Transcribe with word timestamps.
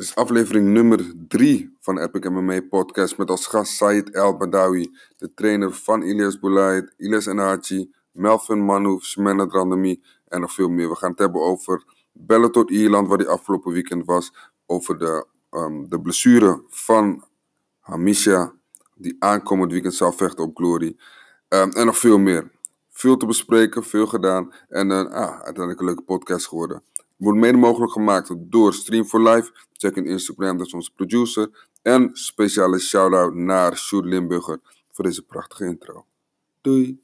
Dit 0.00 0.08
is 0.08 0.14
aflevering 0.14 0.68
nummer 0.68 1.12
3 1.28 1.76
van 1.80 1.98
Epic 1.98 2.28
MMA 2.30 2.60
Podcast 2.60 3.18
met 3.18 3.30
als 3.30 3.46
gast 3.46 3.72
Said 3.72 4.10
El 4.10 4.36
Badawi, 4.36 4.90
de 5.16 5.34
trainer 5.34 5.74
van 5.74 6.02
Ilias 6.02 6.38
Boulaid, 6.38 6.94
Ilias 6.96 7.26
Enhachi, 7.26 7.90
Melvin 8.12 8.64
Manouf, 8.64 9.04
Shemena 9.04 9.46
Drandami 9.46 10.02
en 10.28 10.40
nog 10.40 10.52
veel 10.52 10.68
meer. 10.68 10.88
We 10.88 10.96
gaan 10.96 11.10
het 11.10 11.18
hebben 11.18 11.40
over 11.40 11.84
Bellator 12.12 12.70
Ierland, 12.70 13.08
waar 13.08 13.18
die 13.18 13.28
afgelopen 13.28 13.72
weekend 13.72 14.06
was, 14.06 14.32
over 14.66 14.98
de, 14.98 15.26
um, 15.50 15.88
de 15.88 16.00
blessure 16.00 16.62
van 16.68 17.24
Hamisha, 17.80 18.52
die 18.94 19.16
aankomend 19.18 19.72
weekend 19.72 19.94
zal 19.94 20.12
vechten 20.12 20.44
op 20.44 20.56
Glory. 20.56 20.96
Um, 21.48 21.70
en 21.70 21.86
nog 21.86 21.98
veel 21.98 22.18
meer. 22.18 22.50
Veel 22.90 23.16
te 23.16 23.26
bespreken, 23.26 23.84
veel 23.84 24.06
gedaan 24.06 24.52
en 24.68 24.90
ah, 24.90 25.30
uiteindelijk 25.30 25.80
een 25.80 25.86
leuke 25.86 26.02
podcast 26.02 26.48
geworden. 26.48 26.82
Wordt 27.20 27.38
mede 27.38 27.56
mogelijk 27.56 27.92
gemaakt 27.92 28.30
door 28.38 28.74
Stream 28.74 29.04
for 29.04 29.22
Life. 29.22 29.52
Check 29.72 29.96
in 29.96 30.06
Instagram, 30.06 30.56
dat 30.56 30.66
is 30.66 30.72
onze 30.72 30.92
producer. 30.94 31.68
En 31.82 32.10
speciale 32.12 32.78
shout-out 32.78 33.34
naar 33.34 33.76
Sjoerd 33.76 34.04
Limburger 34.04 34.60
voor 34.90 35.04
deze 35.04 35.22
prachtige 35.22 35.64
intro. 35.64 36.06
Doei! 36.60 37.00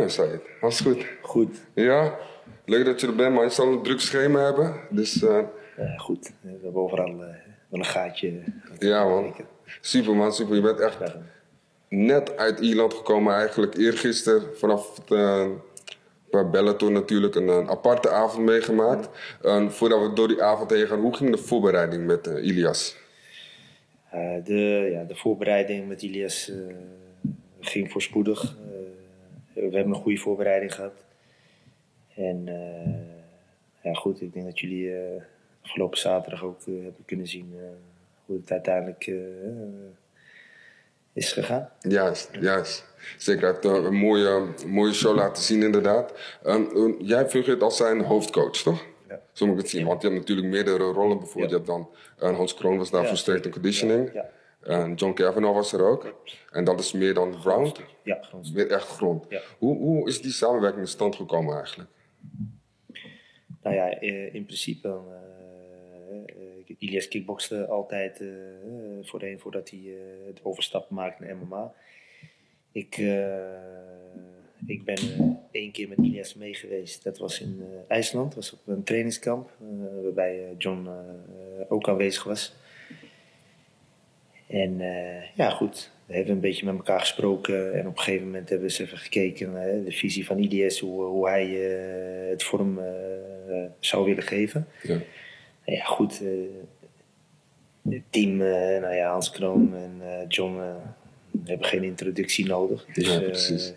Ja, 0.00 0.08
Said, 0.08 0.40
alles 0.60 0.80
goed? 0.80 1.06
Goed, 1.20 1.56
Ja? 1.74 2.18
Leuk 2.64 2.84
dat 2.84 3.00
je 3.00 3.06
er 3.06 3.14
bent, 3.14 3.34
maar 3.34 3.44
je 3.44 3.50
zal 3.50 3.72
een 3.72 3.82
druk 3.82 4.00
schema 4.00 4.44
hebben. 4.44 4.74
Dus 4.90 5.22
eh, 5.22 5.38
Eh, 5.76 5.98
goed. 5.98 6.32
We 6.40 6.58
hebben 6.62 6.82
overal 6.82 7.08
eh, 7.08 7.18
wel 7.68 7.80
een 7.80 7.84
gaatje. 7.84 8.42
ja 8.78 9.04
man, 9.04 9.34
super 9.80 10.14
man, 10.14 10.32
super. 10.32 10.54
Je 10.54 10.60
bent 10.60 10.80
echt 10.80 10.98
net 11.88 12.36
uit 12.36 12.60
Ierland 12.60 12.94
gekomen 12.94 13.34
eigenlijk. 13.34 13.74
Eergisteren 13.76 14.42
vanaf 14.56 15.00
uh, 15.08 15.46
bij 16.30 16.50
Bellator 16.50 16.92
natuurlijk 16.92 17.34
een, 17.34 17.48
een 17.48 17.68
aparte 17.68 18.10
avond 18.10 18.44
meegemaakt. 18.44 19.08
En 19.42 19.72
voordat 19.72 20.00
we 20.00 20.12
door 20.12 20.28
die 20.28 20.42
avond 20.42 20.70
heen 20.70 20.86
gaan, 20.86 21.00
hoe 21.00 21.16
ging 21.16 21.30
de 21.30 21.38
voorbereiding 21.38 22.06
met 22.06 22.26
eh, 22.26 22.46
Ilias? 22.46 22.96
Eh, 24.10 24.20
de, 24.44 24.88
ja, 24.92 25.04
de 25.04 25.16
voorbereiding 25.16 25.88
met 25.88 26.02
Ilias 26.02 26.50
eh, 26.50 26.56
ging 27.60 27.92
voorspoedig. 27.92 28.56
We 29.60 29.76
hebben 29.76 29.94
een 29.94 30.00
goede 30.02 30.18
voorbereiding 30.18 30.74
gehad. 30.74 31.04
En 32.14 32.48
eh, 32.48 33.82
ja, 33.82 33.92
goed, 33.94 34.20
ik 34.20 34.32
denk 34.32 34.46
dat 34.46 34.58
jullie 34.58 34.94
eh, 34.94 35.22
afgelopen 35.62 35.98
zaterdag 35.98 36.42
ook 36.44 36.60
eh, 36.60 36.74
hebben 36.74 37.04
kunnen 37.04 37.26
zien 37.26 37.54
hoe 38.26 38.36
het 38.36 38.50
uiteindelijk 38.50 39.10
is 41.12 41.32
gegaan. 41.32 41.70
Juist, 41.80 42.30
juist. 42.40 42.86
Zeker, 43.16 43.42
hij 43.42 43.52
heeft 43.52 43.64
een 43.86 43.94
mooie, 43.94 44.48
mooie 44.66 44.92
show 44.92 45.16
laten 45.16 45.42
zien 45.42 45.62
inderdaad. 45.62 46.12
Ehm, 46.42 46.62
eh, 46.62 46.94
jij 46.98 47.28
fungeert 47.28 47.62
als 47.62 47.76
zijn 47.76 48.00
hoofdcoach, 48.00 48.56
toch? 48.56 48.84
Ja. 49.08 49.20
Zo 49.32 49.46
moet 49.46 49.54
ik 49.54 49.60
het 49.60 49.70
zien, 49.70 49.86
want 49.86 50.02
je 50.02 50.08
hebt 50.08 50.20
natuurlijk 50.20 50.48
meerdere 50.48 50.84
rollen. 50.84 51.18
Bijvoorbeeld, 51.18 51.50
Ja. 51.50 51.58
je 51.58 51.72
hebt 51.72 51.88
dan, 52.18 52.34
Hans 52.36 52.54
Kroon 52.54 52.78
was 52.78 52.90
daar 52.90 53.06
voor 53.06 53.16
strength 53.16 53.44
and 53.44 53.54
conditioning. 53.54 54.22
En 54.68 54.94
John 54.94 55.12
Kavanaugh 55.12 55.54
was 55.54 55.72
er 55.72 55.84
ook. 55.84 56.14
En 56.50 56.64
dat 56.64 56.80
is 56.80 56.92
meer 56.92 57.14
dan 57.14 57.34
round, 57.42 57.80
ja, 58.02 58.18
grond. 58.22 58.54
meer 58.54 58.70
echt 58.70 58.86
grond. 58.88 59.26
Ja. 59.28 59.40
Hoe, 59.58 59.76
hoe 59.76 60.08
is 60.08 60.20
die 60.22 60.32
samenwerking 60.32 60.82
in 60.82 60.88
stand 60.88 61.16
gekomen 61.16 61.56
eigenlijk? 61.56 61.90
Nou 63.62 63.76
ja, 63.76 63.90
eh, 63.90 64.34
in 64.34 64.44
principe. 64.44 64.88
eh, 64.88 66.16
eh, 66.68 66.76
Ilias 66.78 67.08
kickbokste 67.08 67.66
altijd 67.66 68.22
voorheen 69.02 69.38
voordat 69.40 69.70
hij 69.70 69.78
eh, 69.78 70.26
het 70.26 70.40
overstap 70.42 70.90
maakte 70.90 71.24
naar 71.24 71.36
MMA. 71.36 71.72
Ik, 72.72 72.96
ik 74.66 74.84
ben 74.84 74.98
één 75.50 75.72
keer 75.72 75.88
met 75.88 75.98
Ilias 75.98 76.34
mee 76.34 76.54
geweest. 76.54 77.04
Dat 77.04 77.18
was 77.18 77.40
in 77.40 77.62
IJsland, 77.88 78.34
dat 78.34 78.34
was 78.34 78.52
op 78.52 78.60
een 78.66 78.82
trainingskamp. 78.82 79.50
waarbij 80.02 80.54
John 80.58 80.88
ook 81.68 81.88
aanwezig 81.88 82.24
was. 82.24 82.54
En 84.48 84.80
eh, 84.80 85.22
ja, 85.34 85.50
goed. 85.50 85.90
We 86.06 86.14
hebben 86.14 86.32
een 86.34 86.40
beetje 86.40 86.64
met 86.66 86.74
elkaar 86.74 87.00
gesproken. 87.00 87.74
En 87.74 87.86
op 87.86 87.96
een 87.96 88.02
gegeven 88.02 88.26
moment 88.26 88.48
hebben 88.48 88.66
we 88.68 88.72
eens 88.72 88.82
even 88.82 88.98
gekeken 88.98 89.52
naar 89.52 89.84
de 89.84 89.92
visie 89.92 90.26
van 90.26 90.38
IDS. 90.38 90.78
Hoe, 90.80 91.02
hoe 91.04 91.28
hij 91.28 91.44
eh, 92.24 92.30
het 92.30 92.42
vorm 92.42 92.78
eh, 92.78 92.84
zou 93.80 94.04
willen 94.04 94.22
geven. 94.22 94.66
Ja. 94.82 94.94
Nou 95.64 95.78
ja, 95.78 95.84
goed. 95.84 96.22
eh, 96.22 97.92
het 97.92 98.02
team, 98.10 98.40
eh, 98.40 98.80
nou 98.80 98.94
ja, 98.94 99.10
Hans 99.10 99.30
Kroon 99.30 99.74
en 99.76 100.00
eh, 100.10 100.24
John 100.28 100.58
eh, 100.58 100.74
hebben 101.44 101.66
geen 101.66 101.82
introductie 101.84 102.46
nodig. 102.46 102.86
Dus 102.92 103.06
Ja, 103.08 103.20
eh, 103.20 103.26
precies. 103.26 103.72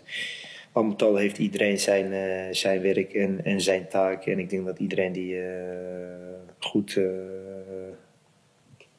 al 0.72 0.82
met 0.82 1.02
al 1.02 1.16
heeft 1.16 1.38
iedereen 1.38 1.78
zijn, 1.78 2.12
eh, 2.12 2.54
zijn 2.54 2.80
werk 2.80 3.12
en, 3.14 3.40
en 3.44 3.60
zijn 3.60 3.88
taak. 3.88 4.26
En 4.26 4.38
ik 4.38 4.50
denk 4.50 4.64
dat 4.66 4.78
iedereen 4.78 5.12
die 5.12 5.40
eh, 5.42 5.48
goed 6.58 6.96
eh, 6.96 7.04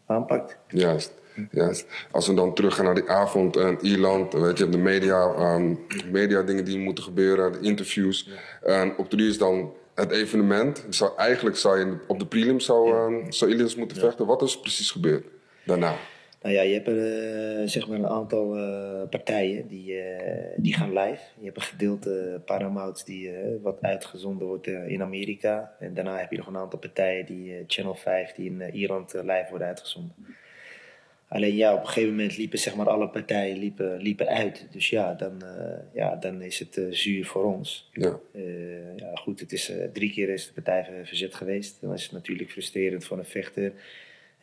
aanpakt. 0.05 0.57
Juist. 0.67 1.13
Juist. 1.51 1.85
Als 2.11 2.27
we 2.27 2.33
dan 2.33 2.53
teruggaan 2.53 2.85
naar 2.85 2.95
die 2.95 3.09
avond 3.09 3.57
in 3.57 3.77
Ierland, 3.81 4.33
weet 4.33 4.57
je, 4.57 4.63
hebt 4.63 4.75
de 4.75 4.81
media, 4.81 5.33
ehm, 5.33 5.75
media 6.11 6.41
dingen 6.41 6.65
die 6.65 6.79
moeten 6.79 7.03
gebeuren, 7.03 7.51
de 7.51 7.59
interviews. 7.59 8.29
En 8.61 8.97
op 8.97 9.09
drie 9.09 9.27
is 9.27 9.37
dan 9.37 9.73
het 9.95 10.11
evenement. 10.11 10.85
Zou, 10.89 11.11
eigenlijk 11.17 11.55
zou 11.55 11.79
je 11.79 11.97
op 12.07 12.19
de 12.19 12.25
prelim 12.25 12.59
zou, 12.59 12.93
ehm, 12.93 13.31
zou 13.31 13.51
Ilias 13.51 13.75
moeten 13.75 13.97
vechten. 13.97 14.25
Wat 14.25 14.41
is 14.41 14.53
er 14.53 14.59
precies 14.59 14.91
gebeurd 14.91 15.25
daarna? 15.65 15.95
Nou 16.43 16.55
ja, 16.55 16.61
je 16.61 16.73
hebt 16.73 16.87
eh, 16.87 17.69
zeg 17.69 17.87
maar 17.87 17.97
een 17.97 18.07
aantal 18.07 18.57
eh, 18.57 19.09
partijen 19.09 19.67
die, 19.67 19.99
eh, 19.99 20.53
die 20.57 20.73
gaan 20.73 20.93
live. 20.93 21.21
Je 21.39 21.45
hebt 21.45 21.57
een 21.57 21.63
gedeelte 21.63 22.41
Paramount 22.45 23.05
die 23.05 23.31
wat 23.61 23.81
uitgezonden 23.81 24.47
wordt 24.47 24.67
in 24.67 25.01
Amerika. 25.01 25.75
En 25.79 25.93
daarna 25.93 26.17
heb 26.17 26.31
je 26.31 26.37
nog 26.37 26.47
een 26.47 26.57
aantal 26.57 26.79
partijen 26.79 27.25
die 27.25 27.63
Channel 27.67 27.95
5 27.95 28.31
die 28.31 28.49
in 28.49 28.61
Ierland 28.61 29.13
live 29.13 29.45
worden 29.49 29.67
uitgezonden. 29.67 30.15
Alleen 31.33 31.55
ja, 31.55 31.73
op 31.73 31.79
een 31.79 31.87
gegeven 31.87 32.09
moment 32.09 32.37
liepen 32.37 32.59
zeg 32.59 32.75
maar 32.75 32.89
alle 32.89 33.09
partijen 33.09 33.57
liepen, 33.57 34.01
liepen 34.01 34.27
uit. 34.27 34.67
Dus 34.71 34.89
ja, 34.89 35.13
dan, 35.13 35.41
eh, 35.43 35.79
ja, 35.93 36.15
dan 36.15 36.41
is 36.41 36.59
het 36.59 36.77
eh, 36.77 36.85
zuur 36.89 37.25
voor 37.25 37.43
ons. 37.43 37.89
Ja, 37.93 38.19
Eh, 38.33 38.97
ja, 38.97 39.15
goed, 39.15 39.39
het 39.39 39.51
is, 39.51 39.71
drie 39.93 40.11
keer 40.11 40.29
is 40.29 40.47
de 40.47 40.53
partij 40.53 40.83
ver- 40.83 41.05
verzet 41.07 41.35
geweest. 41.35 41.81
Dan 41.81 41.93
is 41.93 42.03
het 42.03 42.11
natuurlijk 42.11 42.51
frustrerend 42.51 43.05
voor 43.05 43.17
een 43.17 43.25
vechter. 43.25 43.71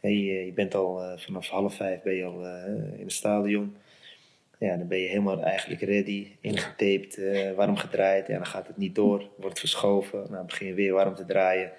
Hey, 0.01 0.15
je 0.47 0.53
bent 0.53 0.75
al 0.75 1.19
vanaf 1.19 1.49
half 1.49 1.75
vijf 1.75 2.03
ben 2.03 2.15
je 2.15 2.25
al 2.25 2.45
in 2.97 3.01
het 3.03 3.12
stadion. 3.12 3.77
Ja, 4.59 4.77
dan 4.77 4.89
ben 4.89 4.99
je 4.99 5.09
helemaal 5.09 5.43
eigenlijk 5.43 5.81
ready, 5.81 6.27
ingetaped, 6.41 7.21
warm 7.57 7.77
gedraaid. 7.77 8.27
Ja, 8.27 8.34
dan 8.37 8.47
gaat 8.47 8.67
het 8.67 8.77
niet 8.77 8.95
door, 8.95 9.28
wordt 9.37 9.59
verschoven. 9.59 10.27
Dan 10.31 10.47
begin 10.47 10.67
je 10.67 10.75
weer 10.75 10.93
warm 10.93 11.15
te 11.15 11.25
draaien. 11.25 11.71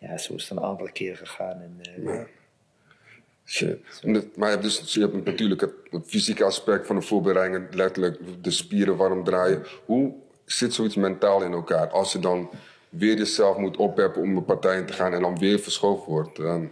Ja, 0.00 0.18
zo 0.18 0.34
is 0.34 0.48
het 0.48 0.58
een 0.58 0.64
aantal 0.64 0.88
keer 0.92 1.16
gegaan. 1.16 1.60
En, 1.62 1.80
Ja. 2.04 2.26
Shit. 3.46 3.78
Maar 4.36 4.48
je 4.48 4.54
hebt, 4.54 4.62
dus, 4.62 4.94
je 4.94 5.00
hebt 5.00 5.24
natuurlijk 5.24 5.60
het, 5.60 5.72
het 5.90 6.06
fysieke 6.06 6.44
aspect 6.44 6.86
van 6.86 6.96
de 6.96 7.02
voorbereiding, 7.02 7.74
letterlijk 7.74 8.18
de 8.42 8.50
spieren 8.50 8.96
warm 8.96 9.24
draaien. 9.24 9.62
Hoe 9.84 10.12
zit 10.44 10.74
zoiets 10.74 10.96
mentaal 10.96 11.42
in 11.42 11.52
elkaar 11.52 11.88
als 11.88 12.12
je 12.12 12.18
dan 12.18 12.50
weer 12.88 13.16
jezelf 13.16 13.56
moet 13.56 13.76
oppeppen 13.76 14.22
om 14.22 14.36
een 14.36 14.44
partij 14.44 14.78
in 14.78 14.86
te 14.86 14.92
gaan 14.92 15.12
en 15.12 15.20
dan 15.20 15.38
weer 15.38 15.58
verschoven 15.58 16.12
wordt? 16.12 16.38
Ehm, 16.38 16.64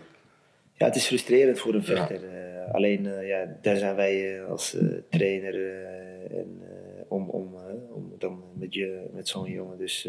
Ja, 0.76 0.86
het 0.86 0.96
is 0.96 1.06
frustrerend 1.06 1.58
voor 1.58 1.74
een 1.74 1.84
vechter. 1.84 2.24
Eh, 2.24 2.74
alleen, 2.74 3.06
eh, 3.06 3.28
ja, 3.28 3.56
daar 3.62 3.76
zijn 3.76 3.96
wij 3.96 4.38
eh, 4.38 4.50
als 4.50 4.76
trainer 5.10 5.84
en, 6.30 6.62
om, 7.08 7.28
om, 7.28 7.54
om 7.90 8.12
dan 8.18 8.42
met, 8.54 8.74
je, 8.74 9.06
met 9.12 9.28
zo'n 9.28 9.50
jongen 9.50 9.78
dus 9.78 10.08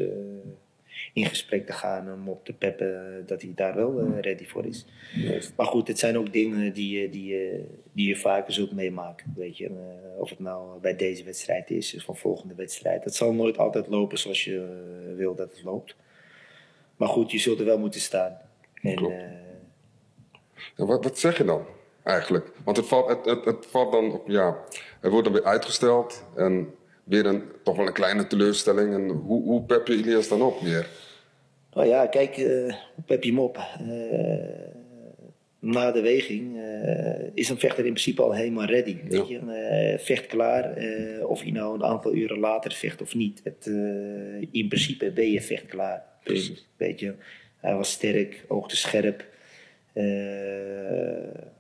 in 1.14 1.26
gesprek 1.26 1.66
te 1.66 1.74
gaan 1.74 2.14
om 2.14 2.30
op 2.30 2.46
te 2.46 2.54
peppen 2.54 3.18
eh, 3.18 3.28
dat 3.28 3.42
hij 3.42 3.52
daar 3.56 3.76
wel 3.76 4.00
eh, 4.00 4.20
ready 4.22 4.46
voor 4.46 4.66
is. 4.66 4.86
Maar 5.56 5.66
goed, 5.66 5.88
het 5.88 6.00
zijn 6.00 6.18
ook 6.18 6.34
dingen 6.34 6.74
die, 6.74 7.00
je- 7.02 7.10
die, 7.10 7.26
je- 7.26 7.66
die 7.92 8.08
je 8.08 8.16
vaker 8.16 8.54
zult 8.54 8.72
meemaken. 8.72 9.34
Weet 9.36 9.58
je? 9.58 9.66
Eh, 9.66 10.20
of 10.20 10.30
het 10.30 10.40
nou 10.40 10.80
bij 10.80 10.96
deze 10.96 11.24
wedstrijd 11.24 11.70
is, 11.72 11.96
of 11.96 12.04
van 12.04 12.18
volgende 12.18 12.56
wedstrijd. 12.56 13.04
Het 13.04 13.16
zal 13.16 13.34
nooit 13.34 13.58
altijd 13.58 13.88
lopen 13.88 14.18
zoals 14.18 14.44
je 14.44 14.58
eh, 15.10 15.16
wil 15.16 15.36
dat 15.36 15.52
het 15.52 15.64
loopt. 15.64 15.96
Maar 16.98 17.08
goed, 17.10 17.32
je 17.32 17.38
zult 17.40 17.60
er 17.60 17.66
wel 17.66 17.80
moeten 17.80 18.02
staan. 18.02 18.38
En, 18.82 18.96
eh, 18.98 19.32
Ja, 20.76 20.86
wat, 20.86 21.04
wat 21.04 21.20
zeg 21.20 21.38
je 21.38 21.44
dan 21.44 21.66
eigenlijk? 22.04 22.52
Want 22.64 22.78
het 22.78 22.86
valt, 22.86 23.08
het, 23.10 23.26
het, 23.26 23.46
het 23.46 23.66
valt 23.66 23.92
dan 23.92 24.12
op, 24.12 24.28
ja, 24.28 24.58
het 25.00 25.12
wordt 25.12 25.26
dan 25.26 25.34
weer 25.34 25.44
uitgesteld 25.46 26.26
en 26.36 26.74
weer 27.06 27.26
een, 27.26 27.44
toch 27.64 27.76
wel 27.78 27.88
een 27.88 27.94
kleine 27.94 28.28
teleurstelling. 28.28 28.94
En 28.94 29.10
hoe, 29.10 29.44
hoe 29.44 29.64
pep 29.64 29.88
je 29.88 29.96
Ilias 29.96 30.28
dan 30.28 30.42
op 30.42 30.62
weer? 30.62 30.88
Nou 31.74 31.88
ja, 31.88 32.08
kijk, 32.08 32.38
eh, 32.38 32.76
hoe 32.96 33.04
pep 33.06 33.24
je 33.24 33.30
hem 33.30 33.40
op? 33.40 33.58
Eh, 33.58 34.74
na 35.60 35.92
de 35.92 36.02
weging 36.02 36.58
eh, 36.58 37.28
is 37.34 37.50
een 37.50 37.60
vechter 37.60 37.86
in 37.86 37.92
principe 37.92 38.22
al 38.22 38.34
helemaal 38.34 38.66
ready. 38.66 38.98
Weet 39.08 39.28
je? 39.28 39.96
Vecht 40.00 40.26
klaar. 40.26 40.74
of 41.24 41.42
hij 41.42 41.52
nou 41.52 41.76
een 41.76 41.84
aantal 41.84 42.14
uren 42.14 42.40
later 42.40 42.72
vecht 42.72 43.02
of 43.02 43.16
niet. 43.16 43.42
Het, 43.44 43.66
in 44.52 44.68
principe 44.68 45.12
ben 45.12 45.32
je 45.32 45.42
vecht 45.42 45.66
klaar. 45.66 46.04
Precies. 46.24 46.68
Weet 46.78 47.00
je? 47.00 47.14
Hij 47.58 47.76
was 47.76 47.92
sterk, 47.92 48.46
oogde 48.48 48.76
scherp. 48.76 49.26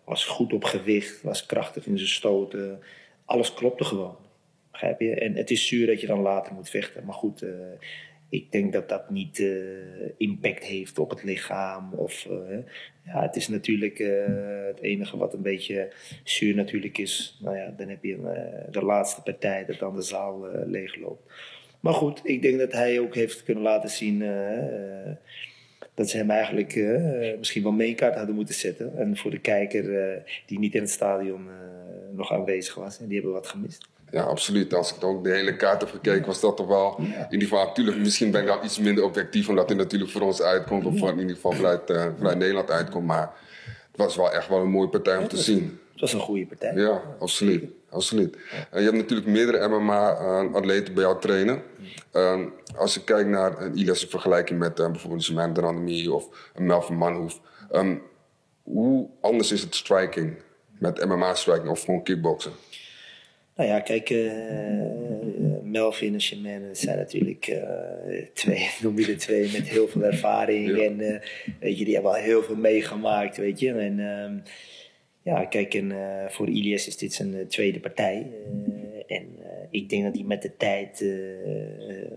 was 0.06 0.26
goed 0.26 0.54
op 0.54 0.64
gewicht. 0.64 1.22
Was 1.22 1.46
krachtig 1.46 1.86
in 1.86 1.98
zijn 1.98 2.10
stoten. 2.10 2.80
Alles 3.26 3.54
klopte 3.54 3.84
gewoon. 3.84 4.16
En 4.82 5.36
het 5.36 5.52
is 5.52 5.68
zuur 5.68 5.88
dat 5.88 6.02
je 6.02 6.08
dan 6.08 6.20
later 6.20 6.54
moet 6.54 6.70
vechten. 6.70 7.06
Maar 7.06 7.14
goed, 7.14 7.42
eh, 7.42 7.50
ik 8.30 8.52
denk 8.52 8.74
dat 8.74 8.90
dat 8.90 9.10
niet 9.10 9.40
eh, 9.40 9.48
impact 10.18 10.64
heeft 10.64 11.00
op 11.00 11.10
het 11.10 11.24
lichaam. 11.24 11.94
Of, 11.94 12.26
eh, 12.26 12.58
ja, 13.06 13.22
het 13.22 13.36
is 13.36 13.48
natuurlijk 13.48 13.98
het 14.68 14.80
enige 14.80 15.18
wat 15.18 15.34
een 15.34 15.42
beetje 15.42 15.94
zuur 16.24 16.56
natuurlijk 16.56 16.98
is. 16.98 17.40
Nou 17.42 17.58
ja, 17.58 17.74
dan 17.78 17.90
heb 17.90 18.04
je 18.04 18.18
de 18.72 18.82
laatste 18.82 19.22
partij 19.22 19.66
dat 19.66 19.80
dan 19.80 19.96
de 19.96 20.02
zaal 20.02 20.48
leegloopt. 20.66 21.34
Maar 21.80 21.94
goed, 21.94 22.22
ik 22.24 22.42
denk 22.42 22.60
dat 22.60 22.72
hij 22.72 23.00
ook 23.00 23.16
heeft 23.16 23.44
kunnen 23.44 23.64
laten 23.64 23.90
zien 23.90 24.20
dat 25.94 26.10
ze 26.10 26.18
hem 26.18 26.30
eigenlijk 26.30 26.76
misschien 27.38 27.64
wel 27.64 27.72
mainkaart 27.72 28.16
hadden 28.16 28.36
moeten 28.36 28.56
zetten. 28.56 28.98
En 28.98 29.18
voor 29.18 29.32
de 29.32 29.40
kijker 29.40 30.24
die 30.46 30.60
niet 30.60 30.76
in 30.76 30.82
het 30.82 30.90
stadion 30.90 31.48
nog 32.16 32.32
aanwezig 32.32 32.76
was, 32.76 33.00
en 33.00 33.06
die 33.06 33.16
hebben 33.16 33.34
wat 33.34 33.48
gemist. 33.48 33.88
Ja, 34.12 34.24
absoluut. 34.24 34.74
Als 34.74 34.96
ik 34.96 35.04
ook 35.04 35.24
de 35.24 35.32
hele 35.32 35.56
kaart 35.56 35.82
heb 35.82 35.90
gekeken, 35.90 36.26
was 36.26 36.40
dat 36.40 36.58
toch 36.58 36.68
wel. 36.68 36.96
In 36.98 37.26
ieder 37.30 37.48
geval, 37.48 37.66
natuurlijk, 37.66 37.98
misschien 37.98 38.32
ben 38.32 38.42
ik 38.42 38.48
dan 38.48 38.64
iets 38.64 38.80
minder 38.80 39.04
objectief, 39.04 39.50
omdat 39.50 39.70
hij 39.70 39.78
natuurlijk 39.78 40.12
voor 40.12 40.22
ons 40.22 40.42
uitkomt, 40.42 40.86
of 40.86 40.94
in 40.94 41.20
ieder 41.20 41.36
geval 41.36 41.52
vanuit, 41.52 41.90
eh, 41.90 42.06
vanuit 42.18 42.38
Nederland 42.38 42.72
uitkomt. 42.72 43.06
Maar 43.06 43.32
het 43.92 43.98
was 43.98 44.16
wel 44.16 44.32
echt 44.32 44.48
wel 44.48 44.60
een 44.60 44.70
mooie 44.70 44.90
partij 44.90 45.18
om 45.18 45.28
te 45.28 45.38
zien. 45.38 45.80
Het 45.92 46.02
was 46.02 46.14
een 46.14 46.20
goede 46.20 46.46
partij. 46.46 46.74
Ja, 46.76 47.02
absoluut. 47.20 47.64
absoluut. 47.90 48.38
En 48.72 48.80
je 48.80 48.86
hebt 48.86 48.98
natuurlijk 48.98 49.28
meerdere 49.28 49.68
MMA-atleten 49.68 50.94
bij 50.94 51.04
jou 51.04 51.20
trainen. 51.22 51.62
Eh, 52.12 52.42
als 52.76 52.94
je 52.94 53.04
kijkt 53.04 53.30
naar 53.30 53.62
een 53.62 53.78
Ilias 53.78 54.04
in 54.04 54.10
vergelijking 54.10 54.60
met 54.60 54.80
eh, 54.80 54.86
bijvoorbeeld 54.86 55.22
een 55.22 55.36
Samantha 55.36 55.62
Randami 55.62 56.10
of 56.10 56.52
een 56.56 56.66
Melvin 56.66 56.98
Manhoef. 56.98 57.40
ehm, 57.72 57.96
hoe 58.64 59.10
anders 59.22 59.52
is 59.52 59.62
het 59.62 59.76
striking 59.76 60.36
met 60.80 61.06
MMA-striking 61.06 61.70
of 61.70 61.84
gewoon 61.84 62.04
kickboksen? 62.04 62.52
Nou 63.56 63.70
ja, 63.70 63.80
kijk, 63.80 64.10
eh, 64.10 64.32
Melvin 65.64 66.20
en 66.46 66.68
dat 66.68 66.78
zijn 66.78 66.98
natuurlijk 66.98 67.48
eh, 67.48 68.26
twee, 68.34 68.70
noem 68.82 69.00
je 69.00 69.06
de 69.06 69.16
twee, 69.16 69.52
met 69.52 69.70
heel 69.70 69.88
veel 69.88 70.04
ervaring. 70.04 70.78
Ja. 70.78 70.84
En 70.84 71.00
eh, 71.00 71.22
weet 71.60 71.78
je, 71.78 71.86
die 71.86 71.94
hebben 71.94 72.12
al 72.12 72.18
heel 72.18 72.44
veel 72.44 72.56
meegemaakt, 72.56 73.38
weet 73.38 73.60
je. 73.60 73.72
En 73.72 74.00
ehm, 74.00 74.38
ja, 75.22 75.46
kijk, 75.46 75.74
en, 75.74 75.94
voor 76.30 76.48
Ilias 76.48 76.88
is 76.88 76.98
dit 76.98 77.14
zijn 77.14 77.48
tweede 77.48 77.80
partij. 77.80 78.28
En 79.08 79.28
ik 79.70 79.90
denk 79.90 80.04
dat 80.04 80.16
hij 80.16 80.24
met 80.24 80.42
de 80.42 80.58
tijd 80.58 81.06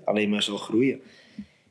alleen 0.05 0.29
maar 0.29 0.43
zal 0.43 0.57
groeien. 0.57 1.01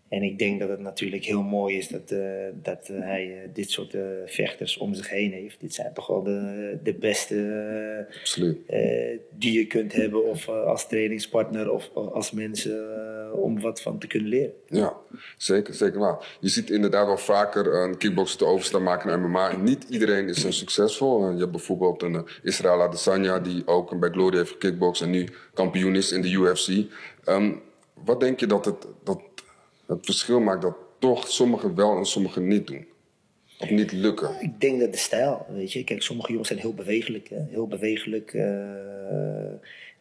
En 0.09 0.23
ik 0.23 0.39
denk 0.39 0.59
dat 0.59 0.69
het 0.69 0.79
natuurlijk 0.79 1.23
heel 1.23 1.41
mooi 1.41 1.77
is 1.77 1.87
dat, 1.87 2.11
eh, 2.11 2.19
dat 2.53 2.89
eh, 2.89 2.99
hij 2.99 3.41
eh, 3.43 3.49
dit 3.53 3.71
soort 3.71 3.95
vechters 4.25 4.77
om 4.77 4.93
zich 4.93 5.09
heen 5.09 5.31
heeft. 5.31 5.59
Dit 5.59 5.73
zijn 5.73 5.93
toch 5.93 6.07
wel 6.07 6.23
de, 6.23 6.77
de 6.83 6.93
beste 6.93 7.35
die 9.29 9.53
je 9.53 9.67
kunt 9.67 9.93
hebben, 9.93 10.25
of 10.25 10.49
als 10.49 10.87
trainingspartner 10.87 11.71
of 11.71 11.89
als 11.93 12.31
mensen 12.31 12.85
om 13.33 13.61
wat 13.61 13.81
van 13.81 13.99
te 13.99 14.07
kunnen 14.07 14.29
leren. 14.29 14.53
Ja, 14.67 14.93
zeker, 15.37 15.73
zeker 15.73 15.99
waar. 15.99 16.37
Je 16.39 16.49
ziet 16.49 16.69
inderdaad 16.69 17.05
wel 17.05 17.17
vaker 17.17 17.73
een 17.75 17.97
kickbokser 17.97 18.37
te 18.37 18.45
overstaan 18.45 18.83
maken 18.83 19.07
naar 19.07 19.19
MMA. 19.19 19.55
Niet 19.55 19.85
iedereen 19.89 20.27
is 20.27 20.43
een 20.43 20.53
succesvol. 20.53 21.31
Je 21.31 21.39
hebt 21.39 21.51
bijvoorbeeld 21.51 22.03
een 22.03 22.27
Israël 22.43 22.81
Adesanya 22.81 23.39
die 23.39 23.67
ook 23.67 23.99
bij 23.99 24.09
Glory 24.09 24.37
heeft 24.37 24.51
gekickboxd 24.51 25.01
en 25.01 25.09
nu 25.09 25.27
kampioen 25.53 25.95
is 25.95 26.11
in 26.11 26.21
de 26.21 26.31
UFC. 26.31 26.91
Ehm, 27.23 27.51
wat 28.05 28.19
denk 28.19 28.39
je 28.39 28.47
dat 28.47 28.65
het, 28.65 28.87
dat 29.03 29.21
het 29.87 30.05
verschil 30.05 30.39
maakt 30.39 30.61
dat 30.61 30.75
toch 30.99 31.27
sommigen 31.27 31.75
wel 31.75 31.97
en 31.97 32.05
sommigen 32.05 32.47
niet 32.47 32.67
doen? 32.67 32.85
Of 33.59 33.69
niet 33.69 33.91
lukken? 33.91 34.41
Ik 34.41 34.61
denk 34.61 34.79
dat 34.79 34.91
de 34.91 34.97
stijl, 34.97 35.45
weet 35.49 35.71
je. 35.73 35.83
Kijk, 35.83 36.01
sommige 36.01 36.29
jongens 36.29 36.47
zijn 36.47 36.59
heel 36.59 36.73
bewegelijk. 36.73 37.29
Hè? 37.29 37.37
Heel 37.49 37.67
bewegelijk. 37.67 38.33
eh, 38.33 39.51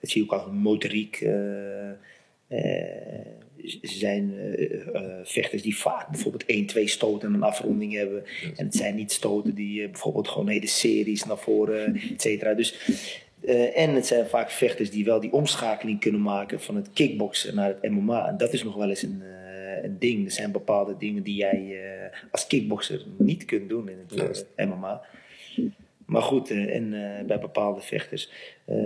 dat 0.01 0.11
zie 0.11 0.25
je 0.25 0.33
ook 0.33 0.41
als 0.41 0.53
motoriek. 0.53 1.17
ze 3.83 3.99
zijn 3.99 4.35
vechters 5.23 5.63
die 5.63 5.77
vaak 5.77 6.09
bijvoorbeeld 6.09 6.45
1, 6.47 6.67
2 6.67 6.87
stoten 6.89 7.29
en 7.29 7.35
een 7.35 7.43
afronding 7.43 7.95
hebben. 7.95 8.25
En 8.57 8.65
het 8.65 8.75
zijn 8.75 8.95
niet 8.95 9.13
stoten 9.13 9.55
die 9.55 9.89
bijvoorbeeld 9.89 10.29
gewoon 10.29 10.49
hele 10.49 10.67
series 10.67 11.25
naar 11.25 11.39
voren, 11.39 11.95
et 12.13 12.21
cetera. 12.23 12.55
Dus, 12.55 12.89
en 13.75 13.95
het 13.95 14.07
zijn 14.07 14.27
vaak 14.27 14.51
vechters 14.51 14.91
die 14.91 15.05
wel 15.05 15.21
die 15.21 15.33
omschakeling 15.33 16.01
kunnen 16.01 16.23
maken 16.23 16.61
van 16.61 16.77
het 16.77 16.91
kickboksen 16.93 17.55
naar 17.55 17.69
het 17.81 17.91
MMA. 17.91 18.29
En 18.29 18.37
dat 18.37 18.53
is 18.53 18.65
nog 18.65 18.75
wel 18.75 18.89
eens 18.89 19.03
een, 19.03 19.23
een 19.23 19.46
ding. 19.99 20.25
Er 20.25 20.31
zijn 20.31 20.53
bepaalde 20.53 20.97
dingen 20.97 21.23
die 21.23 21.35
jij 21.35 21.83
eh, 21.83 22.19
als 22.31 22.47
kickbokser 22.47 23.05
niet 23.19 23.45
kunt 23.45 23.69
doen 23.69 23.89
in 23.89 23.99
het 24.07 24.47
eh, 24.55 24.67
MMA. 24.67 25.03
Maar 26.07 26.23
goed, 26.23 26.51
eh, 26.51 26.75
en 26.75 26.93
eh, 26.95 27.27
bij 27.27 27.39
bepaalde 27.39 27.81
vechters, 27.81 28.31
eh, 28.65 28.77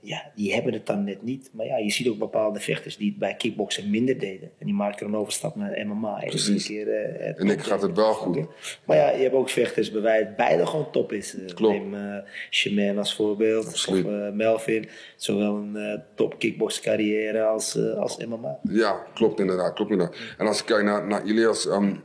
ja, 0.00 0.30
die 0.34 0.54
hebben 0.54 0.72
het 0.72 0.86
dan 0.86 1.04
net 1.04 1.22
niet. 1.22 1.50
Maar 1.52 1.66
ja, 1.66 1.76
je 1.76 1.90
ziet 1.90 2.08
ook 2.08 2.18
bepaalde 2.18 2.60
vechters 2.60 2.96
die 2.96 3.08
het 3.08 3.18
bij 3.18 3.34
kickboksen 3.34 3.90
minder 3.90 4.18
deden. 4.18 4.50
En 4.58 4.66
die 4.66 4.74
maken 4.74 5.06
een 5.06 5.16
overstap 5.16 5.56
naar 5.56 5.86
MMA. 5.86 6.20
En, 6.20 6.28
Precies. 6.28 6.68
een 6.68 6.74
keer, 6.74 6.86
het 7.18 7.38
En 7.38 7.48
ik 7.48 7.60
gaat 7.60 7.82
het 7.82 7.96
wel 7.96 8.12
goed. 8.12 8.46
Maar 8.84 8.96
ja, 8.96 9.10
je 9.10 9.22
hebt 9.22 9.34
ook 9.34 9.48
vechters 9.48 9.90
bij 9.90 10.00
wij 10.00 10.18
het 10.18 10.36
beide 10.36 10.66
gewoon 10.66 10.90
top 10.90 11.12
is. 11.12 11.36
Klopt. 11.54 11.74
Neem 11.74 12.22
Shaman 12.50 12.98
als 12.98 13.14
voorbeeld, 13.14 13.66
Absoluut. 13.66 14.04
of 14.04 14.34
Melvin. 14.34 14.88
Zowel 15.16 15.56
een 15.56 15.76
eh, 15.76 15.98
top 16.14 16.38
kickbox 16.38 16.80
carrière 16.80 17.42
als, 17.42 17.78
als 17.78 18.16
MMA. 18.24 18.58
Ja, 18.62 19.06
klopt 19.14 19.40
inderdaad. 19.40 19.74
Klopt 19.74 19.90
inderdaad. 19.90 20.16
En 20.38 20.46
als 20.46 20.60
ik 20.60 20.66
kijk 20.66 20.84
naar, 20.84 21.06
naar 21.06 21.24
Ilias, 21.24 21.68
ehm, 21.68 21.82
mm, 21.82 22.02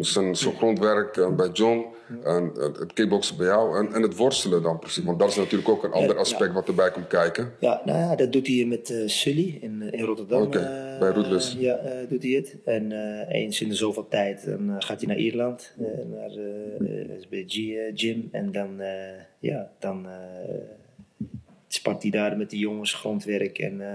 zijn, 0.00 0.36
zijn 0.36 0.54
grondwerk 0.54 1.16
eh, 1.16 1.34
bij 1.34 1.48
John, 1.48 1.84
en 2.24 2.52
het, 2.54 2.92
kickboksen 2.92 3.36
bij 3.36 3.46
jou 3.46 3.78
en, 3.78 3.92
en 3.92 4.02
het 4.02 4.16
worstelen 4.16 4.62
dan 4.62 4.78
precies. 4.78 5.04
Want 5.04 5.18
dat 5.18 5.28
is 5.28 5.36
natuurlijk 5.36 5.68
ook 5.68 5.84
een 5.84 5.92
ander 5.92 6.14
ja. 6.14 6.20
aspect 6.20 6.52
wat 6.52 6.68
erbij 6.68 6.90
komt 6.90 7.06
kijken. 7.06 7.52
Ja, 7.60 7.82
nou 7.84 7.98
ja, 7.98 8.16
dat 8.16 8.32
doet 8.32 8.46
hij 8.46 8.64
met 8.64 8.90
eh, 8.90 9.08
Sully 9.08 9.58
in, 9.60 9.92
in 9.92 10.04
Rotterdam. 10.04 10.42
Oké, 10.42 10.58
eh, 10.58 10.98
bij 10.98 11.40
ja, 11.58 11.76
eh, 11.76 12.08
doet 12.08 12.22
hij 12.22 12.32
het. 12.32 12.56
En 12.64 12.92
eh, 12.92 13.40
eens 13.40 13.60
in 13.60 13.68
de 13.68 13.74
zoveel 13.74 14.08
tijd 14.08 14.44
dan, 14.44 14.70
eh, 14.70 14.76
gaat 14.78 15.00
hij 15.00 15.08
naar 15.08 15.18
Ierland, 15.18 15.74
eh, 15.78 15.86
naar 16.10 16.30
eh, 16.30 17.04
eh, 17.04 17.28
bij 17.28 17.44
G, 17.46 17.56
eh, 17.56 17.92
Gym. 17.94 18.28
En 18.32 18.52
dan, 18.52 18.80
eh, 18.80 19.20
ja, 19.38 19.70
dan 19.78 20.06
eh, 20.06 20.54
spart 21.68 22.02
hij 22.02 22.10
daar 22.10 22.36
met 22.36 22.50
die 22.50 22.60
jongens 22.60 22.94
grondwerk. 22.94 23.58
En 23.58 23.80
eh, 23.80 23.94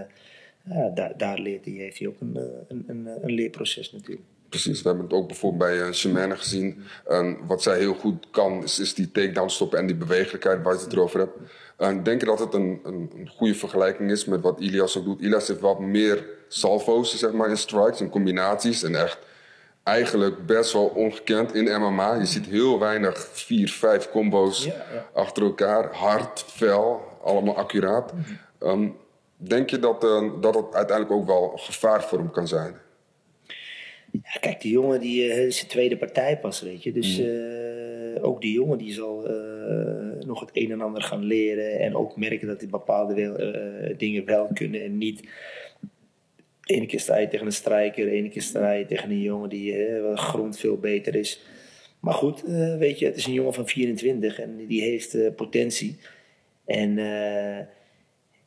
ja, 0.75 0.89
daar, 0.89 1.17
daar 1.17 1.39
leert 1.39 1.65
hij, 1.65 1.73
heeft 1.73 1.99
hij 1.99 2.07
ook 2.07 2.21
een, 2.21 2.37
eh, 2.37 2.43
een, 2.67 2.83
een, 2.87 3.07
een 3.21 3.31
leerproces 3.31 3.91
natuurlijk. 3.91 4.21
Precies, 4.51 4.81
we 4.81 4.87
hebben 4.87 5.05
het 5.05 5.15
ook 5.15 5.27
bijvoorbeeld 5.27 5.71
bij 5.71 5.87
uh, 5.87 5.93
Shemane 5.93 6.37
gezien. 6.37 6.83
En 7.07 7.37
wat 7.47 7.61
zij 7.61 7.77
heel 7.77 7.93
goed 7.93 8.27
kan, 8.31 8.63
is, 8.63 8.79
is 8.79 8.93
die 8.93 9.11
takedown 9.11 9.49
stoppen 9.49 9.79
en 9.79 9.87
die 9.87 9.95
bewegelijkheid 9.95 10.63
waar 10.63 10.73
je 10.73 10.79
het 10.79 10.93
erover 10.93 11.19
hebt. 11.19 11.37
En 11.77 12.03
denk 12.03 12.19
je 12.19 12.25
dat 12.25 12.39
het 12.39 12.53
een, 12.53 12.79
een, 12.83 13.11
een 13.15 13.29
goede 13.35 13.55
vergelijking 13.55 14.11
is 14.11 14.25
met 14.25 14.41
wat 14.41 14.59
Ilias 14.59 14.97
ook 14.97 15.03
doet? 15.03 15.21
Ilias 15.21 15.47
heeft 15.47 15.59
wat 15.59 15.79
meer 15.79 16.25
salvo's 16.47 17.17
zeg 17.17 17.31
maar, 17.31 17.49
in 17.49 17.57
strikes 17.57 17.99
en 17.99 18.09
combinaties. 18.09 18.83
En 18.83 18.95
echt 18.95 19.19
eigenlijk 19.83 20.45
best 20.45 20.73
wel 20.73 20.85
ongekend 20.85 21.53
in 21.53 21.81
MMA. 21.81 22.13
Je 22.13 22.25
ziet 22.25 22.45
heel 22.45 22.79
weinig 22.79 23.29
vier, 23.31 23.69
vijf 23.69 24.09
combo's 24.09 24.65
Ja, 24.65 24.73
ja. 24.93 25.07
achter 25.13 25.43
elkaar. 25.43 25.95
Hard, 25.95 26.43
fel, 26.47 27.01
allemaal 27.23 27.57
accuraat. 27.57 28.13
Ehm, 28.59 28.89
denk 29.37 29.69
je 29.69 29.79
dat, 29.79 30.03
eh, 30.03 30.23
dat 30.41 30.55
het 30.55 30.75
uiteindelijk 30.75 31.19
ook 31.19 31.27
wel 31.27 31.53
gevaar 31.55 32.03
voor 32.03 32.17
hem 32.17 32.31
kan 32.31 32.47
zijn? 32.47 32.75
Ja, 34.11 34.39
kijk, 34.39 34.61
die 34.61 34.71
jongen 34.71 34.99
die 34.99 35.31
eh, 35.31 35.45
is 35.45 35.57
zijn 35.57 35.69
tweede 35.69 35.97
partij 35.97 36.39
pas, 36.39 36.61
weet 36.61 36.83
je. 36.83 36.91
Dus 36.91 37.19
eh, 37.19 38.23
ook 38.23 38.41
die 38.41 38.53
jongen 38.53 38.77
die 38.77 38.93
zal 38.93 39.27
eh, 39.27 40.25
nog 40.25 40.39
het 40.39 40.49
een 40.53 40.71
en 40.71 40.81
ander 40.81 41.01
gaan 41.01 41.23
leren. 41.23 41.79
En 41.79 41.95
ook 41.95 42.17
merken 42.17 42.47
dat 42.47 42.61
hij 42.61 42.69
bepaalde 42.69 43.13
wel, 43.13 43.35
dingen 43.97 44.25
wel 44.25 44.49
kunnen 44.53 44.83
en 44.83 44.97
niet. 44.97 45.29
Ene 46.65 46.85
keer 46.85 46.99
sta 46.99 47.17
je 47.17 47.27
tegen 47.27 47.45
een 47.45 47.51
strijker, 47.51 48.07
ene 48.07 48.29
keer 48.29 48.41
sta 48.41 48.71
je 48.71 48.85
tegen 48.85 49.09
een 49.09 49.21
jongen 49.21 49.49
die 49.49 49.87
wat 50.01 50.19
grond 50.19 50.59
veel 50.59 50.77
beter 50.77 51.15
is. 51.15 51.41
Maar 51.99 52.13
goed, 52.13 52.41
weet 52.77 52.99
je, 52.99 53.05
het 53.05 53.17
is 53.17 53.25
een 53.25 53.33
jongen 53.33 53.53
van 53.53 53.67
24 53.67 54.39
en 54.39 54.65
die 54.67 54.81
heeft 54.81 55.35
potentie. 55.35 55.97
En 56.65 56.97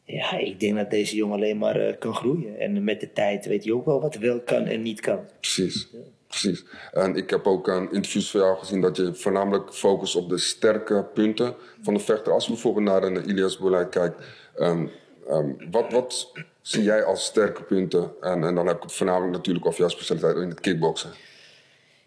ja, 0.04 0.38
ik 0.38 0.60
denk 0.60 0.76
dat 0.76 0.90
deze 0.90 1.16
jongen 1.16 1.36
alleen 1.36 1.58
maar 1.58 1.76
eh, 1.76 1.98
kan 1.98 2.14
groeien. 2.14 2.58
En 2.58 2.84
met 2.84 3.00
de 3.00 3.12
tijd 3.12 3.46
weet 3.46 3.64
hij 3.64 3.72
ook 3.72 3.84
wel 3.84 4.00
wat 4.00 4.16
wel 4.16 4.40
kan 4.40 4.64
en 4.64 4.82
niet 4.82 5.00
kan. 5.00 5.20
Precies. 5.40 5.88
Precies. 6.26 6.64
En 6.92 7.16
ik 7.16 7.30
heb 7.30 7.46
ook 7.46 7.68
een 7.68 7.92
interviews 7.92 8.30
van 8.30 8.40
jou 8.40 8.58
gezien 8.58 8.80
dat 8.80 8.96
je 8.96 9.14
voornamelijk 9.14 9.74
focust 9.74 10.16
op 10.16 10.28
de 10.28 10.38
sterke 10.38 11.04
punten 11.14 11.54
van 11.82 11.94
de 11.94 12.00
vechter. 12.00 12.32
Als 12.32 12.44
je 12.44 12.52
bijvoorbeeld 12.52 12.84
naar 12.84 13.02
een 13.02 13.28
Ilias 13.28 13.58
Boulay 13.58 13.88
kijkt, 13.88 14.24
ehm, 14.56 14.86
ehm, 15.28 15.50
wat, 15.70 15.92
wat 15.92 16.32
zie 16.60 16.82
jij 16.82 17.04
als 17.04 17.24
sterke 17.24 17.62
punten? 17.62 18.12
En, 18.20 18.44
en 18.44 18.54
dan 18.54 18.66
heb 18.66 18.76
ik 18.76 18.82
het 18.82 18.92
voornamelijk 18.92 19.32
natuurlijk 19.32 19.66
over 19.66 19.78
jouw 19.78 19.88
specialiteit 19.88 20.36
in 20.36 20.48
het 20.48 20.60
kickboksen. 20.60 21.10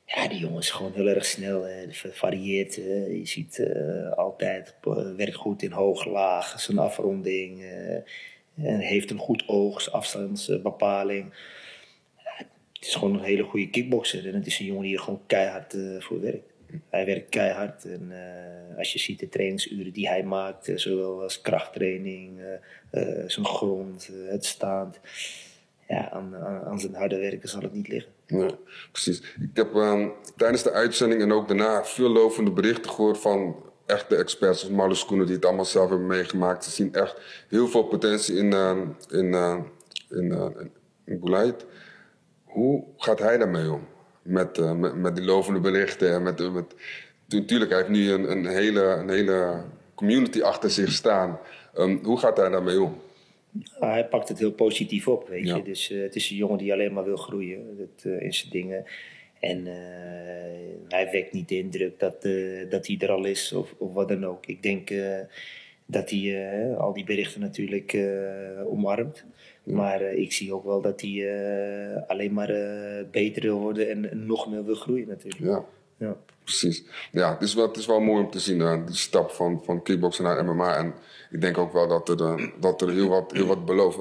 Ja, 0.07 0.27
die 0.27 0.39
jongen 0.39 0.59
is 0.59 0.69
gewoon 0.71 0.93
heel 0.93 1.07
erg 1.07 1.25
snel. 1.25 1.65
eh, 1.67 2.11
varieert. 2.11 2.75
je 2.75 3.21
ziet 3.23 3.59
eh, 3.59 4.11
altijd, 4.11 4.75
eh, 4.83 5.15
werkt 5.15 5.35
goed 5.35 5.61
in 5.63 5.71
hoog, 5.71 6.05
laag. 6.05 6.59
Zijn 6.59 6.77
afronding. 6.77 7.61
eh, 7.61 7.95
en 8.55 8.79
heeft 8.79 9.11
een 9.11 9.17
goed 9.17 9.43
oog, 9.47 9.91
afstandsbepaling. 9.91 11.33
Het 12.73 12.87
is 12.87 12.95
gewoon 12.95 13.13
een 13.13 13.23
hele 13.23 13.43
goede 13.43 13.69
kickboxer. 13.69 14.27
En 14.27 14.33
het 14.33 14.47
is 14.47 14.59
een 14.59 14.65
jongen 14.65 14.83
die 14.83 14.95
er 14.95 15.01
gewoon 15.01 15.21
keihard 15.25 15.75
voor 15.99 16.21
werkt. 16.21 16.51
Hij 16.89 17.05
werkt 17.05 17.29
keihard. 17.29 17.85
En 17.85 18.11
als 18.77 18.93
je 18.93 18.99
ziet 18.99 19.19
de 19.19 19.29
trainingsuren 19.29 19.93
die 19.93 20.07
hij 20.07 20.23
maakt, 20.23 20.71
zowel 20.75 21.21
als 21.21 21.41
krachttraining, 21.41 22.39
zijn 23.27 23.45
grond, 23.45 24.11
het 24.29 24.45
staand. 24.45 24.99
Ja, 25.87 26.09
aan, 26.09 26.35
aan 26.65 26.79
zijn 26.79 26.93
harde 26.93 27.17
werken 27.17 27.49
zal 27.49 27.61
het 27.61 27.73
niet 27.73 27.87
liggen. 27.87 28.11
Nee, 28.27 28.55
precies. 28.91 29.19
Ik 29.19 29.49
heb 29.53 29.75
ehm, 29.75 30.09
tijdens 30.35 30.63
de 30.63 30.71
uitzending 30.71 31.21
en 31.21 31.33
ook 31.33 31.47
daarna 31.47 31.83
veel 31.83 32.09
lovende 32.09 32.51
berichten 32.51 32.91
gehoord 32.91 33.17
van 33.17 33.55
echte 33.85 34.15
experts 34.15 34.71
als 34.77 35.05
Koenen 35.05 35.25
die 35.25 35.35
het 35.35 35.45
allemaal 35.45 35.65
zelf 35.65 35.89
hebben 35.89 36.07
meegemaakt. 36.07 36.63
Ze 36.63 36.69
zien 36.69 36.93
echt 36.93 37.21
heel 37.47 37.67
veel 37.67 37.83
potentie 37.83 38.35
in, 38.35 38.53
ehm, 38.53 38.87
in, 39.09 39.33
in, 40.09 40.59
in. 41.05 41.55
Hoe 42.43 42.83
gaat 42.97 43.19
hij 43.19 43.37
daarmee 43.37 43.71
om? 43.71 43.87
Met, 44.21 44.57
eh, 44.57 44.71
met, 44.71 44.95
met 44.95 45.15
die 45.15 45.25
lovende 45.25 45.59
berichten 45.59 46.13
en 46.13 46.23
met... 46.23 46.53
met 46.53 46.75
Natuurlijk, 47.27 47.71
hij 47.71 47.79
heeft 47.79 47.91
nu 47.91 48.11
een, 48.11 48.31
een, 48.31 48.45
hele, 48.45 48.81
een 48.81 49.09
hele 49.09 49.63
community 49.95 50.41
achter 50.41 50.69
zich 50.69 50.91
staan. 50.91 51.39
Hoe 52.03 52.19
gaat 52.19 52.37
hij 52.37 52.49
daarmee 52.49 52.81
om? 52.81 53.01
Hij 53.79 54.07
pakt 54.07 54.29
het 54.29 54.39
heel 54.39 54.51
positief 54.51 55.07
op, 55.07 55.27
weet 55.27 55.45
Ja. 55.47 55.55
je. 55.55 55.63
Dus 55.63 55.89
eh, 55.91 56.01
het 56.01 56.15
is 56.15 56.29
een 56.29 56.35
jongen 56.35 56.57
die 56.57 56.73
alleen 56.73 56.93
maar 56.93 57.03
wil 57.03 57.17
groeien 57.17 57.77
dat, 57.77 58.11
eh, 58.11 58.21
in 58.21 58.33
zijn 58.33 58.51
dingen. 58.51 58.85
En 59.39 59.67
eh, 59.67 59.73
hij 60.87 61.09
wekt 61.11 61.33
niet 61.33 61.49
de 61.49 61.57
indruk 61.57 61.99
dat, 61.99 62.21
dat 62.69 62.87
hij 62.87 62.95
er 62.99 63.11
al 63.11 63.25
is 63.25 63.53
of, 63.53 63.73
of 63.77 63.93
wat 63.93 64.07
dan 64.07 64.25
ook. 64.25 64.45
Ik 64.45 64.63
denk 64.63 64.93
dat 65.85 66.09
hij 66.09 66.75
al 66.77 66.93
die 66.93 67.03
berichten 67.03 67.41
natuurlijk 67.41 67.97
omarmt. 68.65 69.25
Maar 69.63 70.01
ik 70.01 70.31
zie 70.31 70.53
ook 70.53 70.63
wel 70.63 70.81
dat 70.81 71.01
hij 71.01 71.27
alleen 72.07 72.33
maar 72.33 72.53
beter 73.11 73.41
wil 73.41 73.59
worden 73.59 73.89
en, 73.89 74.11
en 74.11 74.25
nog 74.25 74.49
meer 74.49 74.65
wil 74.65 74.75
groeien 74.75 75.07
natuurlijk. 75.07 75.43
Ja. 75.43 75.65
Ja. 75.97 76.15
Precies. 76.43 76.83
Ja, 77.11 77.33
het 77.33 77.41
is 77.41 77.53
wel, 77.53 77.67
het 77.67 77.77
is 77.77 77.85
wel 77.85 77.99
mooi 77.99 78.23
om 78.23 78.31
te 78.31 78.39
zien, 78.39 78.61
eh, 78.61 78.85
die 78.85 78.95
stap 78.95 79.31
van, 79.31 79.61
van 79.65 79.83
kickboksen 79.83 80.23
naar 80.23 80.45
MMA. 80.45 80.75
En 80.75 80.93
ik 81.31 81.41
denk 81.41 81.57
ook 81.57 81.73
wel 81.73 81.87
dat 81.87 82.09
er, 82.09 82.21
eh, 82.21 82.47
dat 82.59 82.81
er 82.81 82.89
heel, 82.89 83.07
wat, 83.07 83.31
heel 83.31 83.45
wat 83.45 83.65
belooft. 83.65 83.97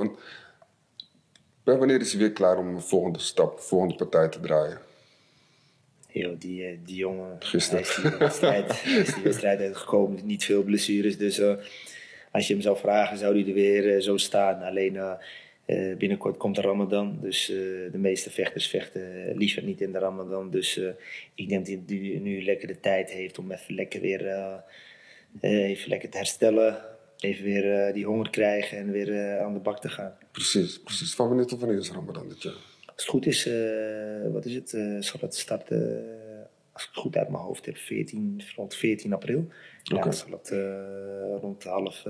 Wanneer 1.65 2.01
is 2.01 2.13
hij 2.13 2.21
weer 2.21 2.33
klaar 2.33 2.59
om 2.59 2.75
de 2.75 2.81
volgende 2.81 3.19
stap, 3.19 3.57
de 3.57 3.63
volgende 3.63 3.95
partij 3.95 4.29
te 4.29 4.41
draaien? 4.41 4.81
Yo, 6.19 6.37
die, 6.39 6.65
eh, 6.65 6.79
die 6.85 6.97
jongen, 6.97 7.37
Gisteren. 7.39 7.85
hij 7.85 7.95
is 7.95 8.03
die 8.03 8.19
wedstrijd, 8.19 8.71
is 9.07 9.15
die 9.15 9.23
wedstrijd 9.23 9.61
uitgekomen. 9.61 10.27
Niet 10.27 10.45
veel 10.45 10.63
blessures, 10.63 11.19
dus 11.19 11.39
eh, 11.39 11.55
als 12.33 12.47
je 12.47 12.53
hem 12.53 12.63
zou 12.63 12.77
vragen, 12.77 13.19
zou 13.19 13.39
hij 13.39 13.49
er 13.49 13.55
weer 13.55 14.01
zo 14.01 14.17
staan. 14.17 14.63
Alleen 14.63 14.97
eh, 14.97 15.13
eh, 15.67 15.97
binnenkort 15.97 16.37
komt 16.37 16.55
de 16.55 16.61
Ramadan, 16.61 17.19
dus 17.21 17.51
eh, 17.51 17.57
de 17.93 17.99
meeste 17.99 18.31
vechters 18.31 18.69
vechten 18.69 19.37
liever 19.37 19.63
niet 19.63 19.81
in 19.81 19.93
de 19.93 19.99
Ramadan. 19.99 20.51
Dus 20.51 20.79
eh, 20.79 20.89
ik 21.35 21.49
denk 21.49 21.67
dat 21.67 21.79
hij 21.89 22.19
nu 22.23 22.45
lekker 22.45 22.69
de 22.69 22.81
tijd 22.81 23.11
heeft 23.11 23.39
om 23.39 23.53
even 23.53 23.75
lekker 23.75 24.01
weer 24.01 24.63
even 25.41 25.89
lekker 25.89 26.09
te 26.09 26.17
herstellen. 26.17 26.79
Even 27.19 27.45
weer 27.45 27.93
die 27.93 28.05
honger 28.05 28.31
krijgen 28.31 28.79
en 28.79 28.91
weer 28.91 29.39
aan 29.39 29.53
de 29.53 29.61
bak 29.61 29.81
te 29.81 29.89
gaan. 29.89 30.17
Precies, 30.33 30.81
precies. 30.81 31.15
Van 31.15 31.29
wanneer 31.29 31.47
tot 31.47 31.61
wanneer 31.61 31.79
is 31.79 31.91
Ramadan 31.91 32.29
dit 32.29 32.43
jaar? 32.43 32.53
Als 32.87 32.95
het 32.97 33.07
goed 33.07 33.27
is, 33.27 33.45
wat 34.33 34.45
is 34.45 34.55
het? 34.55 34.71
zal 35.05 35.21
het 35.21 35.37
starten, 35.37 36.05
als 36.73 36.83
ik 36.83 36.89
het 36.89 36.99
goed 36.99 37.17
uit 37.17 37.29
mijn 37.29 37.43
hoofd 37.43 37.67
heb, 37.67 37.77
14, 37.77 38.43
rond 38.57 38.75
14 38.75 39.13
april. 39.13 39.49
Ja, 39.83 39.97
Oké. 39.97 40.05
dan 40.05 40.13
zal 40.13 40.31
het 40.31 40.55
rond 41.41 41.65
half 41.65 42.05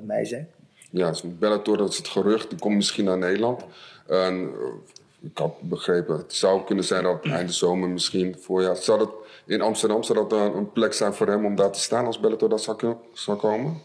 mei 0.00 0.26
zijn. 0.26 0.48
Ja, 0.96 1.14
Bellator, 1.24 1.76
dat 1.76 1.90
is 1.90 1.96
het 1.96 2.08
gerucht, 2.08 2.50
die 2.50 2.58
komt 2.58 2.74
misschien 2.74 3.04
naar 3.04 3.18
Nederland. 3.18 3.64
En 4.06 4.34
eh, 4.34 5.28
ik 5.30 5.38
had 5.38 5.60
begrepen, 5.60 6.16
het 6.16 6.34
zou 6.34 6.64
kunnen 6.64 6.84
zijn 6.84 7.02
dat 7.02 7.24
einde 7.24 7.52
zomer 7.52 7.88
misschien 7.88 8.36
voorjaar. 8.38 8.76
Zou 8.76 8.98
dat 8.98 9.10
in 9.46 9.60
Amsterdam, 9.60 10.02
zou 10.02 10.18
dat 10.18 10.32
een, 10.32 10.56
een 10.56 10.72
plek 10.72 10.92
zijn 10.92 11.12
voor 11.12 11.26
hem 11.26 11.44
om 11.44 11.54
daar 11.54 11.70
te 11.70 11.80
staan 11.80 12.06
als 12.06 12.20
Bellator 12.20 12.48
dat 12.48 12.62
zou, 12.62 12.96
zou 13.12 13.38
komen? 13.38 13.82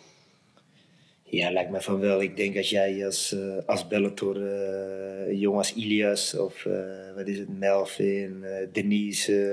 Ja, 1.24 1.52
lijkt 1.52 1.72
me 1.72 1.82
van 1.82 2.00
wel. 2.00 2.22
Ik 2.22 2.38
denk 2.38 2.58
als 2.58 2.70
jij 2.70 3.06
als, 3.06 3.32
eh, 3.32 3.68
als 3.68 3.88
Bellator, 3.88 4.36
een 4.38 5.38
jongen 5.38 5.58
als 5.58 5.74
Ilias 5.74 6.38
of 6.38 6.68
wat 7.16 7.28
is 7.28 7.38
het, 7.38 7.60
Melvin, 7.60 8.46
Denise, 8.72 9.52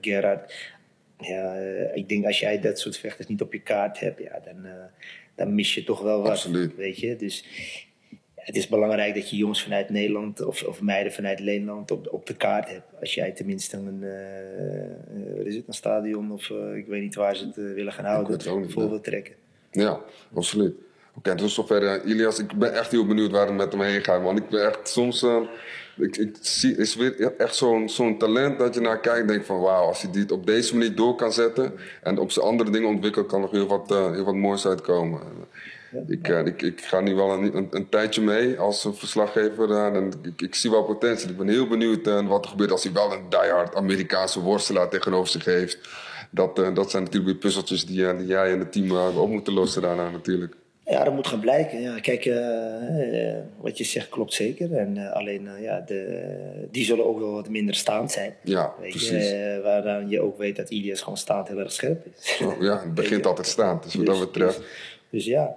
Gerard. 0.00 0.52
Ja, 1.20 1.54
eh, 1.56 1.96
ik 1.96 2.08
denk 2.08 2.24
als 2.24 2.40
jij 2.40 2.60
dat 2.60 2.78
soort 2.78 2.96
vechters 2.96 3.28
niet 3.28 3.40
op 3.40 3.52
je 3.52 3.60
kaart 3.60 4.00
hebt, 4.00 4.18
ja, 4.22 4.40
dan, 4.44 4.64
eh, 4.64 4.72
dan 5.34 5.54
mis 5.54 5.74
je 5.74 5.84
toch 5.84 6.00
wel 6.00 6.20
wat. 6.20 6.30
Absoluut. 6.30 6.76
Weet 6.76 6.98
je? 6.98 7.16
Dus 7.16 7.44
het 8.34 8.56
is 8.56 8.68
belangrijk 8.68 9.14
dat 9.14 9.30
je 9.30 9.36
jongens 9.36 9.62
vanuit 9.62 9.90
Nederland 9.90 10.44
of, 10.44 10.62
of 10.62 10.80
meiden 10.80 11.12
vanuit 11.12 11.40
Nederland 11.40 11.90
op, 11.90 12.12
op 12.12 12.26
de 12.26 12.36
kaart 12.36 12.68
hebt. 12.68 12.86
Als 13.00 13.14
jij 13.14 13.30
tenminste 13.30 13.76
een, 13.76 14.02
eh, 14.02 15.46
is 15.46 15.54
het, 15.54 15.66
een 15.66 15.74
stadion 15.74 16.32
of 16.32 16.50
ik 16.74 16.86
weet 16.86 17.02
niet 17.02 17.14
waar 17.14 17.36
ze 17.36 17.46
het 17.46 17.56
willen 17.56 17.92
gaan 17.92 18.04
houden, 18.04 18.32
het 18.32 18.46
ook 18.46 18.60
niet, 18.60 18.72
vol 18.72 18.82
nee. 18.82 18.90
wil 18.90 19.00
trekken. 19.00 19.34
Ja, 19.70 20.00
absoluut. 20.34 20.74
Oké, 21.14 21.34
dus 21.34 21.54
zover 21.54 22.04
Ilias. 22.04 22.38
Ik 22.38 22.52
ben 22.52 22.74
echt 22.74 22.90
heel 22.90 23.06
benieuwd 23.06 23.30
waar 23.30 23.46
het 23.46 23.56
met 23.56 23.72
hem 23.72 23.82
heen 23.82 24.04
gaat. 24.04 24.22
Want 24.22 24.38
ik 24.38 24.48
ben 24.48 24.66
echt 24.66 24.88
soms... 24.88 25.24
ik, 25.96 26.16
ik 26.16 26.36
zie, 26.40 26.76
is 26.76 26.96
weer 26.96 27.36
echt 27.36 27.54
zo'n 27.54 27.88
zo'n 27.88 28.18
talent 28.18 28.58
dat 28.58 28.74
je 28.74 28.80
naar 28.80 29.00
kijkt 29.00 29.20
en 29.20 29.26
denkt 29.26 29.46
van... 29.46 29.60
Wauw, 29.60 29.86
als 29.86 30.02
hij 30.02 30.12
dit 30.12 30.32
op 30.32 30.46
deze 30.46 30.76
manier 30.76 30.94
door 30.94 31.14
kan 31.14 31.32
zetten... 31.32 31.72
en 32.02 32.18
op 32.18 32.30
zijn 32.30 32.46
andere 32.46 32.70
dingen 32.70 32.88
ontwikkelt, 32.88 33.26
kan 33.26 33.40
nog 33.40 33.50
heel 33.50 33.66
wat, 33.66 33.90
eh, 33.90 34.10
heel 34.10 34.24
wat 34.24 34.34
moois 34.34 34.66
uitkomen. 34.66 35.20
Ik, 36.06 36.28
eh, 36.28 36.46
ik, 36.46 36.62
ik 36.62 36.80
ga 36.80 37.00
nu 37.00 37.14
wel 37.14 37.32
een, 37.32 37.56
een, 37.56 37.68
een 37.70 37.88
tijdje 37.88 38.22
mee 38.22 38.58
als 38.58 38.88
verslaggever. 38.92 39.70
eh, 39.70 39.86
en 39.86 40.12
ik, 40.22 40.42
ik 40.42 40.54
zie 40.54 40.70
wel 40.70 40.84
potentie. 40.84 41.30
Ik 41.30 41.36
ben 41.36 41.48
heel 41.48 41.66
benieuwd 41.66 42.06
eh, 42.06 42.28
wat 42.28 42.44
er 42.44 42.50
gebeurt 42.50 42.70
als 42.70 42.82
hij 42.82 42.92
wel 42.92 43.12
een 43.12 43.28
diehard 43.28 43.74
Amerikaanse 43.74 44.40
worstelaar 44.40 44.88
tegenover 44.88 45.30
zich 45.30 45.44
heeft. 45.44 45.78
Dat, 46.30 46.56
dat 46.56 46.90
zijn 46.90 47.02
natuurlijk 47.02 47.32
weer 47.32 47.40
puzzeltjes 47.40 47.86
die, 47.86 48.16
die 48.16 48.26
jij 48.26 48.52
en 48.52 48.58
het 48.58 48.72
team 48.72 48.90
op 49.16 49.28
moeten 49.28 49.52
lossen 49.52 49.82
daarna 49.82 50.10
natuurlijk. 50.10 50.54
Ja, 50.90 51.04
dat 51.04 51.14
moet 51.14 51.26
gaan 51.26 51.40
blijken. 51.40 51.80
Ja, 51.80 52.00
kijk, 52.00 52.24
eh, 52.26 53.28
eh, 53.30 53.36
wat 53.56 53.78
je 53.78 53.84
zegt 53.84 54.08
klopt 54.08 54.32
zeker. 54.34 54.76
En 54.76 54.96
eh, 54.96 55.12
alleen, 55.12 55.48
ja, 55.60 55.80
de, 55.80 56.22
die 56.70 56.84
zullen 56.84 57.06
ook 57.06 57.18
wel 57.18 57.32
wat 57.32 57.48
minder 57.48 57.74
staand 57.74 58.10
zijn. 58.12 58.34
Ja, 58.42 58.74
Weet 58.80 58.90
precies. 58.90 59.28
je, 59.28 59.60
waaraan 59.62 60.08
je 60.08 60.20
ook 60.20 60.38
weet 60.38 60.56
dat 60.56 60.70
Ilias 60.70 61.00
gewoon 61.00 61.18
staand 61.18 61.48
heel 61.48 61.58
erg 61.58 61.72
scherp 61.72 62.06
is. 62.16 62.36
Zo, 62.36 62.56
ja, 62.60 62.80
het 62.82 62.94
begint 62.94 63.26
altijd 63.26 63.46
staan. 63.46 63.80
Dus 63.82 63.94
wat 63.94 64.06
dat 64.06 64.14
Dus- 64.16 64.24
betreft. 64.24 64.58
Dus, 64.58 64.66
dus 65.10 65.24
ja, 65.24 65.56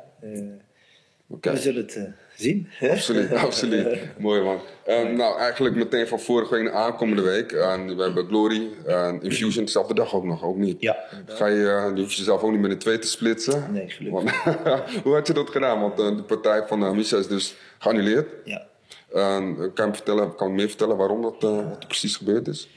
we 1.28 1.58
zullen 1.58 1.82
het 1.82 1.96
eh, 1.96 2.04
zien. 2.36 2.68
hè? 2.70 2.90
Absoluut, 2.92 3.34
absoluut. 3.48 3.98
Mooi 4.20 4.42
man. 4.42 4.60
Ehm, 4.86 5.16
nou, 5.16 5.38
eigenlijk 5.40 5.76
meteen 5.76 6.08
van 6.08 6.20
vorige 6.20 6.54
week 6.56 6.64
naar 6.64 6.74
aankomende 6.74 7.22
week. 7.22 7.52
En 7.52 7.96
we 7.98 8.04
hebben 8.04 8.26
Glory, 8.28 8.68
en 8.86 9.22
Infusion, 9.22 9.66
dezelfde 9.66 9.94
dag 9.94 10.16
ook 10.16 10.24
nog, 10.24 10.44
ook 10.44 10.58
niet. 10.58 10.82
Ja. 10.82 10.98
Ga 11.26 11.46
je, 11.48 11.56
eh, 11.70 11.92
je 11.96 12.02
hoeft 12.02 12.16
jezelf 12.18 12.42
ook 12.42 12.52
niet 12.52 12.60
meer 12.60 12.72
in 12.72 12.78
twee 12.78 13.00
te 13.00 13.08
splitsen. 13.08 13.72
Nee, 13.74 13.90
gelukkig. 13.90 14.44
Want- 14.44 14.84
Hoe 15.04 15.14
had 15.14 15.28
je 15.28 15.34
dat 15.34 15.50
gedaan? 15.50 15.80
Want 15.82 16.00
eh, 16.00 16.16
de 16.16 16.24
partij 16.24 16.68
van 16.68 16.96
Misha 16.96 17.18
is 17.18 17.28
dus 17.28 17.56
geannuleerd. 17.80 18.28
Ja. 18.44 18.68
Kan 19.10 19.54
je 19.76 19.86
me 19.86 19.94
vertellen, 19.94 20.36
kan 20.36 20.48
je 20.48 20.54
meer 20.54 20.68
vertellen 20.68 20.98
waarom 20.98 21.22
dat 21.22 21.42
wat 21.42 21.54
er 21.80 21.88
precies 21.88 22.16
gebeurd 22.18 22.48
is? 22.48 22.70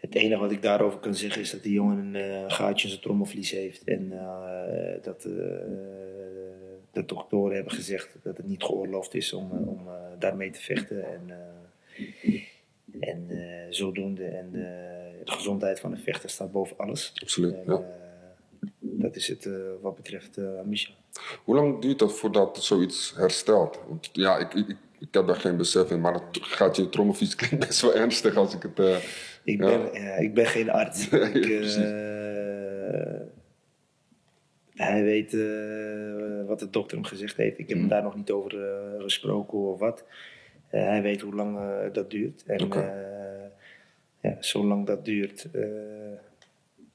Het 0.00 0.14
enige 0.14 0.40
wat 0.40 0.50
ik 0.50 0.62
daarover 0.62 0.98
kan 0.98 1.14
zeggen 1.14 1.40
is 1.40 1.50
dat 1.50 1.62
die 1.62 1.72
jongen 1.72 2.14
een 2.14 2.50
gaatje 2.50 2.82
in 2.84 2.88
zijn 2.90 3.00
trommelvlies 3.02 3.50
heeft. 3.50 3.84
En 3.84 4.12
dat 5.02 5.26
de 6.96 7.04
doktoren 7.04 7.54
hebben 7.54 7.72
gezegd 7.72 8.16
dat 8.22 8.36
het 8.36 8.46
niet 8.46 8.62
geoorloofd 8.62 9.14
is 9.14 9.32
om, 9.32 9.50
eh, 9.52 9.68
om 9.68 9.88
eh, 9.88 9.94
daarmee 10.18 10.50
te 10.50 10.60
vechten. 10.60 11.04
En, 11.12 11.30
eh, 11.30 13.08
en 13.08 13.28
zodoende. 13.70 14.24
En 14.24 14.50
de 14.52 15.32
gezondheid 15.32 15.80
van 15.80 15.90
de 15.90 15.96
vechter 15.96 16.30
staat 16.30 16.52
boven 16.52 16.76
alles. 16.78 17.12
Absoluut, 17.22 17.54
En, 17.54 17.62
ja. 17.66 17.82
dat 18.80 19.16
is 19.16 19.28
het 19.28 19.48
wat 19.80 19.96
betreft 19.96 20.36
eh 20.36 20.44
Misha. 20.64 20.92
Hoe 21.44 21.54
lang 21.54 21.80
duurt 21.80 21.98
dat 21.98 22.18
voordat 22.18 22.64
zoiets 22.64 23.14
herstelt? 23.16 23.80
Want, 23.88 24.10
ja, 24.12 24.38
ik, 24.38 24.54
ik, 24.54 24.76
ik 24.98 25.08
heb 25.10 25.26
daar 25.26 25.36
geen 25.36 25.56
besef 25.56 25.90
in, 25.90 26.00
maar 26.00 26.12
dat 26.12 26.22
gaat 26.30 26.76
je 26.76 26.88
trommelfiets 26.88 27.34
klinkt 27.34 27.66
best 27.66 27.80
wel 27.80 27.94
ernstig 27.94 28.36
als 28.36 28.54
ik 28.54 28.62
het... 28.62 29.02
Ik, 29.44 29.58
ben, 29.58 29.92
ja, 29.92 30.14
ik 30.14 30.34
ben 30.34 30.46
geen 30.46 30.70
arts. 30.70 31.08
Ik. 31.08 31.44
Hij 34.76 35.02
weet 35.02 35.34
eh, 35.34 36.46
wat 36.46 36.58
de 36.58 36.70
dokter 36.70 36.96
hem 36.96 37.06
gezegd 37.06 37.36
heeft. 37.36 37.58
Ik 37.58 37.68
heb 37.68 37.76
Mm. 37.76 37.82
hem 37.82 37.90
daar 37.90 38.02
nog 38.02 38.16
niet 38.16 38.30
over 38.30 38.64
eh, 38.64 39.02
gesproken 39.02 39.58
of 39.58 39.78
wat. 39.78 40.04
Eh, 40.70 40.82
hij 40.82 41.02
weet 41.02 41.20
hoe 41.20 41.34
lang 41.34 41.58
dat 41.92 42.10
duurt. 42.10 42.42
En 42.46 42.70
eh, 42.72 42.84
ja, 44.20 44.36
zolang 44.40 44.86
dat 44.86 45.04
duurt, 45.04 45.48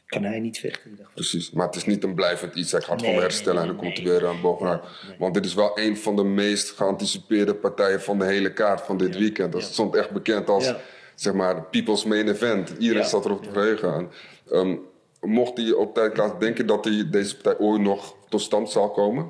kan 0.06 0.24
hij 0.24 0.40
niet 0.40 0.60
vechten. 0.60 1.00
Precies, 1.14 1.52
maar 1.52 1.66
het 1.66 1.76
is 1.76 1.86
niet 1.86 2.04
een 2.04 2.16
blijvend 2.16 2.56
iets. 2.56 2.72
Hij 2.72 2.82
gaat 2.82 2.96
Nee, 2.98 3.06
gewoon 3.06 3.22
herstellen 3.22 3.62
nee, 3.62 3.70
en 3.70 3.76
dan 3.76 3.84
komt 3.86 3.98
hij 3.98 4.06
weer 4.08 4.28
aan 4.28 4.42
nee. 4.42 5.18
Want 5.18 5.34
dit 5.34 5.46
is 5.46 5.54
wel 5.54 5.80
een 5.80 5.98
van 5.98 6.16
de 6.16 6.24
meest 6.24 6.70
geanticipeerde 6.70 7.56
partijen 7.56 8.02
van 8.02 8.20
de 8.20 8.26
hele 8.26 8.54
kaart 8.54 8.82
van 8.82 8.98
dit 8.98 9.14
Ja, 9.14 9.20
weekend. 9.20 9.52
Dat 9.52 9.62
ja. 9.62 9.68
stond 9.68 9.96
echt 9.96 10.12
bekend 10.12 10.50
als 10.50 10.74
zeg 11.16 11.34
maar, 11.34 11.56
de 11.56 11.62
people's 11.62 12.06
main 12.06 12.28
event. 12.28 12.74
Iedereen 12.80 13.06
zat 13.06 13.26
erop 13.26 13.44
te 13.44 13.52
verheugen. 13.52 13.94
En, 13.94 14.10
ehm, 14.52 14.76
mocht 15.22 15.56
die 15.56 15.78
op 15.78 15.94
tijd 15.94 16.12
klaar, 16.14 16.40
denk 16.40 16.58
je 16.58 16.66
dat 16.66 16.84
die, 16.84 17.10
deze 17.10 17.36
partij 17.38 17.66
ooit 17.66 17.82
nog 17.82 18.16
tot 18.30 18.42
stand 18.42 18.70
zal 18.70 18.92
komen? 18.92 19.30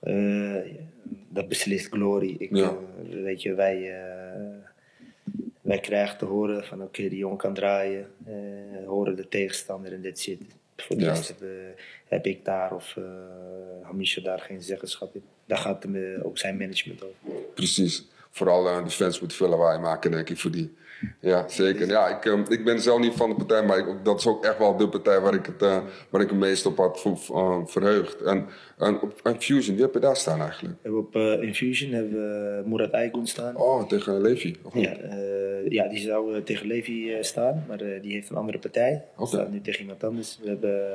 Eh, 0.00 0.56
dat 1.28 1.48
beslist 1.48 1.86
Glory. 1.88 2.34
Ik, 2.38 2.56
Ja. 2.56 2.76
eh, 3.10 3.22
weet 3.22 3.42
je, 3.42 3.54
wij, 3.54 4.00
eh, 4.00 4.40
wij 5.60 5.78
krijgen 5.80 6.18
te 6.18 6.24
horen 6.24 6.64
van 6.64 6.82
oké, 6.82 7.08
die 7.08 7.18
jongen 7.18 7.36
kan 7.36 7.54
draaien. 7.54 8.06
horen 8.86 9.16
de 9.16 9.28
tegenstander 9.28 9.92
en 9.92 10.00
dit 10.00 10.18
zit. 10.18 10.40
Voor 10.76 10.96
de 10.96 11.04
rest 11.04 11.28
heb, 11.28 11.48
heb 12.08 12.26
ik 12.26 12.44
daar 12.44 12.74
of 12.74 12.94
uh, 12.98 13.04
Hamisha 13.82 14.20
daar 14.22 14.38
geen 14.38 14.62
zeggenschap 14.62 15.14
in. 15.14 15.22
Daar 15.46 15.58
gaat 15.58 15.82
hem, 15.82 16.20
ook 16.22 16.38
zijn 16.38 16.56
management 16.56 17.02
over. 17.04 17.42
Precies. 17.54 18.08
Vooral 18.30 18.84
de 18.84 18.90
fans 18.90 19.20
moeten 19.20 19.38
veel 19.38 19.48
lawaai 19.48 19.78
maken, 19.78 20.10
denk 20.10 20.28
ik, 20.30 20.38
voor 20.38 20.50
die. 20.50 20.76
Ja, 21.20 21.48
zeker. 21.48 21.86
Ja, 21.88 22.08
ik, 22.16 22.24
ehm, 22.24 22.42
ik 22.48 22.64
ben 22.64 22.80
zelf 22.80 23.00
niet 23.00 23.14
van 23.14 23.28
de 23.28 23.34
partij, 23.36 23.62
maar 23.62 23.78
ik- 23.78 24.04
dat 24.04 24.18
is 24.18 24.26
ook 24.26 24.44
echt 24.44 24.58
wel 24.58 24.76
de 24.76 24.88
partij 24.88 25.20
waar 25.20 25.34
ik 25.34 25.46
het, 25.46 25.62
eh, 25.62 25.78
waar 26.10 26.20
ik 26.20 26.28
het 26.28 26.38
meest 26.38 26.66
op 26.66 26.76
had 26.76 27.02
eh, 27.30 27.58
verheugd. 27.64 28.22
En, 28.22 28.46
en 28.78 29.00
op 29.00 29.20
en 29.22 29.40
Fusion, 29.40 29.74
wie 29.74 29.84
heb 29.84 29.94
je 29.94 30.00
daar 30.00 30.16
staan 30.16 30.40
eigenlijk? 30.40 30.74
We 30.74 30.80
hebben 30.82 31.00
op 31.00 31.16
eh, 31.16 31.42
Infusion 31.42 31.92
hebben 31.92 32.12
we 32.12 32.62
Murat 32.68 32.92
Aygun 32.92 33.26
staan. 33.26 33.56
Oh, 33.56 33.88
tegen 33.88 34.20
Levi. 34.20 34.56
of 34.62 34.74
niet? 34.74 34.84
Ja, 34.84 34.96
ja, 35.68 35.88
die 35.88 35.98
zou 35.98 36.42
tegen 36.42 36.66
Levi 36.66 37.16
staan, 37.20 37.64
maar 37.68 37.78
die 37.78 38.12
heeft 38.12 38.30
een 38.30 38.36
andere 38.36 38.58
partij. 38.58 39.04
Oké. 39.16 39.26
Staat 39.26 39.50
nu 39.50 39.60
tegen 39.60 39.80
iemand 39.80 40.04
anders. 40.04 40.38
We 40.42 40.48
hebben 40.48 40.88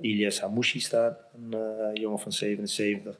Ilias 0.00 0.40
Hamouchi 0.40 0.80
staan, 0.80 1.16
een 1.50 2.00
jongen 2.00 2.18
van 2.18 2.32
77. 2.32 3.18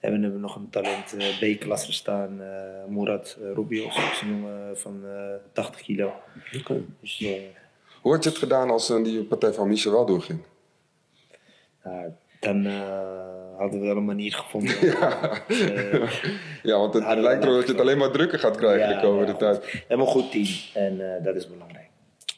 En 0.00 0.12
we 0.14 0.20
hebben 0.22 0.40
nog 0.40 0.56
een 0.56 0.70
talent 0.70 1.16
eh, 1.16 1.56
B-klasse 1.56 1.92
staan, 1.92 2.42
eh 2.42 2.48
Murat 2.88 3.36
uh, 3.40 3.52
Rubios, 3.54 3.94
dat 3.94 4.04
is 4.12 4.20
een 4.20 4.28
jongen 4.28 4.78
van 4.78 5.00
eh 5.04 5.34
80 5.52 5.80
kilo. 5.80 6.12
Oké. 6.58 6.80
Dus 7.00 7.20
eh, 7.20 7.32
Hoe 8.00 8.12
had 8.12 8.22
je 8.24 8.28
het 8.30 8.38
gedaan 8.38 8.70
als 8.70 8.90
eh, 8.90 9.04
die 9.04 9.22
partij 9.24 9.52
van 9.52 9.68
Michel 9.68 9.92
wel 9.92 10.06
doorging? 10.06 10.40
dan 12.40 12.66
eh, 12.66 13.56
hadden 13.58 13.80
we 13.80 13.86
wel 13.86 13.96
een 13.96 14.04
manier 14.04 14.32
gevonden. 14.32 14.74
Eh, 15.48 16.12
Ja, 16.62 16.78
want 16.78 16.94
het 16.94 17.18
lijkt 17.18 17.44
erop 17.44 17.54
dat 17.56 17.66
je 17.66 17.72
het 17.72 17.80
alleen 17.80 17.98
maar 17.98 18.10
drukker 18.10 18.38
gaat 18.38 18.56
krijgen 18.56 18.88
de 18.88 19.00
komende 19.06 19.32
ja, 19.32 19.38
tijd. 19.38 19.56
goed. 19.56 19.72
We 19.72 19.84
hebben 19.88 20.06
een 20.06 20.12
goed 20.12 20.30
team 20.30 20.46
en 20.74 21.16
eh, 21.16 21.24
dat 21.24 21.34
is 21.34 21.48
belangrijk. 21.48 21.88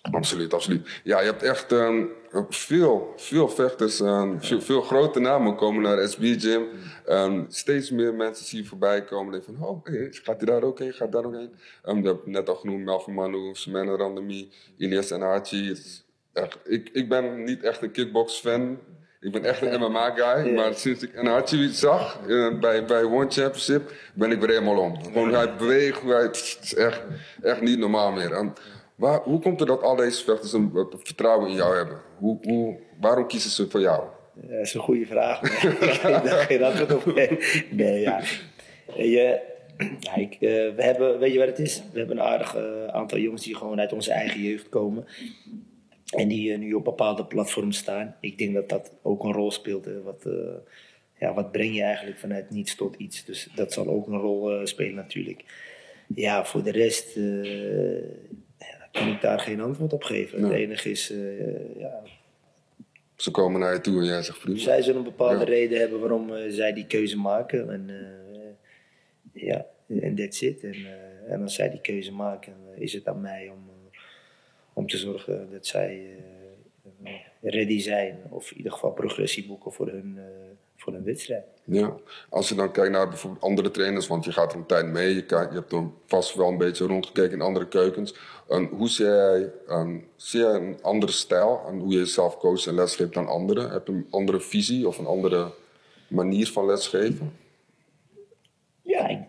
Absoluut, 0.02 0.54
absoluut. 0.54 1.00
Ja, 1.04 1.20
je 1.20 1.26
hebt 1.26 1.42
echt 1.42 1.72
ehm, 1.72 2.04
veel, 2.48 3.12
veel 3.16 3.48
vechters, 3.48 4.00
ehm, 4.00 4.38
veel, 4.38 4.60
veel 4.60 4.82
grote 4.82 5.20
namen 5.20 5.56
komen 5.56 5.82
naar 5.82 6.08
SB 6.08 6.22
Gym. 6.40 6.62
Ehm, 7.06 7.44
steeds 7.48 7.90
meer 7.90 8.14
mensen 8.14 8.46
zie 8.46 8.62
je 8.62 8.68
voorbij 8.68 9.04
komen. 9.04 9.44
Van, 9.44 9.56
oh, 9.62 9.84
hey, 9.84 10.08
gaat 10.10 10.36
hij 10.40 10.46
daar 10.50 10.62
ook 10.62 10.78
heen? 10.78 10.92
Gaat 10.92 11.12
daar 11.12 11.24
ook 11.24 11.34
heen? 11.34 11.50
Je 12.02 12.08
hebt 12.08 12.26
net 12.26 12.48
al 12.48 12.54
genoemd, 12.54 12.84
Melvin 12.84 13.14
Manu, 13.14 13.50
Semena 13.54 13.96
Randami, 13.96 14.50
Ilias 14.76 15.10
echt- 16.32 16.58
Ik, 16.64 16.88
ik 16.92 17.08
ben 17.08 17.44
niet 17.44 17.62
echt 17.62 17.82
een 17.82 17.90
kickbox 17.90 18.34
fan. 18.40 18.78
Ik 19.20 19.32
ben 19.32 19.44
echt 19.44 19.62
een 19.62 19.80
MMA-guy, 19.80 20.54
maar 20.54 20.74
sinds 20.74 21.02
ik 21.02 21.10
Hachi 21.14 21.68
zag 21.68 22.18
eh, 22.28 22.58
bij, 22.58 22.84
bij 22.84 23.02
One 23.02 23.30
Championship, 23.30 23.92
ben 24.14 24.30
ik 24.30 24.40
weer 24.40 24.48
helemaal 24.48 24.78
om. 24.78 25.02
Gewoon, 25.02 25.32
hij 25.34 25.56
beweegt, 25.56 26.02
hij, 26.02 26.22
het 26.22 26.58
is 26.62 26.74
echt, 26.74 27.00
echt 27.42 27.60
niet 27.60 27.78
normaal 27.78 28.12
meer. 28.12 28.32
En 28.32 28.52
hoe 29.00 29.40
komt 29.40 29.58
het 29.60 29.68
dat 29.68 29.82
al 29.82 29.96
deze 29.96 30.24
vechters 30.24 30.52
een, 30.52 30.86
vertrouwen 31.02 31.48
in 31.48 31.54
jou 31.54 31.76
hebben? 31.76 31.98
Hoe, 32.18 32.78
waarom 33.00 33.26
kiezen 33.26 33.50
ze 33.50 33.70
voor 33.70 33.80
jou? 33.80 34.04
Dat 34.34 34.60
is 34.60 34.74
een 34.74 34.80
goede 34.80 35.06
vraag. 35.06 35.62
ik 35.62 36.02
daar 36.02 36.46
geen 36.46 36.62
antwoord 36.62 36.94
op. 36.94 37.14
Nee, 37.70 38.00
ja. 38.00 38.20
Ja, 39.98 40.14
ik, 40.16 40.32
eh, 40.32 40.40
we 40.74 40.82
hebben, 40.82 41.18
weet 41.18 41.32
je 41.32 41.38
wat 41.38 41.48
het 41.48 41.58
is? 41.58 41.82
We 41.92 41.98
hebben 41.98 42.16
een 42.16 42.24
aardig 42.24 42.56
eh, 42.56 42.86
aantal 42.86 43.18
jongens 43.18 43.44
die 43.44 43.56
gewoon 43.56 43.80
uit 43.80 43.92
onze 43.92 44.12
eigen 44.12 44.40
jeugd 44.40 44.68
komen. 44.68 45.06
En 46.16 46.28
die 46.28 46.52
eh, 46.52 46.58
nu 46.58 46.72
op 46.72 46.84
bepaalde 46.84 47.24
platforms 47.24 47.78
staan. 47.78 48.16
Ik 48.20 48.38
denk 48.38 48.54
dat 48.54 48.68
dat 48.68 48.92
ook 49.02 49.24
een 49.24 49.32
rol 49.32 49.50
speelt. 49.50 49.88
ja, 51.18 51.34
wat 51.34 51.52
breng 51.52 51.74
je 51.74 51.82
eigenlijk 51.82 52.18
vanuit 52.18 52.50
niets 52.50 52.74
tot 52.74 52.96
iets? 52.96 53.24
Dus 53.24 53.48
dat 53.54 53.72
zal 53.72 53.86
ook 53.86 54.06
een 54.06 54.20
rol 54.20 54.66
spelen 54.66 54.94
natuurlijk. 54.94 55.44
Ja, 56.14 56.44
voor 56.44 56.62
de 56.62 56.70
rest 56.70 57.18
kan 58.90 59.08
ik 59.08 59.20
daar 59.20 59.38
geen 59.40 59.60
antwoord 59.60 59.92
op 59.92 60.02
geven. 60.02 60.42
Het 60.42 60.52
enige 60.52 60.90
is, 60.90 61.10
eh, 61.10 61.78
ja, 61.78 62.02
Ze 63.16 63.30
komen 63.30 63.60
naar 63.60 63.72
je 63.74 63.80
toe 63.80 63.98
en 63.98 64.04
jij 64.04 64.22
zegt 64.22 64.40
prima. 64.40 64.58
zij 64.58 64.82
zullen 64.82 64.98
een 64.98 65.04
bepaalde 65.04 65.38
Ja. 65.38 65.44
reden 65.44 65.78
hebben 65.80 66.00
waarom 66.00 66.34
eh, 66.34 66.44
zij 66.48 66.72
die 66.72 66.86
keuze 66.86 67.16
maken. 67.16 67.70
En 67.70 67.90
eh, 67.90 69.42
ja, 69.42 69.66
en 70.00 70.14
that's 70.14 70.40
it. 70.40 70.62
En, 70.64 70.74
en 71.28 71.42
als 71.42 71.54
zij 71.54 71.70
die 71.70 71.80
keuze 71.80 72.12
maken, 72.12 72.54
is 72.76 72.92
het 72.92 73.06
aan 73.08 73.20
mij 73.20 73.48
om, 73.48 73.70
om 74.72 74.86
te 74.86 74.96
zorgen 74.96 75.48
dat 75.50 75.66
zij 75.66 76.16
ready 77.40 77.78
zijn. 77.80 78.18
Of 78.28 78.50
in 78.50 78.56
ieder 78.56 78.72
geval 78.72 78.92
progressie 78.92 79.46
boeken 79.46 79.72
voor 79.72 79.88
hun, 79.88 80.18
voor 80.80 80.92
hun 80.92 81.04
wedstrijd. 81.04 81.44
Ja, 81.64 81.96
als 82.28 82.48
je 82.48 82.54
dan 82.54 82.72
kijkt 82.72 82.92
naar 82.92 83.08
bijvoorbeeld 83.08 83.42
andere 83.42 83.70
trainers, 83.70 84.06
want 84.06 84.24
je 84.24 84.32
gaat 84.32 84.52
er 84.52 84.58
een 84.58 84.66
tijd 84.66 84.86
mee, 84.86 85.14
je, 85.14 85.24
kijkt, 85.24 85.52
je 85.52 85.58
hebt 85.58 85.70
dan 85.70 85.94
vast 86.06 86.34
wel 86.34 86.48
een 86.48 86.58
beetje 86.58 86.86
rondgekeken 86.86 87.32
in 87.32 87.40
andere 87.40 87.68
keukens. 87.68 88.14
En 88.48 88.64
hoe 88.64 88.88
zie 88.88 89.04
jij, 89.04 89.52
ehm, 89.68 89.98
zie 90.16 90.40
jij 90.40 90.54
een 90.54 90.78
andere 90.82 91.12
stijl 91.12 91.60
en 91.68 91.78
hoe 91.78 91.92
je 91.92 91.98
jezelf 91.98 92.38
coacht 92.38 92.66
en 92.66 92.74
lesgeeft 92.74 93.14
dan 93.14 93.26
anderen? 93.26 93.70
Heb 93.70 93.86
je 93.86 93.92
een 93.92 94.06
andere 94.10 94.40
visie 94.40 94.88
of 94.88 94.98
een 94.98 95.06
andere 95.06 95.52
manier 96.08 96.48
van 96.48 96.66
lesgeven? 96.66 97.32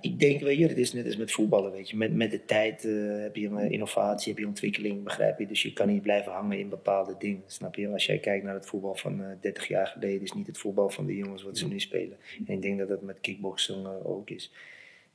Ik, 0.02 0.20
denk, 0.20 0.42
weet 0.42 0.58
je, 0.58 0.68
het 0.68 0.78
is 0.78 0.94
net 0.94 1.06
als 1.06 1.18
met 1.18 1.32
voetballen, 1.32 1.72
weet 1.72 1.90
je. 1.90 1.98
Met, 1.98 2.14
met 2.14 2.32
de 2.32 2.46
tijd 2.46 2.86
eh, 2.86 3.22
heb 3.22 3.36
je 3.36 3.48
een 3.48 3.72
innovatie, 3.72 4.32
heb 4.32 4.42
je 4.42 4.48
ontwikkeling, 4.48 5.04
begrijp 5.04 5.40
je? 5.40 5.48
Dus 5.48 5.62
je 5.62 5.74
kan 5.74 5.88
niet 5.88 6.02
blijven 6.02 6.32
hangen 6.32 6.60
in 6.60 6.70
bepaalde 6.70 7.16
dingen, 7.20 7.44
snap 7.46 7.76
je? 7.76 7.88
Als 7.88 8.06
jij 8.06 8.20
kijkt 8.20 8.46
naar 8.46 8.54
het 8.54 8.66
voetbal 8.66 8.96
van 8.96 9.24
eh 9.24 9.28
30 9.42 9.68
jaar 9.68 9.88
geleden, 9.88 10.22
is 10.22 10.34
niet 10.34 10.48
het 10.48 10.58
voetbal 10.58 10.90
van 10.90 11.06
de 11.06 11.16
jongens 11.16 11.44
wat 11.44 11.58
ze 11.58 11.68
nu 11.68 11.80
spelen. 11.80 12.18
En 12.48 12.54
ik 12.54 12.62
denk 12.62 12.80
dat 12.80 12.88
dat 12.88 13.02
met 13.02 13.20
kickboksen 13.22 13.86
eh, 13.86 14.10
ook 14.10 14.30
is. 14.30 14.52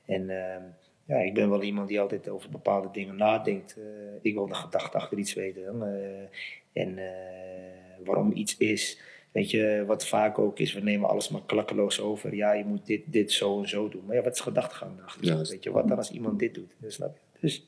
En 0.05 0.31
ehm, 0.31 0.63
ja, 1.07 1.17
ik 1.17 1.35
ben 1.35 1.51
wel 1.51 1.63
iemand 1.63 1.89
die 1.89 2.01
altijd 2.01 2.29
over 2.29 2.51
bepaalde 2.51 2.89
dingen 2.93 3.17
nadenkt. 3.17 3.77
Eh, 3.79 3.85
ik 4.23 4.35
wil 4.35 4.47
de 4.47 4.55
gedachte 4.55 4.97
achter 4.97 5.19
iets 5.19 5.35
weten. 5.35 5.83
eh, 5.83 6.83
en 6.83 6.99
eh, 6.99 8.05
waarom 8.05 8.33
iets 8.33 8.57
is. 8.57 9.01
Weet 9.37 9.51
je, 9.51 9.85
wat 9.87 10.07
vaak 10.07 10.39
ook 10.39 10.59
is, 10.59 10.73
we 10.73 10.81
nemen 10.81 11.09
alles 11.09 11.29
maar 11.29 11.43
klakkeloos 11.47 12.01
over. 12.01 12.35
Ja, 12.35 12.53
je 12.53 12.65
moet 12.65 12.87
dit, 12.87 13.03
dit 13.07 13.33
zo 13.33 13.61
en 13.61 13.69
zo 13.69 13.89
doen. 13.89 14.03
Maar 14.07 14.17
ja, 14.17 14.23
wat 14.23 14.35
is 14.35 14.41
gedachtegang 14.41 14.97
daarachter? 14.97 15.49
Weet 15.49 15.63
je, 15.63 15.71
wat 15.71 15.89
dan 15.89 15.97
als 15.97 16.11
iemand 16.11 16.39
dit 16.39 16.55
doet? 16.55 16.71
Dus, 16.79 16.95
snap 16.95 17.17
je? 17.17 17.39
Dus, 17.41 17.67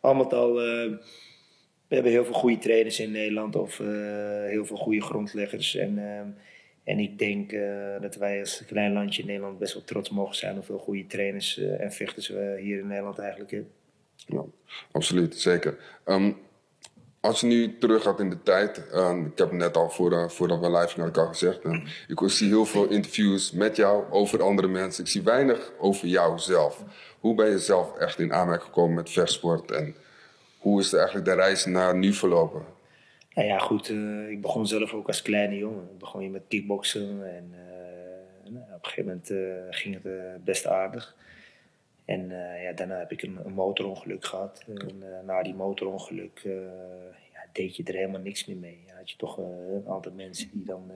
al 0.00 0.14
met 0.14 0.32
al, 0.32 0.60
eh, 0.60 0.90
we 1.88 1.94
hebben 1.94 2.12
heel 2.12 2.24
veel 2.24 2.34
goede 2.34 2.58
trainers 2.58 3.00
in 3.00 3.10
Nederland. 3.10 3.56
Of 3.56 3.80
eh, 3.80 3.86
heel 4.44 4.66
veel 4.66 4.76
goede 4.76 5.00
grondleggers. 5.00 5.74
En, 5.74 5.98
ehm, 5.98 6.28
en 6.84 6.98
ik 6.98 7.18
denk 7.18 7.52
eh, 7.52 8.00
dat 8.00 8.16
wij 8.16 8.40
als 8.40 8.62
klein 8.66 8.92
landje 8.92 9.22
in 9.22 9.28
Nederland 9.28 9.58
best 9.58 9.74
wel 9.74 9.84
trots 9.84 10.10
mogen 10.10 10.36
zijn... 10.36 10.50
op 10.50 10.56
hoeveel 10.56 10.84
goede 10.84 11.06
trainers 11.06 11.58
eh, 11.58 11.80
en 11.80 11.92
vechters 11.92 12.28
we 12.28 12.58
hier 12.60 12.78
in 12.78 12.86
Nederland 12.86 13.18
eigenlijk 13.18 13.50
hebben. 13.50 13.70
Ja, 14.26 14.44
absoluut, 14.92 15.34
zeker. 15.34 15.78
Ehm, 16.04 16.32
als 17.28 17.40
je 17.40 17.46
nu 17.46 17.78
terug 17.78 18.02
gaat 18.02 18.20
in 18.20 18.30
de 18.30 18.42
tijd, 18.42 18.88
ehm, 18.90 19.24
ik 19.24 19.38
heb 19.38 19.48
het 19.48 19.58
net 19.58 19.76
al 19.76 19.84
eh, 19.84 20.28
voordat 20.28 20.60
we 20.60 20.70
live 20.70 20.96
naar 20.96 21.06
elkaar 21.06 21.26
gezegd, 21.26 21.60
ik 22.08 22.20
zie 22.26 22.48
heel 22.48 22.64
veel 22.66 22.88
interviews 22.88 23.52
met 23.52 23.76
jou 23.76 24.04
over 24.10 24.42
andere 24.42 24.68
mensen. 24.68 25.04
Ik 25.04 25.10
zie 25.10 25.22
weinig 25.22 25.72
over 25.78 26.06
jou 26.06 26.38
zelf. 26.38 26.84
Hoe 27.20 27.34
ben 27.34 27.50
je 27.50 27.58
zelf 27.58 27.96
echt 27.96 28.18
in 28.18 28.32
aanmerking 28.32 28.66
gekomen 28.66 28.94
met 28.94 29.10
vechtsport 29.10 29.70
en 29.70 29.94
hoe 30.58 30.80
is 30.80 30.92
er 30.92 30.98
eigenlijk 30.98 31.28
de 31.28 31.34
reis 31.34 31.64
naar 31.64 31.96
nu 31.96 32.12
verlopen? 32.12 32.62
Nou 33.34 33.48
ja, 33.48 33.58
goed. 33.58 33.88
eh, 33.88 34.30
ik 34.30 34.40
begon 34.40 34.66
zelf 34.66 34.92
ook 34.92 35.06
als 35.06 35.22
kleine 35.22 35.56
jongen. 35.56 35.88
Ik 35.92 35.98
begon 35.98 36.20
hier 36.20 36.30
met 36.30 36.42
kickboksen. 36.48 37.34
En 37.36 37.50
eh, 37.52 38.50
nou, 38.50 38.64
op 38.64 38.84
een 38.84 38.90
gegeven 38.90 39.04
moment 39.04 39.74
ging 39.74 40.02
het 40.02 40.44
best 40.44 40.66
aardig. 40.66 41.16
En 42.08 42.30
eh, 42.30 42.62
ja, 42.62 42.72
daarna 42.72 42.98
heb 42.98 43.12
ik 43.12 43.22
een, 43.22 43.38
een 43.44 43.52
motorongeluk 43.52 44.24
gehad. 44.24 44.64
En 44.66 45.02
eh, 45.02 45.26
na 45.26 45.42
die 45.42 45.54
motorongeluk 45.54 46.40
eh, 46.44 46.52
ja, 47.32 47.46
deed 47.52 47.76
je 47.76 47.82
er 47.82 47.94
helemaal 47.94 48.20
niks 48.20 48.46
meer 48.46 48.56
mee. 48.56 48.78
Ja, 48.86 48.94
had 48.96 49.10
je 49.10 49.16
toch 49.16 49.38
een 49.38 49.84
aantal 49.88 50.12
mensen 50.12 50.48
die 50.52 50.64
dan 50.64 50.90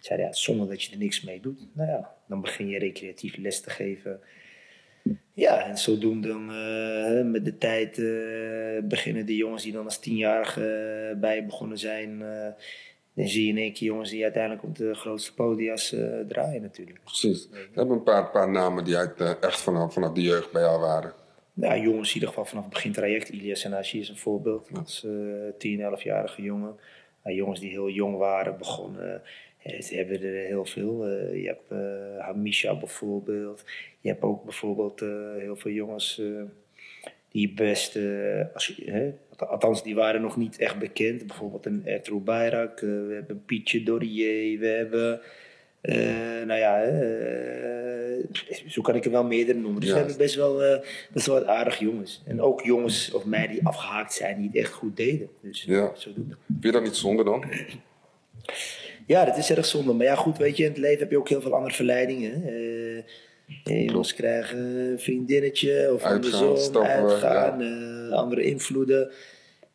zeiden, 0.00 0.26
ja, 0.26 0.32
zonder 0.32 0.68
dat 0.68 0.82
je 0.82 0.92
er 0.92 0.98
niks 0.98 1.22
mee 1.22 1.40
doet. 1.40 1.68
Nou 1.72 1.88
ja, 1.88 2.16
dan 2.26 2.40
begin 2.40 2.68
je 2.68 2.78
recreatief 2.78 3.36
les 3.36 3.60
te 3.60 3.70
geven. 3.70 4.20
Ja, 5.32 5.66
en 5.66 5.78
zodoende 5.78 6.28
dan, 6.28 6.46
met 7.30 7.44
de 7.44 7.58
tijd 7.58 7.96
beginnen 8.88 9.26
de 9.26 9.36
jongens 9.36 9.62
die 9.62 9.72
dan 9.72 9.84
als 9.84 9.98
tienjarige 9.98 11.16
bij 11.20 11.46
begonnen 11.46 11.78
zijn. 11.78 12.22
Eh, 13.14 13.16
dan 13.16 13.28
zie 13.28 13.44
je 13.44 13.50
in 13.50 13.58
één 13.58 13.72
keer 13.72 13.88
jongens 13.88 14.10
die 14.10 14.22
uiteindelijk 14.22 14.62
op 14.62 14.76
de 14.76 14.94
grootste 14.94 15.34
podia's 15.34 15.92
eh, 15.92 16.20
draaien 16.28 16.62
natuurlijk. 16.62 17.00
Precies. 17.04 17.48
We 17.50 17.68
hebben 17.74 17.96
een 17.96 18.02
paar, 18.02 18.30
paar 18.30 18.50
namen 18.50 18.84
die 18.84 18.96
uit, 18.96 19.20
eh, 19.20 19.32
echt 19.40 19.60
vanaf, 19.60 19.92
vanaf 19.92 20.12
de 20.12 20.22
jeugd 20.22 20.52
bij 20.52 20.62
jou 20.62 20.80
waren. 20.80 21.12
Ja, 21.54 21.76
jongens 21.76 22.08
in 22.08 22.14
ieder 22.14 22.28
geval 22.28 22.44
vanaf 22.44 22.64
het 22.64 22.72
begin 22.72 22.92
traject. 22.92 23.28
Ilias 23.28 23.64
en 23.64 23.72
Ashi 23.72 24.00
is 24.00 24.08
een 24.08 24.16
voorbeeld. 24.16 24.68
Als 24.74 25.04
eh 25.04 25.12
10, 25.58 25.80
11-jarige 25.80 26.42
jongen. 26.42 26.76
Ja, 27.24 27.30
jongens 27.30 27.60
die 27.60 27.70
heel 27.70 27.88
jong 27.88 28.16
waren, 28.16 28.58
begonnen. 28.58 29.22
eh, 29.62 29.80
ze 29.80 29.96
hebben 29.96 30.22
er 30.22 30.46
heel 30.46 30.64
veel. 30.64 31.06
Eh, 31.06 31.42
je 31.42 31.46
hebt 31.46 31.70
eh, 31.70 32.24
Hamisha 32.24 32.74
bijvoorbeeld. 32.78 33.64
Je 34.00 34.08
hebt 34.08 34.22
ook 34.22 34.44
bijvoorbeeld 34.44 35.02
eh, 35.02 35.08
heel 35.38 35.56
veel 35.56 35.72
jongens. 35.72 36.18
eh, 36.18 36.42
die 37.28 37.52
best, 37.54 37.96
eh, 37.96 38.44
als 38.54 38.66
althans 39.48 39.82
die 39.82 39.94
waren 39.94 40.20
nog 40.20 40.36
niet 40.36 40.58
echt 40.58 40.78
bekend. 40.78 41.26
Bijvoorbeeld 41.26 41.66
een 41.66 41.82
Ertuğrul 41.86 42.22
Bayrak, 42.22 42.80
eh, 42.80 42.88
we 42.88 43.12
hebben 43.14 43.42
Pietje 43.46 43.82
Dorier, 43.82 44.58
we 44.58 44.66
hebben, 44.66 45.20
eh, 45.80 46.46
nou 46.46 46.58
ja, 46.60 46.82
eh, 46.82 48.24
zo 48.66 48.82
kan 48.82 48.94
ik 48.94 49.04
er 49.04 49.10
wel 49.10 49.24
meerdere 49.24 49.58
noemen. 49.58 49.80
Dus 49.80 49.90
we 49.90 49.96
hebben 49.96 50.16
best 50.16 50.34
wel, 50.34 50.62
eh, 50.62 50.80
best 51.12 51.26
wel 51.26 51.38
wat 51.38 51.46
aardig 51.46 51.78
jongens. 51.78 52.22
En 52.26 52.40
ook 52.40 52.60
jongens 52.62 53.12
of 53.12 53.24
meiden 53.24 53.56
die 53.56 53.66
afgehaakt 53.66 54.12
zijn, 54.12 54.36
die 54.36 54.46
het 54.46 54.56
echt 54.56 54.72
goed 54.72 54.96
deden. 54.96 55.28
Dus 55.42 55.64
Ja. 55.64 55.90
zodoende. 55.94 56.36
Vind 56.46 56.62
je 56.64 56.72
dat 56.72 56.82
niet 56.82 56.96
zonde 56.96 57.24
dan? 57.24 57.44
Ja, 59.06 59.24
dat 59.24 59.36
is 59.36 59.50
erg 59.50 59.66
zonde. 59.66 59.92
Maar 59.92 60.06
ja, 60.06 60.14
goed, 60.14 60.38
weet 60.38 60.56
je, 60.56 60.62
in 60.64 60.68
het 60.70 60.78
leven 60.78 60.98
heb 60.98 61.10
je 61.10 61.18
ook 61.18 61.28
heel 61.28 61.40
veel 61.40 61.54
andere 61.54 61.74
verleidingen. 61.74 62.44
Eh 63.64 63.74
eh, 63.76 63.86
jongens 63.86 64.14
krijgen 64.14 64.58
een 64.58 64.98
vriendinnetje 65.00 65.90
of 65.92 66.02
andersom, 66.02 66.82
uitgaan, 66.82 67.60
eh, 67.60 68.12
andere 68.16 68.42
invloeden. 68.42 69.10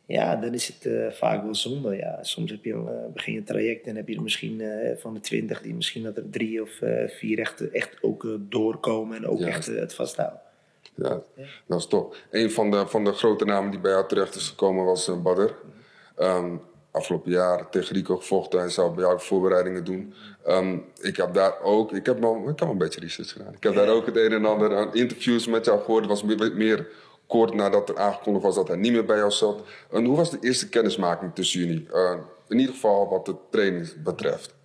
Ja, 0.08 0.36
dan 0.36 0.54
is 0.54 0.68
het 0.68 0.86
eh, 0.86 1.12
vaak 1.12 1.44
wel 1.44 1.56
zonde. 1.56 1.96
Ja, 1.96 2.24
soms 2.24 2.52
heb 2.52 2.64
je, 2.66 2.74
een, 2.74 2.88
eh, 2.88 3.14
begin 3.14 3.34
je 3.34 3.40
een 3.40 3.46
traject 3.46 3.88
en 3.88 3.96
heb 3.96 4.08
je 4.08 4.16
er 4.16 4.22
misschien 4.22 4.62
van 4.98 5.14
de 5.14 5.20
twintig 5.20 5.62
die 5.62 5.74
misschien 5.74 6.04
dat 6.04 6.18
er 6.18 6.30
drie 6.30 6.62
of 6.62 6.70
vier 7.08 7.40
echt, 7.40 7.70
echt 7.72 7.98
ook 8.02 8.28
doorkomen 8.40 9.18
en 9.18 9.28
ook 9.28 9.40
Ja. 9.40 9.48
echt 9.48 9.66
het 9.66 9.94
vasthouden. 9.94 10.40
Ja, 10.96 11.22
dat 11.66 11.80
is 11.80 11.88
toch. 11.88 12.16
Een 12.32 12.52
van 12.52 12.72
de, 12.72 12.88
van 12.88 13.04
de 13.04 13.12
grote 13.12 13.46
namen 13.46 13.72
die 13.72 13.80
bij 13.80 13.92
jou 13.92 14.08
terecht 14.08 14.36
is 14.36 14.48
gekomen 14.50 14.86
was 14.86 15.10
uh, 15.10 15.22
Badr. 15.22 15.52
Afgelopen 16.96 17.32
jaar 17.32 17.70
tegen 17.70 17.96
Rico 17.96 18.18
gevochten. 18.18 18.60
Hij 18.60 18.70
zou 18.70 18.94
bij 18.94 19.04
jou 19.04 19.20
voorbereidingen 19.20 19.84
doen. 19.84 20.14
Ehm, 20.46 20.78
ik 21.02 21.18
heb 21.18 21.34
daar 21.34 21.62
ook, 21.62 21.92
ik 21.92 22.06
heb, 22.06 22.20
wel, 22.20 22.50
ik 22.50 22.60
heb 22.60 22.70
een 22.70 22.78
beetje 22.78 23.00
research 23.00 23.32
gedaan. 23.32 23.54
Ik 23.54 23.64
heb 23.64 23.76
daar 23.76 23.90
ook 23.90 24.06
het 24.06 24.16
een 24.16 24.32
en 24.32 24.46
ander 24.46 24.78
aan 24.78 24.96
interviews 24.96 25.48
met 25.48 25.66
jou 25.66 25.80
gehoord. 25.80 26.02
Het 26.02 26.10
was 26.10 26.24
meer, 26.24 26.52
meer 26.56 26.88
kort 27.28 27.54
nadat 27.54 27.90
er 27.90 27.98
aangekondigd 27.98 28.46
was 28.46 28.56
dat 28.56 28.68
hij 28.68 28.78
niet 28.78 28.92
meer 28.92 29.06
bij 29.06 29.18
jou 29.18 29.32
zat. 29.32 29.62
En 29.92 30.06
hoe 30.06 30.18
was 30.18 30.32
de 30.32 30.38
eerste 30.42 30.70
kennismaking 30.70 31.36
tussen 31.36 31.60
jullie? 31.60 31.88
Eh, 31.94 32.20
in 32.50 32.60
ieder 32.60 32.74
geval 32.74 33.10
wat 33.10 33.26
de 33.26 33.36
training 33.50 34.04
betreft. 34.04 34.56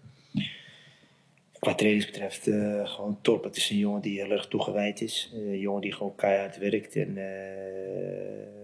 Qua 1.59 1.75
trainings 1.75 2.07
betreft 2.07 2.47
eh, 2.47 2.89
gewoon 2.89 3.19
top. 3.23 3.45
Het 3.45 3.57
is 3.57 3.71
een 3.71 3.77
jongen 3.77 4.01
die 4.01 4.21
heel 4.21 4.31
erg 4.31 4.47
toegewijd 4.47 5.01
is. 5.01 5.31
Eh, 5.35 5.41
een 5.41 5.59
jongen 5.59 5.81
die 5.81 5.93
gewoon 5.93 6.15
keihard 6.15 6.59
werkt. 6.59 6.97
En 6.97 7.17
eh, 7.17 8.61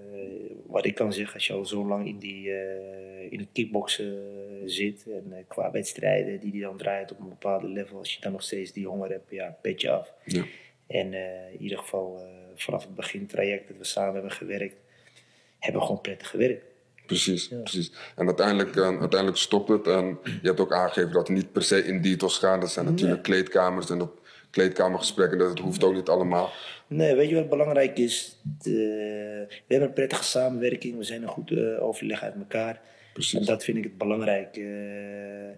wat 0.67 0.85
ik 0.85 0.95
kan 0.95 1.13
zeggen, 1.13 1.35
als 1.35 1.47
je 1.47 1.53
al 1.53 1.67
zo 1.67 1.87
lang 1.87 2.07
in, 2.07 2.19
die, 2.19 2.53
eh, 2.53 3.06
in 3.31 3.39
het 3.39 3.49
kickboksen 3.53 4.07
eh, 4.07 4.63
zit. 4.65 5.07
En 5.07 5.33
eh, 5.33 5.45
qua 5.49 5.71
wedstrijden 5.71 6.41
die 6.41 6.51
hij 6.51 6.61
dan 6.61 6.77
draait 6.77 7.13
op 7.13 7.19
een 7.19 7.29
bepaalde 7.29 7.69
level. 7.69 7.99
Als 7.99 8.15
je 8.15 8.21
dan 8.21 8.33
nog 8.33 8.43
steeds 8.43 8.73
die 8.73 8.87
honger 8.87 9.11
hebt, 9.11 9.31
ja, 9.31 9.57
petje 9.63 9.91
af. 9.91 10.13
Ja. 10.25 10.45
En 10.87 11.15
eh, 11.15 11.53
in 11.53 11.61
ieder 11.63 11.79
geval 11.79 12.19
eh, 12.19 12.29
vanaf 12.55 12.83
het 12.83 12.95
begin 12.95 13.27
traject 13.27 13.69
dat 13.69 13.77
we 13.77 13.85
samen 13.85 14.13
hebben 14.13 14.33
gewerkt. 14.33 14.77
Hebben 15.59 15.81
we 15.81 15.87
gewoon 15.87 16.03
prettig 16.03 16.29
gewerkt. 16.31 16.65
Precies, 17.07 17.49
precies. 17.49 17.93
En 18.17 18.27
uiteindelijk, 18.27 18.77
eh, 18.77 18.83
uiteindelijk 18.83 19.37
stopt 19.37 19.69
het. 19.69 19.87
En 19.87 20.19
je 20.23 20.39
hebt 20.49 20.61
ook 20.61 20.73
aangegeven 20.73 21.13
dat 21.13 21.29
het 21.29 21.37
niet 21.37 21.53
per 21.53 21.63
se 21.63 21.85
in 21.85 22.01
details 22.03 22.39
gaat. 22.39 22.61
Dat 22.61 22.71
zijn 22.71 22.87
natuurlijk 22.87 23.23
kleedkamers 23.23 23.91
en 23.91 24.01
op 24.01 24.21
kleedkamergesprekken. 24.51 25.39
Dat 25.39 25.49
het 25.49 25.59
hoeft 25.59 25.85
ook 25.85 25.95
niet 25.95 26.09
allemaal. 26.09 26.51
Nee, 26.87 27.15
weet 27.15 27.29
je 27.29 27.35
wat 27.35 27.49
belangrijk 27.49 27.99
is? 27.99 28.41
De- 28.63 29.45
we 29.49 29.55
hebben 29.67 29.89
een 29.89 29.95
prettige 29.95 30.25
samenwerking. 30.25 30.97
We 30.97 31.05
zijn 31.05 31.23
een 31.23 31.29
goed 31.29 31.51
eh, 31.51 31.83
overleg 31.83 32.23
uit 32.23 32.35
elkaar. 32.35 32.81
Precies. 33.17 33.39
En 33.41 33.45
dat 33.47 33.65
vind 33.65 33.77
ik 33.77 33.85
het 33.85 33.99
belangrijk. 33.99 34.57
eh. 34.57 35.49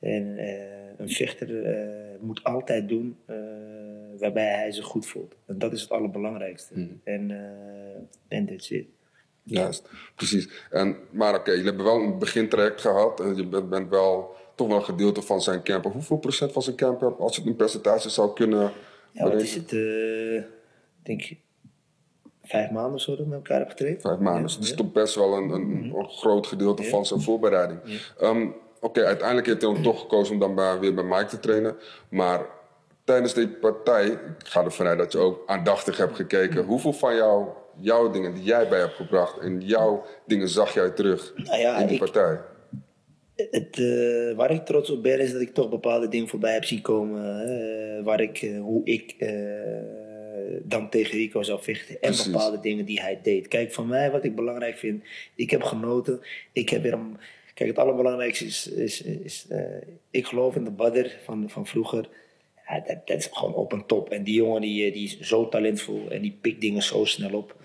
en 0.00 0.36
eh, 0.38 0.98
een 0.98 1.08
vechter 1.10 1.64
eh, 1.64 2.20
moet 2.20 2.44
altijd 2.44 2.88
doen 2.88 3.16
waarbij 4.18 4.48
hij 4.54 4.72
zich 4.72 4.84
goed 4.84 5.06
voelt. 5.06 5.34
En 5.46 5.58
dat 5.58 5.72
is 5.72 5.80
het 5.80 5.90
allerbelangrijkste. 5.90 6.78
Mhm. 6.78 6.92
En, 7.04 7.30
en 8.28 8.46
that's 8.46 8.70
it. 8.70 8.86
Juist, 9.42 9.88
precies. 10.14 10.48
En, 10.70 10.96
maar 11.10 11.34
oké, 11.34 11.50
jullie 11.50 11.66
hebben 11.66 11.84
wel 11.84 12.00
een 12.00 12.18
begintraject 12.18 12.80
gehad. 12.80 13.20
En 13.20 13.36
je 13.36 13.46
bent, 13.46 13.68
bent 13.68 13.88
wel 13.90 14.34
toch 14.54 14.68
wel 14.68 14.76
een 14.76 14.84
gedeelte 14.84 15.22
van 15.22 15.40
zijn 15.42 15.62
camper. 15.62 15.90
Hoeveel 15.90 16.16
procent 16.18 16.52
van 16.52 16.62
zijn 16.62 16.76
camper, 16.76 17.16
als 17.16 17.34
je 17.34 17.40
het 17.40 17.50
in 17.50 17.56
percentage 17.56 18.08
zou 18.10 18.32
kunnen 18.34 18.72
Ja, 19.12 19.22
wat 19.30 19.42
is 19.42 19.54
het? 19.54 19.72
eh, 19.72 20.34
ik 20.36 20.44
denk 21.02 21.22
vijf 22.46 22.70
maanden 22.70 22.94
of 22.94 23.00
zo 23.00 23.16
dat 23.16 23.26
met 23.26 23.34
elkaar 23.36 23.56
hebben 23.56 23.76
getraind. 23.76 24.00
Vijf 24.00 24.18
maanden. 24.18 24.42
Dus 24.42 24.54
het 24.54 24.64
is 24.64 24.74
toch 24.74 24.92
best 24.92 25.14
wel 25.14 25.36
een, 25.36 25.50
een, 25.50 25.92
een 25.96 26.08
groot 26.08 26.46
gedeelte 26.46 26.82
van 26.82 27.06
zijn 27.06 27.20
voorbereiding. 27.20 27.78
Ehm, 28.20 28.46
Oké, 28.80 29.04
uiteindelijk 29.04 29.46
heeft 29.46 29.62
hij 29.62 29.72
dan 29.72 29.82
toch 29.82 30.00
gekozen 30.00 30.34
om 30.34 30.40
dan 30.40 30.54
bij, 30.54 30.78
weer 30.78 30.94
bij 30.94 31.04
Mike 31.04 31.24
te 31.24 31.40
trainen. 31.40 31.76
Maar 32.08 32.46
tijdens 33.04 33.34
die 33.34 33.48
partij, 33.48 34.06
ik 34.06 34.18
ga 34.44 34.64
ervan 34.64 34.86
uit 34.86 34.98
dat 34.98 35.12
je 35.12 35.18
ook 35.18 35.42
aandachtig 35.46 35.96
hebt 35.96 36.14
gekeken. 36.16 36.64
Hoeveel 36.64 36.92
van 36.92 37.14
jou, 37.16 37.46
jouw 37.80 38.10
dingen 38.10 38.34
die 38.34 38.42
jij 38.42 38.68
bij 38.68 38.78
hebt 38.80 38.94
gebracht 38.94 39.38
en 39.38 39.60
jouw 39.60 40.04
dingen 40.26 40.48
zag 40.48 40.74
jij 40.74 40.90
terug 40.90 41.32
Nou 41.36 41.58
ja, 41.60 41.76
in 41.78 41.86
die 41.86 41.94
ik- 41.94 42.02
partij? 42.02 42.40
Het, 43.36 43.78
eh, 43.78 44.36
waar 44.36 44.50
ik 44.50 44.64
trots 44.64 44.90
op 44.90 45.02
ben, 45.02 45.20
is 45.20 45.32
dat 45.32 45.40
ik 45.40 45.54
toch 45.54 45.68
bepaalde 45.68 46.08
dingen 46.08 46.28
voorbij 46.28 46.52
heb 46.52 46.64
zien 46.64 46.82
komen. 46.82 47.24
waar 48.04 48.20
ik, 48.20 48.42
eh, 48.42 48.60
hoe 48.60 48.84
ik 48.84 49.14
eh, 49.18 49.28
dan 50.62 50.90
tegen 50.90 51.18
Rico 51.18 51.42
zou 51.42 51.62
vechten. 51.62 51.94
En 51.94 52.00
Precies. 52.00 52.30
bepaalde 52.30 52.60
dingen 52.60 52.84
die 52.84 53.00
hij 53.00 53.18
deed. 53.22 53.48
Kijk, 53.48 53.72
van 53.72 53.86
mij, 53.86 54.10
wat 54.10 54.24
ik 54.24 54.34
belangrijk 54.34 54.76
vind, 54.76 55.04
ik 55.34 55.50
heb 55.50 55.62
genoten. 55.62 56.20
Ik 56.52 56.68
heb 56.68 56.82
weer 56.82 56.92
een, 56.92 57.16
Kijk, 57.56 57.68
het 57.68 57.78
allerbelangrijkste 57.78 58.44
is, 58.44 58.68
is, 58.68 59.02
is 59.02 59.46
eh, 59.48 59.60
ik 60.10 60.26
geloof 60.26 60.56
in 60.56 60.64
de 60.64 60.70
Badr 60.70 61.06
van, 61.24 61.50
van 61.50 61.66
vroeger. 61.66 62.08
Ja, 62.68 62.80
dat, 62.80 63.06
dat 63.06 63.18
is 63.18 63.28
gewoon 63.32 63.54
op 63.54 63.72
een 63.72 63.86
top. 63.86 64.10
En 64.10 64.22
die 64.22 64.34
jongen 64.34 64.60
die, 64.60 64.86
eh, 64.86 64.92
die 64.92 65.04
is 65.04 65.20
zo 65.20 65.48
talentvol 65.48 66.10
en 66.10 66.22
die 66.22 66.38
pikt 66.40 66.60
dingen 66.60 66.82
zo 66.82 67.04
snel 67.04 67.38
op. 67.38 67.56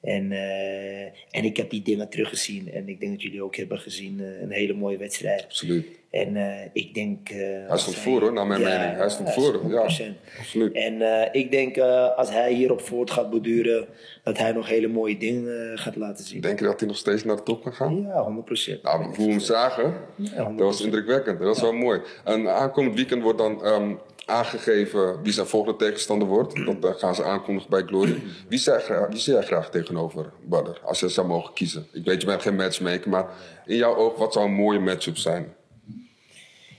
En, 0.00 0.32
eh, 0.32 1.02
en 1.30 1.44
ik 1.44 1.56
heb 1.56 1.70
die 1.70 1.82
dingen 1.82 2.08
teruggezien. 2.08 2.72
En 2.72 2.88
ik 2.88 3.00
denk 3.00 3.12
dat 3.12 3.22
jullie 3.22 3.42
ook 3.42 3.56
hebben 3.56 3.78
gezien. 3.78 4.20
eh, 4.20 4.40
een 4.42 4.50
hele 4.50 4.74
mooie 4.74 4.96
wedstrijd. 4.96 5.44
Absoluut. 5.44 5.86
En 6.10 6.36
eh, 6.36 6.68
ik 6.72 6.94
denk... 6.94 7.28
Hij 7.28 7.78
stond 7.78 7.96
voor 7.96 8.20
hoor, 8.20 8.32
naar 8.32 8.46
mijn 8.46 8.62
mening. 8.62 8.96
Hij 8.96 9.08
stond 9.08 9.32
voor. 9.32 9.70
Ja, 9.70 9.82
100%. 9.82 10.38
absoluut. 10.38 10.72
En 10.74 11.02
ik 11.32 11.50
denk 11.50 11.78
als 12.16 12.30
hij 12.30 12.52
hierop 12.52 12.80
voort 12.80 13.10
gaat 13.10 13.30
borduren, 13.30 13.86
dat 14.24 14.38
hij 14.38 14.52
nog 14.52 14.68
hele 14.68 14.88
mooie 14.88 15.16
dingen 15.16 15.78
gaat 15.78 15.96
laten 15.96 16.24
zien. 16.24 16.40
Denk 16.40 16.58
je 16.58 16.64
dat 16.64 16.80
hij 16.80 16.88
nog 16.88 16.96
steeds 16.96 17.24
naar 17.24 17.36
de 17.36 17.42
top 17.42 17.62
kan 17.62 17.72
gaan? 17.72 18.02
Ja, 18.02 18.22
100 18.22 18.44
procent. 18.44 18.82
Nou, 18.82 19.04
hoe 19.04 19.24
we 19.24 19.30
hem 19.30 19.40
zagen, 19.40 19.94
dat 20.34 20.58
was 20.58 20.80
indrukwekkend. 20.80 21.38
Dat 21.38 21.48
was 21.48 21.60
wel 21.60 21.72
mooi. 21.72 22.00
En 22.24 22.48
aankomend 22.48 22.94
weekend 22.94 23.22
wordt 23.22 23.38
dan 23.38 23.64
ehm, 23.64 23.94
aangegeven 24.30 25.22
wie 25.22 25.32
zijn 25.32 25.46
volgende 25.46 25.78
tegenstander 25.78 26.28
wordt. 26.28 26.56
Dat 26.66 26.84
eh, 26.84 27.00
gaan 27.00 27.14
ze 27.14 27.24
aankondigen 27.24 27.70
bij 27.70 27.82
Glory. 27.82 28.22
Wie 28.48 28.58
zie 28.58 28.72
jij 28.72 28.80
graag, 28.80 29.08
wie 29.08 29.42
graag 29.42 29.70
tegenover 29.70 30.32
Badr, 30.44 30.78
als 30.84 31.00
je 31.00 31.08
zou 31.08 31.26
mogen 31.26 31.54
kiezen? 31.54 31.86
Ik 31.92 32.04
weet, 32.04 32.20
je 32.20 32.26
bent 32.26 32.42
geen 32.42 32.56
matchmaker, 32.56 33.10
maar 33.10 33.26
in 33.66 33.76
jouw 33.76 33.94
oog, 33.94 34.16
wat 34.16 34.32
zou 34.32 34.44
een 34.44 34.54
mooie 34.54 34.78
matchup 34.78 35.16
zijn? 35.16 35.54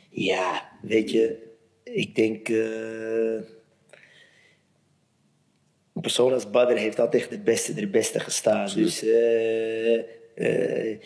Ja, 0.09 0.69
weet 0.81 1.11
je, 1.11 1.37
ik 1.83 2.15
denk. 2.15 2.49
eh, 2.49 3.59
een 5.93 6.01
persoon 6.01 6.33
als 6.33 6.49
Badr 6.49 6.73
heeft 6.73 6.99
altijd 6.99 7.29
de 7.29 7.39
beste 7.39 7.73
de 7.73 7.87
beste 7.87 8.19
gestaan. 8.19 8.69
Dus 8.75 9.03
eh, 9.03 9.97
eh, 10.35 10.97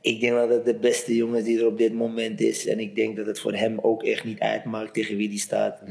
ik 0.00 0.20
denk 0.20 0.34
dat 0.34 0.48
het 0.48 0.64
de 0.64 0.74
beste 0.74 1.14
jongen 1.14 1.44
die 1.44 1.58
er 1.58 1.66
op 1.66 1.78
dit 1.78 1.92
moment 1.92 2.40
is. 2.40 2.66
En 2.66 2.80
ik 2.80 2.94
denk 2.94 3.16
dat 3.16 3.26
het 3.26 3.40
voor 3.40 3.54
hem 3.54 3.78
ook 3.78 4.02
echt 4.02 4.24
niet 4.24 4.40
uitmaakt 4.40 4.94
tegen 4.94 5.16
wie 5.16 5.28
die 5.28 5.38
staat. 5.38 5.82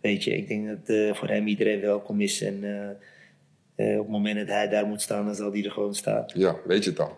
Weet 0.00 0.24
je, 0.24 0.36
ik 0.36 0.48
denk 0.48 0.66
dat 0.68 0.96
eh, 0.96 1.14
voor 1.14 1.28
hem 1.28 1.46
iedereen 1.46 1.80
welkom 1.80 2.20
is. 2.20 2.42
En 2.42 2.64
eh, 2.64 3.92
eh, 3.92 3.98
op 3.98 4.04
het 4.04 4.12
moment 4.12 4.36
dat 4.36 4.48
hij 4.48 4.68
daar 4.68 4.86
moet 4.86 5.02
staan, 5.02 5.26
dan 5.26 5.34
zal 5.34 5.52
hij 5.52 5.64
er 5.64 5.70
gewoon 5.70 5.94
staan. 5.94 6.24
Ja, 6.34 6.56
weet 6.64 6.84
je 6.84 6.90
het 6.90 7.00
al? 7.00 7.16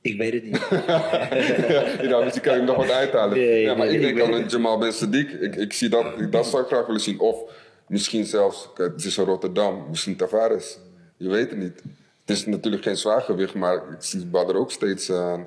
Ik 0.00 0.16
weet 0.16 0.32
het 0.32 0.44
niet. 0.44 0.68
ja, 2.10 2.20
misschien 2.20 2.42
kan 2.42 2.52
je 2.52 2.58
hem 2.58 2.64
nog 2.64 2.76
wat 2.76 2.90
uithalen. 2.90 3.38
Nee, 3.38 3.60
ja, 3.60 3.74
maar 3.74 3.88
ik 3.88 4.00
denk 4.00 4.20
aan 4.20 4.26
weet 4.26 4.36
een 4.36 4.42
het. 4.42 4.50
Jamal 4.50 4.78
Ben 4.78 4.94
Sadiq. 4.94 5.40
Ik, 5.40 5.56
ik 5.56 5.72
zie 5.72 5.88
dat, 5.88 6.32
dat 6.32 6.46
zou 6.46 6.62
ik 6.62 6.68
graag 6.68 6.86
willen 6.86 7.00
zien. 7.00 7.20
Of 7.20 7.36
misschien 7.88 8.24
zelfs, 8.24 8.68
het 8.74 9.04
is 9.04 9.18
in 9.18 9.24
Rotterdam, 9.24 9.86
misschien 9.88 10.16
Tavares. 10.16 10.78
Je 11.16 11.28
weet 11.28 11.50
het 11.50 11.58
niet. 11.58 11.82
Het 12.26 12.36
is 12.36 12.46
natuurlijk 12.46 12.82
geen 12.82 12.96
zwaargewicht, 12.96 13.54
maar 13.54 13.74
ik 13.76 13.96
zie 14.02 14.26
Badr 14.26 14.54
ook 14.56 14.70
steeds... 14.70 15.08
eh, 15.08 15.40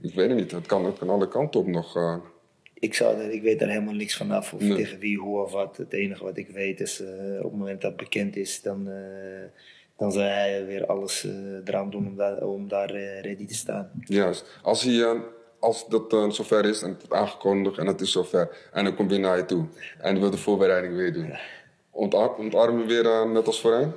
ik 0.00 0.14
weet 0.14 0.28
het 0.28 0.38
niet, 0.38 0.50
het 0.50 0.66
kan, 0.66 0.84
het 0.84 0.98
kan 0.98 1.08
alle 1.10 1.28
kanten 1.28 1.60
op 1.60 1.66
nog. 1.66 1.96
eh. 1.96 2.16
Ik, 2.74 2.94
zou 2.94 3.20
ik 3.20 3.42
weet 3.42 3.58
daar 3.58 3.68
helemaal 3.68 3.94
niks 3.94 4.16
vanaf. 4.16 4.52
Of 4.52 4.60
Nee. 4.60 4.74
tegen 4.76 4.98
wie, 4.98 5.18
hoe 5.18 5.42
of 5.42 5.52
wat. 5.52 5.76
Het 5.76 5.92
enige 5.92 6.24
wat 6.24 6.36
ik 6.36 6.48
weet 6.48 6.80
is, 6.80 7.00
eh, 7.00 7.36
op 7.36 7.42
het 7.50 7.52
moment 7.58 7.80
dat 7.80 7.90
het 7.90 8.00
bekend 8.00 8.36
is, 8.36 8.62
dan, 8.62 8.88
dan 9.96 10.12
zal 10.12 10.22
hij 10.22 10.66
weer 10.66 10.86
alles 10.86 11.26
eraan 11.64 11.90
doen 11.90 12.06
om 12.06 12.16
daar, 12.16 12.42
om 12.42 12.68
daar 12.68 12.90
ready 13.20 13.46
te 13.46 13.54
staan. 13.54 13.90
Juist. 14.04 14.58
Als, 14.62 14.82
hij, 14.82 15.20
als 15.58 15.86
dat 15.88 16.16
zover 16.34 16.64
is 16.64 16.82
en 16.82 16.88
het 16.88 16.98
wordt 17.06 17.14
aangekondigd 17.14 17.78
en 17.78 17.86
het 17.86 18.00
is 18.00 18.12
zover... 18.12 18.68
en 18.72 18.84
dan 18.84 18.94
komt 18.94 19.10
weer 19.10 19.20
naar 19.20 19.36
je 19.36 19.44
toe 19.44 19.66
en 19.98 20.10
hij 20.12 20.20
wil 20.20 20.30
de 20.30 20.36
voorbereiding 20.36 20.94
weer 20.96 21.12
doen... 21.12 21.32
Ontar 21.90 22.34
ontarm 22.34 22.78
je 22.78 22.86
weer 22.86 23.28
net 23.28 23.46
als 23.46 23.60
voorheen? 23.60 23.92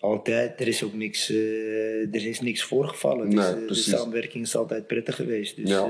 Altijd, 0.00 0.60
er 0.60 0.68
is 0.68 0.84
ook 0.84 0.92
niks, 0.94 1.30
eh, 1.30 2.14
er 2.14 2.26
is 2.26 2.40
niks 2.40 2.62
voorgevallen. 2.64 3.30
Dus, 3.30 3.44
eh, 3.48 3.66
de 3.68 3.74
samenwerking 3.74 4.44
is 4.44 4.56
altijd 4.56 4.86
prettig 4.86 5.14
geweest. 5.16 5.56
Dus 5.56 5.70
Ja. 5.70 5.88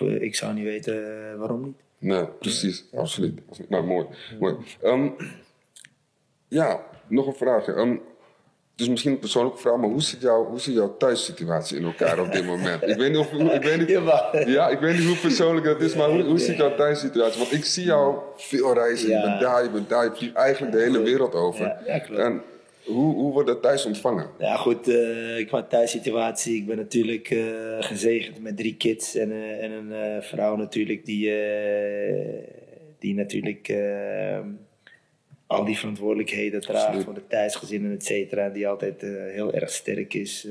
eh, 0.00 0.22
ik 0.22 0.34
zou 0.34 0.54
niet 0.54 0.64
weten 0.64 1.38
waarom 1.38 1.64
niet. 1.64 1.76
Nee, 1.98 2.26
precies. 2.26 2.84
Absoluut. 2.94 3.40
Nou, 3.68 3.84
mooi. 3.84 4.06
mooi. 4.40 4.56
Ehm, 4.82 5.08
ja, 6.48 6.84
nog 7.08 7.26
een 7.26 7.34
vraagje. 7.34 7.72
Ehm, 7.72 7.96
is 8.76 8.88
misschien 8.88 9.12
een 9.12 9.18
persoonlijke 9.18 9.58
vraag, 9.58 9.76
maar 9.76 9.88
hoe 9.88 10.02
zit, 10.02 10.20
jouw, 10.20 10.44
hoe 10.44 10.60
zit 10.60 10.74
jouw 10.74 10.96
thuissituatie 10.96 11.76
in 11.78 11.84
elkaar 11.84 12.20
op 12.20 12.32
dit 12.32 12.44
moment? 12.44 12.82
Ik 12.82 12.96
weet 12.96 13.08
niet, 13.10 13.18
of, 13.18 13.32
ik 13.32 13.62
weet 13.62 13.78
niet, 13.78 13.88
ja, 14.56 14.68
ik 14.68 14.78
weet 14.78 14.98
niet 14.98 15.06
hoe 15.06 15.16
persoonlijk 15.16 15.66
dat 15.66 15.80
is, 15.80 15.94
maar 15.94 16.10
hoe, 16.10 16.22
hoe 16.22 16.38
zit 16.38 16.56
jouw 16.56 16.74
thuissituatie? 16.74 17.38
Want 17.40 17.52
ik 17.52 17.64
zie 17.64 17.84
jou 17.84 18.18
veel 18.36 18.74
reizen, 18.74 19.08
je 19.08 19.14
Ja. 19.14 19.22
bent 19.22 19.40
daar, 19.40 19.62
je 19.62 19.70
bent 19.70 19.88
daar, 19.88 20.04
je 20.04 20.10
vliegt 20.14 20.34
eigenlijk 20.34 20.72
de 20.72 20.80
hele 20.80 21.02
wereld 21.02 21.34
over. 21.34 21.64
Ja, 21.66 21.80
ja, 21.86 21.98
klopt. 21.98 22.20
En 22.20 22.42
hoe, 22.84 23.14
hoe 23.14 23.32
wordt 23.32 23.48
dat 23.48 23.62
thuis 23.62 23.86
ontvangen? 23.86 24.30
Ja, 24.38 24.56
goed, 24.56 24.88
eh 24.88 25.46
qua 25.46 25.62
thuissituatie. 25.62 26.56
Ik 26.56 26.66
ben 26.66 26.76
natuurlijk 26.76 27.30
eh, 27.30 27.76
gezegend 27.78 28.42
met 28.42 28.56
drie 28.56 28.76
kids 28.76 29.14
en, 29.14 29.32
eh, 29.32 29.64
en 29.64 29.70
een 29.70 30.22
vrouw 30.22 30.56
natuurlijk 30.56 31.04
die, 31.04 31.32
die 32.98 33.14
natuurlijk 33.14 33.74
al 35.46 35.64
die 35.64 35.78
verantwoordelijkheden 35.78 36.60
draagt 36.60 36.84
Absoluut. 36.84 37.04
voor 37.04 37.14
de 37.14 37.26
thuisgezinnen, 37.26 37.92
et 37.92 38.04
cetera. 38.04 38.48
Die 38.48 38.68
altijd 38.68 39.00
heel 39.32 39.52
erg 39.52 39.70
sterk 39.70 40.14
is 40.14 40.48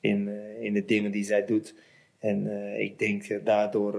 in, 0.00 0.30
in 0.60 0.72
de 0.72 0.84
dingen 0.84 1.10
die 1.10 1.24
zij 1.24 1.44
doet. 1.44 1.74
En 2.18 2.46
ik 2.78 2.98
denk 2.98 3.44
daardoor 3.44 3.92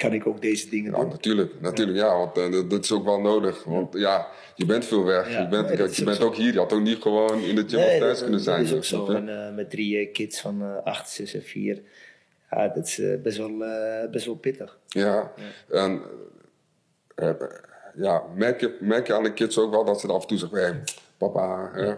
kan 0.00 0.12
ik 0.12 0.26
ook 0.26 0.40
deze 0.42 0.68
dingen 0.68 0.90
Ja, 0.92 0.98
doen. 0.98 1.08
natuurlijk, 1.08 1.60
natuurlijk, 1.60 1.98
ja, 1.98 2.16
want 2.16 2.38
eh, 2.38 2.52
dat, 2.52 2.70
dat 2.70 2.84
is 2.84 2.92
ook 2.92 3.04
wel 3.04 3.20
nodig. 3.20 3.64
Want 3.64 3.94
ja, 3.98 4.26
je 4.54 4.66
bent 4.66 4.84
veel 4.84 5.04
weg, 5.04 5.28
je 5.28 5.48
bent, 5.48 5.50
dat 5.50 5.76
kijk, 5.76 5.90
je 5.92 6.00
ook 6.00 6.04
bent 6.04 6.16
zo. 6.16 6.24
ook 6.26 6.36
hier. 6.36 6.52
Je 6.52 6.58
had 6.58 6.72
ook 6.72 6.80
niet 6.80 7.02
gewoon 7.02 7.40
in 7.42 7.54
de 7.54 7.64
gym 7.68 7.78
of 7.78 7.84
Nee, 7.86 7.98
thuis 7.98 8.18
dat, 8.18 8.28
kunnen 8.28 8.44
dat 8.44 8.54
zijn. 8.54 8.62
is 8.64 8.72
ook 8.74 8.84
zo. 8.84 9.08
En, 9.10 9.46
eh, 9.48 9.54
met 9.54 9.70
drie 9.70 9.98
eh, 9.98 10.12
kids 10.12 10.40
van 10.40 10.62
eh, 10.62 10.76
acht, 10.84 11.10
zes 11.10 11.34
en 11.34 11.42
vier. 11.42 11.82
Ja, 12.50 12.68
dat 12.68 12.86
is 12.86 13.00
best, 13.22 13.36
wel, 13.36 13.52
best 14.10 14.26
wel 14.26 14.34
pittig. 14.34 14.78
Ja, 14.88 15.32
en 15.70 16.02
ja, 17.96 18.22
merk, 18.34 18.60
je, 18.60 18.76
merk 18.80 19.06
je 19.06 19.14
aan 19.14 19.22
de 19.22 19.32
kids 19.32 19.58
ook 19.58 19.70
wel 19.70 19.84
dat 19.84 20.00
ze 20.00 20.06
er 20.08 20.12
af 20.14 20.22
en 20.22 20.28
toe 20.28 20.38
zeggen: 20.38 20.58
hey, 20.58 20.80
papa, 21.20 21.70
hè? 21.74 21.94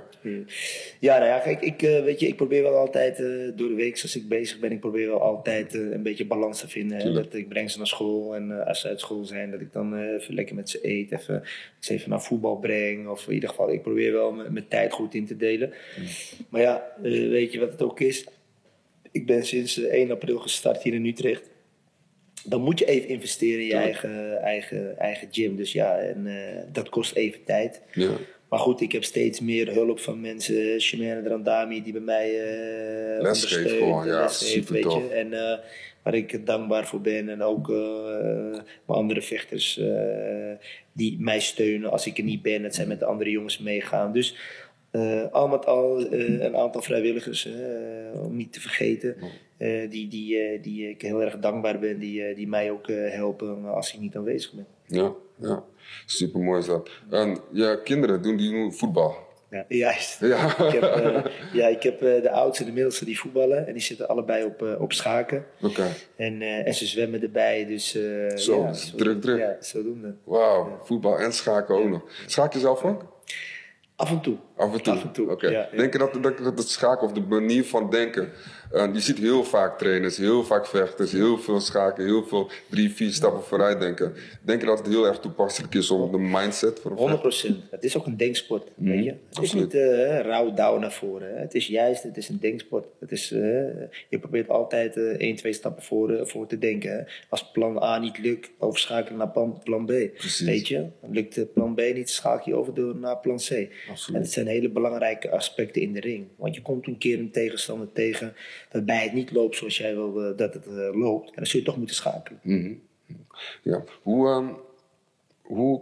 Ja, 0.98 1.18
nou 1.18 1.30
ja, 1.30 1.38
kijk, 1.38 1.60
ik, 1.60 1.82
eh, 1.82 2.02
weet 2.02 2.20
je, 2.20 2.26
ik 2.26 2.36
probeer 2.36 2.62
wel 2.62 2.76
altijd 2.76 3.18
eh, 3.18 3.26
door 3.56 3.68
de 3.68 3.74
week, 3.74 3.96
zoals 3.96 4.16
ik 4.16 4.28
bezig 4.28 4.58
ben, 4.58 4.72
ik 4.72 4.80
probeer 4.80 5.08
wel 5.08 5.20
altijd 5.20 5.74
eh, 5.74 5.90
een 5.90 6.02
beetje 6.02 6.26
balans 6.26 6.60
te 6.60 6.68
vinden. 6.68 6.98
Hè? 6.98 7.12
Dat 7.12 7.34
ik 7.34 7.48
breng 7.48 7.70
ze 7.70 7.78
naar 7.78 7.86
school 7.86 8.34
en 8.34 8.66
als 8.66 8.80
ze 8.80 8.88
uit 8.88 9.00
school 9.00 9.24
zijn, 9.24 9.50
dat 9.50 9.60
ik 9.60 9.72
dan 9.72 9.98
even 9.98 10.34
lekker 10.34 10.54
met 10.54 10.70
ze 10.70 10.78
eet, 10.82 11.12
even, 11.12 11.42
ze 11.78 11.92
even 11.92 12.10
naar 12.10 12.22
voetbal 12.22 12.56
breng. 12.56 13.08
Of 13.08 13.26
in 13.26 13.34
ieder 13.34 13.48
geval, 13.48 13.72
ik 13.72 13.82
probeer 13.82 14.12
wel 14.12 14.32
mijn 14.32 14.52
mijn 14.52 14.68
tijd 14.68 14.92
goed 14.92 15.14
in 15.14 15.26
te 15.26 15.36
delen. 15.36 15.72
Maar 16.48 16.60
ja, 16.60 16.92
weet 17.00 17.52
je 17.52 17.60
wat 17.60 17.72
het 17.72 17.82
ook 17.82 18.00
is? 18.00 18.26
Ik 19.10 19.26
ben 19.26 19.46
sinds 19.46 19.78
eh, 19.78 19.92
1 19.92 20.10
april 20.10 20.38
gestart 20.38 20.82
hier 20.82 20.94
in 20.94 21.06
Utrecht. 21.06 21.50
Dan 22.44 22.60
moet 22.60 22.78
je 22.78 22.84
even 22.84 23.08
investeren 23.08 23.60
in 23.60 23.66
je 23.66 23.74
eigen, 23.74 24.40
eigen, 24.40 24.98
eigen 24.98 25.28
gym. 25.30 25.56
Dus 25.56 25.72
ja, 25.72 25.98
en 25.98 26.28
dat 26.72 26.88
kost 26.88 27.14
even 27.14 27.44
tijd. 27.44 27.80
Ja, 27.92 28.16
Maar 28.52 28.60
goed, 28.60 28.80
ik 28.80 28.92
heb 28.92 29.04
steeds 29.04 29.40
meer 29.40 29.72
hulp 29.72 30.00
van 30.00 30.20
mensen. 30.20 30.80
Shimane 30.80 31.22
Drandami 31.22 31.82
die 31.82 31.92
bij 31.92 32.02
mij 32.02 32.40
eh 32.40 33.22
Les 33.22 33.44
geeft 33.44 33.70
gewoon, 33.70 34.06
ja, 34.06 34.28
super 34.28 34.80
tof. 34.80 35.10
En 35.10 35.32
eh, 35.32 35.58
waar 36.02 36.14
ik 36.14 36.46
dankbaar 36.46 36.86
voor 36.86 37.00
ben. 37.00 37.28
En 37.28 37.42
ook 37.42 37.70
eh, 37.70 37.76
mijn 38.50 38.98
andere 38.98 39.22
vechters 39.22 39.80
die 40.92 41.16
mij 41.20 41.40
steunen 41.40 41.90
als 41.90 42.06
ik 42.06 42.18
er 42.18 42.24
niet 42.24 42.42
ben. 42.42 42.62
Dat 42.62 42.74
zij 42.74 42.86
met 42.86 42.98
de 42.98 43.04
andere 43.04 43.30
jongens 43.30 43.58
meegaan. 43.58 44.12
Dus 44.12 44.36
al 45.30 45.48
met 45.48 45.66
al 45.66 46.12
een 46.12 46.56
aantal 46.56 46.82
vrijwilligers, 46.82 47.48
om 48.14 48.36
niet 48.36 48.52
te 48.52 48.60
vergeten. 48.60 49.16
die, 49.88 50.08
die, 50.08 50.60
die 50.60 50.88
ik 50.88 51.02
heel 51.02 51.22
erg 51.22 51.38
dankbaar 51.38 51.78
ben, 51.78 51.98
die, 51.98 52.34
die 52.34 52.48
mij 52.48 52.70
ook 52.70 52.86
helpen 52.88 53.64
als 53.64 53.94
ik 53.94 54.00
niet 54.00 54.16
aanwezig 54.16 54.52
ben. 54.52 54.66
Ja, 54.92 55.12
ja. 55.40 55.64
Super 56.06 56.40
mooi 56.40 56.58
is 56.60 56.66
dat. 56.66 56.90
En 57.10 57.38
je 57.52 57.80
kinderen 57.84 58.22
doen 58.22 58.36
die 58.36 58.52
nu 58.52 58.72
voetbal. 58.72 59.16
Ja, 59.50 59.64
juist. 59.68 60.20
Ja. 60.20 60.58
Ik 60.66 60.72
heb, 60.72 60.82
eh, 60.82 61.24
ja, 61.52 61.66
ik 61.66 61.82
heb 61.82 62.02
eh, 62.02 62.22
de 62.22 62.30
oudste 62.30 62.62
en 62.62 62.68
de 62.68 62.74
middelste 62.74 63.04
die 63.04 63.18
voetballen. 63.18 63.66
En 63.66 63.72
die 63.72 63.82
zitten 63.82 64.08
allebei 64.08 64.44
op, 64.44 64.62
eh, 64.62 64.80
op 64.80 64.92
schaken. 64.92 65.44
Oké, 65.62 65.86
En, 66.16 66.42
eh, 66.42 66.66
en 66.66 66.74
ze 66.74 66.86
zwemmen 66.86 67.22
erbij. 67.22 67.66
Dus, 67.66 67.94
eh, 67.94 68.36
Zo, 68.36 68.60
ja, 68.62 68.68
dus 68.68 68.92
druk, 68.96 69.20
druk. 69.20 69.38
Ja, 69.38 69.56
zodoende. 69.60 70.14
wauw, 70.24 70.78
voetbal 70.84 71.18
en 71.18 71.32
schaken 71.32 71.74
ook 71.74 71.88
nog. 71.88 72.02
Schaak 72.26 72.52
je 72.52 72.58
zelf 72.58 72.84
ook? 72.84 73.20
Af 73.96 74.10
en 74.10 74.20
toe. 74.20 74.36
Af 74.56 74.72
en 74.74 74.82
toe. 74.82 74.92
Af 74.94 75.02
en 75.02 75.12
toe, 75.12 75.30
Oké. 75.30 75.48
ja, 75.48 75.68
ja. 75.72 75.76
Denk 75.76 75.92
je 75.92 75.98
dat, 75.98 76.12
dat, 76.22 76.38
dat 76.38 76.58
het 76.58 76.68
schaken 76.68 77.06
of 77.06 77.12
de 77.12 77.20
manier 77.20 77.64
van 77.64 77.90
denken. 77.90 78.28
Eh, 78.72 78.94
je 78.94 79.00
ziet 79.00 79.18
heel 79.18 79.44
vaak 79.44 79.78
trainers, 79.78 80.16
heel 80.16 80.44
vaak 80.44 80.66
vechters, 80.66 81.12
heel 81.12 81.38
veel 81.38 81.60
schaken, 81.60 82.04
heel 82.04 82.24
veel 82.24 82.50
drie, 82.70 82.90
vier 82.90 83.12
stappen 83.12 83.42
vooruit 83.42 83.80
denken. 83.80 84.14
Denk 84.42 84.60
je 84.60 84.66
dat 84.66 84.78
het 84.78 84.86
heel 84.86 85.06
erg 85.06 85.18
toepasselijk 85.18 85.74
is 85.74 85.90
om 85.90 86.10
de 86.12 86.18
mindset 86.18 86.80
voor 86.80 86.90
een 86.90 86.96
100 86.96 87.20
vechter? 87.22 87.56
Het 87.70 87.84
is 87.84 87.96
ook 87.96 88.06
een 88.06 88.16
denksport. 88.16 88.68
Weet 88.74 89.04
je? 89.04 89.14
Het 89.28 89.42
is 89.42 89.52
Mhm, 89.52 89.62
niet 89.62 89.74
eh 89.74 90.20
rauw 90.20 90.54
douw 90.54 90.78
naar 90.78 90.92
voren. 90.92 91.28
Hè. 91.34 91.40
Het 91.40 91.54
is 91.54 91.66
juist, 91.66 92.02
het 92.02 92.16
is 92.16 92.28
een 92.28 92.38
denksport. 92.40 92.86
Het 93.00 93.12
is, 93.12 93.32
eh, 93.32 93.40
je 94.08 94.18
probeert 94.20 94.48
altijd 94.48 94.96
eh 94.96 95.02
één, 95.04 95.36
twee 95.36 95.52
stappen 95.52 95.82
voor, 95.82 96.26
voor 96.26 96.46
te 96.46 96.58
denken. 96.58 96.90
Hè. 96.92 97.02
Als 97.28 97.50
plan 97.50 97.82
A 97.82 97.98
niet 97.98 98.18
lukt, 98.18 98.50
overschakelen 98.58 99.18
naar 99.18 99.30
plan, 99.30 99.60
plan 99.64 99.84
B. 99.84 99.92
Precies. 100.16 100.40
Weet 100.46 100.68
je? 100.68 100.86
Lukt 101.10 101.52
plan 101.52 101.74
B 101.74 101.80
niet, 101.94 102.10
schakel 102.10 102.52
je 102.52 102.58
over 102.58 102.74
door 102.74 102.96
naar 102.96 103.18
plan 103.18 103.36
C. 103.36 103.68
Absoluut. 103.90 104.16
En 104.16 104.22
het 104.22 104.32
zijn 104.32 104.46
hele 104.46 104.68
belangrijke 104.70 105.30
aspecten 105.30 105.82
in 105.82 105.92
de 105.92 106.00
ring. 106.00 106.26
Want 106.36 106.54
je 106.54 106.62
komt 106.62 106.86
een 106.86 106.98
keer 106.98 107.18
een 107.18 107.30
tegenstander 107.30 107.92
tegen 107.92 108.34
dat 108.70 108.84
bij 108.84 109.02
het 109.02 109.12
niet 109.12 109.32
loopt 109.32 109.56
zoals 109.56 109.78
jij 109.78 109.94
wil 109.94 110.22
eh, 110.22 110.36
dat 110.36 110.54
het 110.54 110.66
eh, 110.66 110.94
loopt. 110.94 111.28
En 111.28 111.34
dan 111.34 111.46
zul 111.46 111.60
je 111.60 111.66
toch 111.66 111.76
moeten 111.76 111.96
schakelen. 111.96 112.40
Mhm. 112.42 112.74
Ja. 113.62 113.82
Hoe, 114.02 114.28
ehm, 114.28 114.48
hoe 115.42 115.80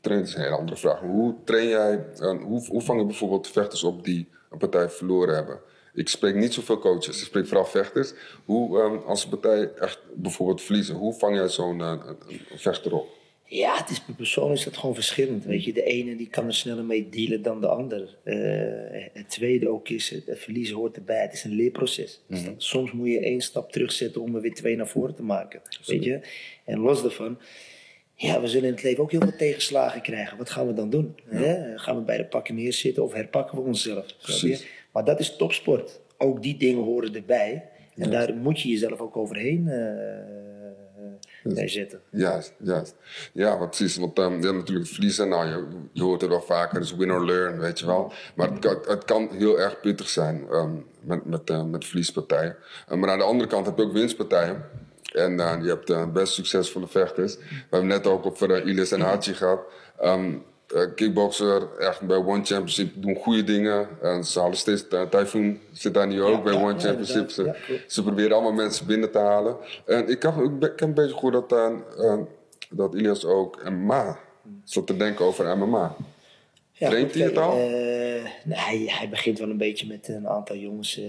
train, 0.00 0.22
is 0.22 0.34
een 0.34 0.42
hele 0.42 0.56
andere 0.56 0.76
vraag. 0.78 1.00
Hoe 1.00 1.34
train 1.44 1.68
jij, 1.68 2.04
en 2.18 2.38
hoe, 2.38 2.66
hoe 2.66 2.80
vang 2.80 3.00
je 3.00 3.06
bijvoorbeeld 3.06 3.48
vechters 3.48 3.82
op 3.84 4.04
die 4.04 4.28
een 4.50 4.58
partij 4.58 4.88
verloren 4.88 5.34
hebben? 5.34 5.60
Ik 5.94 6.08
spreek 6.08 6.34
niet 6.34 6.54
zoveel 6.54 6.78
coaches, 6.78 7.20
ik 7.20 7.26
spreek 7.26 7.46
vooral 7.46 7.66
vechters. 7.66 8.12
Hoe, 8.44 8.80
ehm, 8.80 8.96
als 9.06 9.24
een 9.24 9.30
partij 9.30 9.72
echt 9.74 10.00
bijvoorbeeld 10.14 10.62
verliezen, 10.62 10.94
hoe 10.94 11.14
vang 11.14 11.36
jij 11.36 11.48
zo'n 11.48 11.80
een 11.80 12.00
vechter 12.54 12.94
op? 12.94 13.19
Ja, 13.52 13.76
het 13.78 13.90
is 13.90 14.00
per 14.00 14.14
persoon 14.14 14.52
is 14.52 14.64
dat 14.64 14.76
gewoon 14.76 14.94
verschillend. 14.94 15.44
Weet 15.44 15.64
je, 15.64 15.72
de 15.72 15.82
ene 15.82 16.16
die 16.16 16.28
kan 16.28 16.46
er 16.46 16.54
sneller 16.54 16.84
mee 16.84 17.08
dealen 17.08 17.42
dan 17.42 17.60
de 17.60 17.66
ander. 17.66 18.16
Eh, 18.24 19.02
het 19.12 19.28
tweede 19.28 19.68
ook 19.68 19.88
is, 19.88 20.10
het, 20.10 20.38
verliezen 20.38 20.76
hoort 20.76 20.96
erbij. 20.96 21.22
Het 21.22 21.32
is 21.32 21.44
een 21.44 21.54
leerproces. 21.54 22.20
Dus 22.26 22.44
dat- 22.44 22.54
soms 22.62 22.92
moet 22.92 23.08
je 23.08 23.20
één 23.20 23.40
stap 23.40 23.72
terugzetten 23.72 24.20
om 24.20 24.34
er 24.34 24.40
weer 24.40 24.54
twee 24.54 24.76
naar 24.76 24.88
voren 24.88 25.14
te 25.14 25.22
maken. 25.22 25.60
Weet 25.86 26.04
je? 26.04 26.20
En 26.64 26.78
los 26.78 27.02
daarvan, 27.02 27.38
ja, 28.14 28.40
we 28.40 28.46
zullen 28.46 28.68
in 28.68 28.74
het 28.74 28.82
leven 28.82 29.02
ook 29.02 29.10
heel 29.10 29.20
veel 29.20 29.36
tegenslagen 29.36 30.00
krijgen. 30.02 30.38
Wat 30.38 30.50
gaan 30.50 30.66
we 30.66 30.72
dan 30.74 30.90
doen? 30.90 31.14
Hè? 31.24 31.78
Gaan 31.78 31.96
we 31.96 32.02
bij 32.02 32.16
de 32.16 32.24
pakken 32.26 32.54
neerzitten 32.54 33.02
of 33.02 33.12
herpakken 33.12 33.58
we 33.58 33.64
onszelf? 33.64 34.06
Maar 34.92 35.04
dat 35.04 35.20
is 35.20 35.36
topsport. 35.36 36.00
Ook 36.18 36.42
die 36.42 36.56
dingen 36.56 36.82
horen 36.84 37.14
erbij. 37.14 37.64
En 37.96 38.10
daar 38.10 38.34
moet 38.34 38.60
je 38.60 38.68
jezelf 38.68 39.00
ook 39.00 39.16
overheen 39.16 39.68
eh, 39.68 39.78
bij 41.42 41.68
zetten. 41.68 42.00
Juist, 42.10 42.52
juist. 42.58 42.94
Ja, 43.32 43.56
maar 43.56 43.68
precies. 43.68 43.96
Want 43.96 44.18
ehm, 44.18 44.42
ja, 44.42 44.52
natuurlijk 44.52 44.88
verliezen, 44.88 45.28
nou, 45.28 45.48
je, 45.48 45.66
je 45.92 46.02
hoort 46.02 46.20
het 46.20 46.30
wel 46.30 46.42
vaker, 46.42 46.80
dus 46.80 46.96
win 46.96 47.12
or 47.12 47.24
learn, 47.24 47.58
weet 47.58 47.78
je 47.78 47.86
wel. 47.86 48.12
Maar 48.34 48.50
het 48.50 48.58
kan, 48.58 48.78
het 48.86 49.04
kan 49.04 49.28
heel 49.32 49.60
erg 49.60 49.80
pittig 49.80 50.08
zijn 50.08 50.46
ehm, 50.50 50.74
met, 51.00 51.24
met, 51.24 51.50
eh, 51.50 51.64
met 51.64 51.84
verliespartijen. 51.84 52.56
Eh, 52.88 52.96
maar 52.96 53.10
aan 53.10 53.18
de 53.18 53.24
andere 53.24 53.48
kant 53.48 53.66
heb 53.66 53.76
je 53.76 53.82
ook 53.82 53.92
winstpartijen. 53.92 54.64
En 55.12 55.40
eh, 55.40 55.56
je 55.62 55.68
hebt 55.68 56.12
best 56.12 56.32
succesvolle 56.32 56.88
vechters. 56.88 57.36
We 57.36 57.44
hebben 57.70 57.88
net 57.88 58.06
ook 58.06 58.26
over 58.26 58.66
Ilis 58.66 58.92
en 58.92 59.00
Hachi 59.00 59.34
gehad. 59.34 59.60
Ehm, 60.00 60.24
eh, 60.24 60.34
kickboxer, 60.94 61.68
echt 61.78 62.00
bij 62.00 62.16
One 62.16 62.44
Championship 62.44 62.90
doen 62.94 63.14
goede 63.14 63.44
dingen. 63.44 63.88
En 64.02 64.24
ze 64.24 64.40
halen 64.40 64.56
steeds, 64.56 64.84
uh, 64.90 65.02
Typhoon 65.02 65.58
zit 65.72 65.94
daar 65.94 66.06
nu 66.06 66.22
ook 66.22 66.36
Ja, 66.36 66.42
bij 66.42 66.52
ja, 66.52 66.60
One 66.62 66.72
ja, 66.72 66.78
Championship. 66.78 67.30
Ze, 67.86 68.02
proberen 68.02 68.32
allemaal 68.32 68.52
mensen 68.52 68.86
binnen 68.86 69.10
te 69.10 69.18
halen. 69.18 69.56
En 69.86 70.08
ik 70.08 70.22
heb, 70.22 70.34
ik, 70.36 70.60
heb 70.60 70.80
een 70.80 70.94
beetje 70.94 71.14
gehoord 71.14 71.32
dat, 71.48 71.52
eh, 71.52 72.12
eh, 72.12 72.18
dat 72.70 72.94
Ilias 72.94 73.24
ook 73.24 73.70
MMA 73.70 74.18
zat 74.64 74.86
te 74.86 74.96
denken 74.96 75.24
over 75.24 75.56
MMA. 75.58 75.96
Ja, 76.72 76.88
Traint 76.88 77.10
goed, 77.10 77.20
hij 77.20 77.28
het 77.28 77.38
al? 77.38 77.52
eh, 77.52 77.60
nee, 78.44 78.58
hij, 78.58 78.84
hij 78.86 79.08
begint 79.10 79.38
wel 79.38 79.50
een 79.50 79.56
beetje 79.56 79.86
met 79.86 80.08
een 80.08 80.28
aantal 80.28 80.56
jongens 80.56 80.98
eh, 80.98 81.04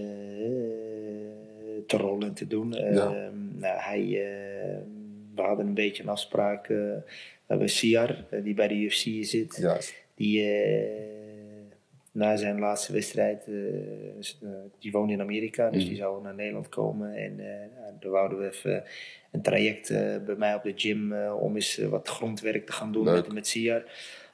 te 1.88 1.98
rollen 1.98 2.28
en 2.28 2.34
te 2.34 2.48
doen. 2.48 2.74
Eh, 2.76 2.96
Ja. 2.96 3.10
nou, 3.58 3.80
hij, 3.80 4.02
eh, 4.02 4.78
we 5.36 5.42
hadden 5.42 5.68
een 5.68 5.74
beetje 5.74 6.04
een 6.04 6.10
afspraak. 6.10 6.70
We 7.52 7.58
hebben 7.58 7.76
Siar, 7.76 8.26
eh, 8.30 8.44
die 8.44 8.54
bij 8.54 8.68
de 8.68 8.76
UFC 8.76 9.26
zit. 9.26 9.58
Juist. 9.60 9.94
Die 10.16 10.44
eh, 10.44 10.90
na 12.12 12.36
zijn 12.36 12.60
laatste 12.60 12.94
wedstrijd, 12.94 13.48
eh, 13.48 14.50
die 14.80 14.92
woont 14.92 15.12
in 15.12 15.22
Amerika, 15.22 15.70
dus 15.70 15.86
die 15.86 15.96
zou 15.96 16.22
naar 16.24 16.36
Nederland 16.36 16.70
komen. 16.70 17.16
En 17.16 17.40
daar 18.00 18.12
wouden 18.12 18.40
we 18.40 18.46
even 18.46 18.84
een 19.32 19.42
traject 19.42 19.88
bij 20.26 20.36
mij 20.38 20.56
op 20.56 20.64
de 20.64 20.74
gym 20.76 21.14
om 21.24 21.56
eens 21.56 21.78
wat 21.78 22.08
grondwerk 22.08 22.66
te 22.66 22.72
gaan 22.72 22.92
doen 22.92 23.04
Leuk. 23.04 23.16
met, 23.16 23.34
met 23.34 23.48
Siar. 23.48 23.84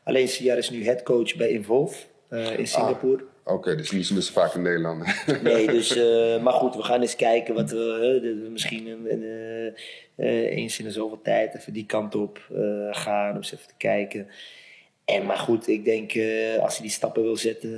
Alleen 0.04 0.28
Siar 0.28 0.58
is 0.58 0.70
nu 0.70 0.84
headcoach 0.84 1.36
bij 1.36 1.50
Involve 1.50 2.06
in 2.58 2.68
Singapore. 2.68 3.24
Oké, 3.48 3.76
dus 3.76 3.92
niet 3.92 4.06
zo 4.06 4.16
vaak 4.22 4.54
in 4.54 4.62
Nederland. 4.62 5.06
Nee, 5.44 5.68
dus, 5.68 5.96
eh, 5.96 6.42
maar 6.44 6.54
goed, 6.54 6.76
we 6.76 6.84
gaan 6.84 7.02
eens 7.02 7.16
kijken 7.16 7.54
wat 7.54 7.72
we 7.72 8.48
misschien 8.52 8.88
een- 8.88 9.74
eh, 10.16 10.58
eens 10.58 10.80
in 10.80 10.86
de 10.86 10.92
zoveel 10.92 11.22
tijd 11.24 11.56
even 11.56 11.74
die 11.74 11.86
kant 11.86 12.16
op 12.16 12.48
eh, 12.56 12.88
gaan, 12.92 13.30
om 13.32 13.36
eens 13.38 13.54
even 13.54 13.68
te 13.68 13.74
kijken. 13.78 14.28
En, 15.06 15.26
maar 15.26 15.38
goed, 15.38 15.68
ik 15.68 15.86
denk 15.86 16.12
als 16.62 16.74
hij 16.74 16.82
die 16.82 16.90
stappen 16.96 17.24
wil 17.24 17.36
zetten, 17.38 17.70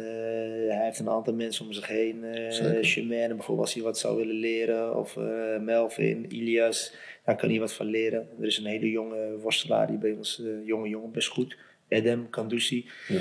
hij 0.69 0.83
heeft 0.85 0.99
een 0.99 1.09
aantal 1.09 1.33
mensen 1.33 1.65
om 1.65 1.73
zich 1.73 1.87
heen. 1.87 2.23
Zeker. 2.49 2.83
Chimène 2.83 3.27
bijvoorbeeld, 3.33 3.59
als 3.67 3.73
hij 3.73 3.83
wat 3.83 3.97
zou 3.99 4.17
willen 4.17 4.35
leren. 4.35 4.97
Of 4.97 5.15
Melvin, 5.61 6.25
Ilias, 6.29 6.93
daar 7.25 7.35
kan 7.35 7.49
hij 7.49 7.59
wat 7.59 7.73
van 7.73 7.85
leren. 7.85 8.27
Er 8.39 8.45
is 8.47 8.57
een 8.57 8.65
hele 8.65 8.89
jonge 8.89 9.37
worstelaar 9.37 9.87
die 9.87 9.97
bij 9.97 10.11
ons, 10.11 10.41
jonge 10.65 10.89
jongen, 10.89 11.11
best 11.11 11.27
goed. 11.27 11.57
Edem, 11.87 12.29
Kandusi. 12.29 12.85
Ja. 13.07 13.19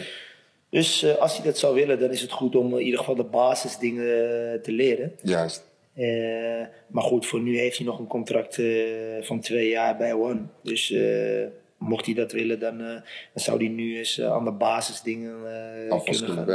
Dus 0.71 1.03
eh, 1.03 1.17
als 1.17 1.37
hij 1.37 1.45
dat 1.45 1.59
zou 1.59 1.75
willen, 1.75 2.01
dan 2.01 2.11
is 2.11 2.21
het 2.21 2.33
goed 2.33 2.57
om 2.57 2.79
in 2.79 2.85
ieder 2.85 2.99
geval 2.99 3.15
de 3.15 3.25
basisdingen 3.25 4.05
eh, 4.05 4.61
te 4.61 4.73
leren. 4.73 5.13
Juist. 5.23 5.67
Eh, 5.95 6.07
maar 6.87 7.03
goed, 7.03 7.27
voor 7.27 7.41
nu 7.41 7.59
heeft 7.59 7.77
hij 7.77 7.87
nog 7.87 7.99
een 7.99 8.07
contract 8.07 8.61
van 9.21 9.41
twee 9.41 9.69
jaar 9.69 9.97
bij 9.97 10.13
One. 10.13 10.41
Dus 10.63 10.95
mocht 11.77 12.07
hij 12.07 12.15
dat 12.15 12.33
willen, 12.33 12.61
dan, 12.61 12.79
dan 12.79 13.03
zou 13.35 13.59
hij 13.59 13.69
nu 13.69 13.99
eens 13.99 14.21
aan 14.23 14.45
de 14.45 14.51
basisdingen 14.51 15.35
kunnen 16.05 16.29
gaan 16.29 16.47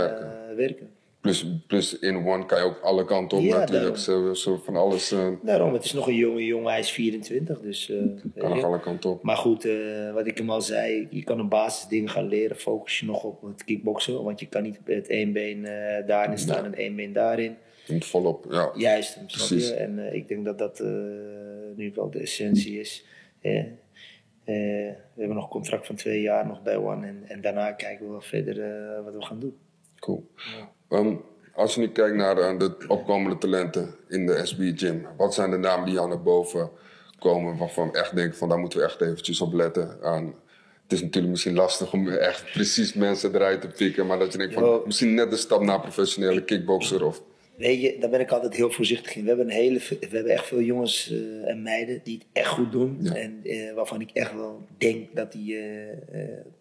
werken. 0.55 0.89
Plus, 1.23 1.45
plus 1.67 1.99
in 1.99 2.27
one 2.27 2.45
kan 2.45 2.57
je 2.57 2.63
ook 2.63 2.79
alle 2.79 3.05
kanten 3.05 3.37
op 3.37 3.43
Ja, 3.43 3.57
natuurlijk. 3.57 3.97
Zo, 3.97 4.33
zo 4.33 4.57
van 4.57 4.75
alles 4.75 5.11
eh, 5.11 5.27
Daarom, 5.41 5.73
het 5.73 5.83
is 5.83 5.93
nog 5.93 6.07
een 6.07 6.15
jonge 6.15 6.45
jongen, 6.45 6.71
hij 6.71 6.79
is 6.79 6.91
24. 6.91 7.59
Dus, 7.59 7.89
eh, 7.89 7.97
kan 8.37 8.49
ja. 8.49 8.55
nog 8.55 8.63
alle 8.63 8.79
kanten 8.79 9.09
op. 9.09 9.23
Maar 9.23 9.37
goed, 9.37 9.65
eh, 9.65 10.13
wat 10.13 10.27
ik 10.27 10.37
hem 10.37 10.49
al 10.49 10.61
zei, 10.61 11.07
je 11.09 11.23
kan 11.23 11.39
een 11.39 11.49
basisdingen 11.49 12.09
gaan 12.09 12.27
leren. 12.27 12.57
Focus 12.57 12.99
je 12.99 13.05
nog 13.05 13.23
op 13.23 13.41
het 13.41 13.63
kickboksen, 13.63 14.23
want 14.23 14.39
je 14.39 14.47
kan 14.47 14.63
niet 14.63 14.79
met 14.85 15.07
één 15.07 15.31
been 15.31 15.61
daarin 16.07 16.37
staan 16.37 16.65
en 16.65 16.75
één 16.75 16.95
been 16.95 17.13
daarin. 17.13 17.55
Moet 17.87 18.05
volop, 18.05 18.45
ja. 18.49 18.71
Juist, 18.75 19.25
Precies. 19.27 19.67
je? 19.67 19.73
En 19.73 20.13
ik 20.15 20.27
denk 20.27 20.45
dat 20.45 20.57
dat 20.57 20.79
nu 21.75 21.91
wel 21.95 22.09
de 22.09 22.19
essentie 22.19 22.79
is. 22.79 23.05
We 23.41 24.95
hebben 25.15 25.35
nog 25.35 25.43
een 25.43 25.49
contract 25.49 25.85
van 25.85 25.95
twee 25.95 26.21
jaar 26.21 26.47
nog 26.47 26.63
bij 26.63 26.77
One. 26.77 27.07
En, 27.07 27.23
en 27.27 27.41
daarna 27.41 27.71
kijken 27.71 28.05
we 28.05 28.11
wel 28.11 28.21
verder 28.21 28.55
wat 29.03 29.15
we 29.15 29.25
gaan 29.25 29.39
doen. 29.39 29.55
Cool. 29.99 30.29
Ehm, 30.93 31.15
als 31.53 31.75
je 31.75 31.79
nu 31.79 31.89
kijkt 31.89 32.15
naar 32.15 32.37
eh, 32.37 32.59
de 32.59 32.75
opkomende 32.87 33.37
talenten 33.37 33.95
in 34.07 34.25
de 34.25 34.45
SB 34.45 34.71
Gym, 34.75 35.05
wat 35.17 35.33
zijn 35.33 35.51
de 35.51 35.57
namen 35.57 35.85
die 35.85 35.93
jou 35.93 36.07
naar 36.07 36.21
boven 36.21 36.69
komen 37.19 37.57
waarvan 37.57 37.91
we 37.91 37.97
echt 37.97 38.15
denken 38.15 38.37
van 38.37 38.49
daar 38.49 38.57
moeten 38.57 38.79
we 38.79 38.85
echt 38.85 39.01
eventjes 39.01 39.41
op 39.41 39.53
letten 39.53 39.97
aan. 40.01 40.35
Het 40.83 40.91
is 40.91 41.01
natuurlijk 41.01 41.31
misschien 41.31 41.55
lastig 41.55 41.93
om 41.93 42.09
echt 42.09 42.51
precies 42.51 42.93
mensen 42.93 43.35
eruit 43.35 43.61
te 43.61 43.67
pikken, 43.67 44.05
maar 44.05 44.19
dat 44.19 44.31
je 44.31 44.37
denkt 44.37 44.53
van 44.53 44.63
Ja. 44.63 44.79
misschien 44.85 45.13
net 45.13 45.29
de 45.29 45.37
stap 45.37 45.61
naar 45.61 45.81
professionele 45.81 46.43
kickboxer 46.43 47.05
of 47.05 47.23
Weet 47.57 47.81
je, 47.81 47.97
daar 47.99 48.09
ben 48.09 48.19
ik 48.19 48.31
altijd 48.31 48.55
heel 48.55 48.71
voorzichtig 48.71 49.15
in. 49.15 49.21
We 49.21 49.27
hebben, 49.27 49.45
een 49.45 49.51
hele, 49.51 49.79
we 49.89 50.07
hebben 50.09 50.31
echt 50.31 50.45
veel 50.45 50.61
jongens 50.61 51.11
eh, 51.11 51.49
en 51.49 51.61
meiden 51.61 52.01
die 52.03 52.17
het 52.17 52.25
echt 52.33 52.47
goed 52.47 52.71
doen. 52.71 52.97
Ja. 53.01 53.15
En 53.15 53.39
eh, 53.43 53.73
waarvan 53.73 54.01
ik 54.01 54.09
echt 54.13 54.33
wel 54.33 54.65
denk 54.77 55.15
dat 55.15 55.31
die, 55.31 55.57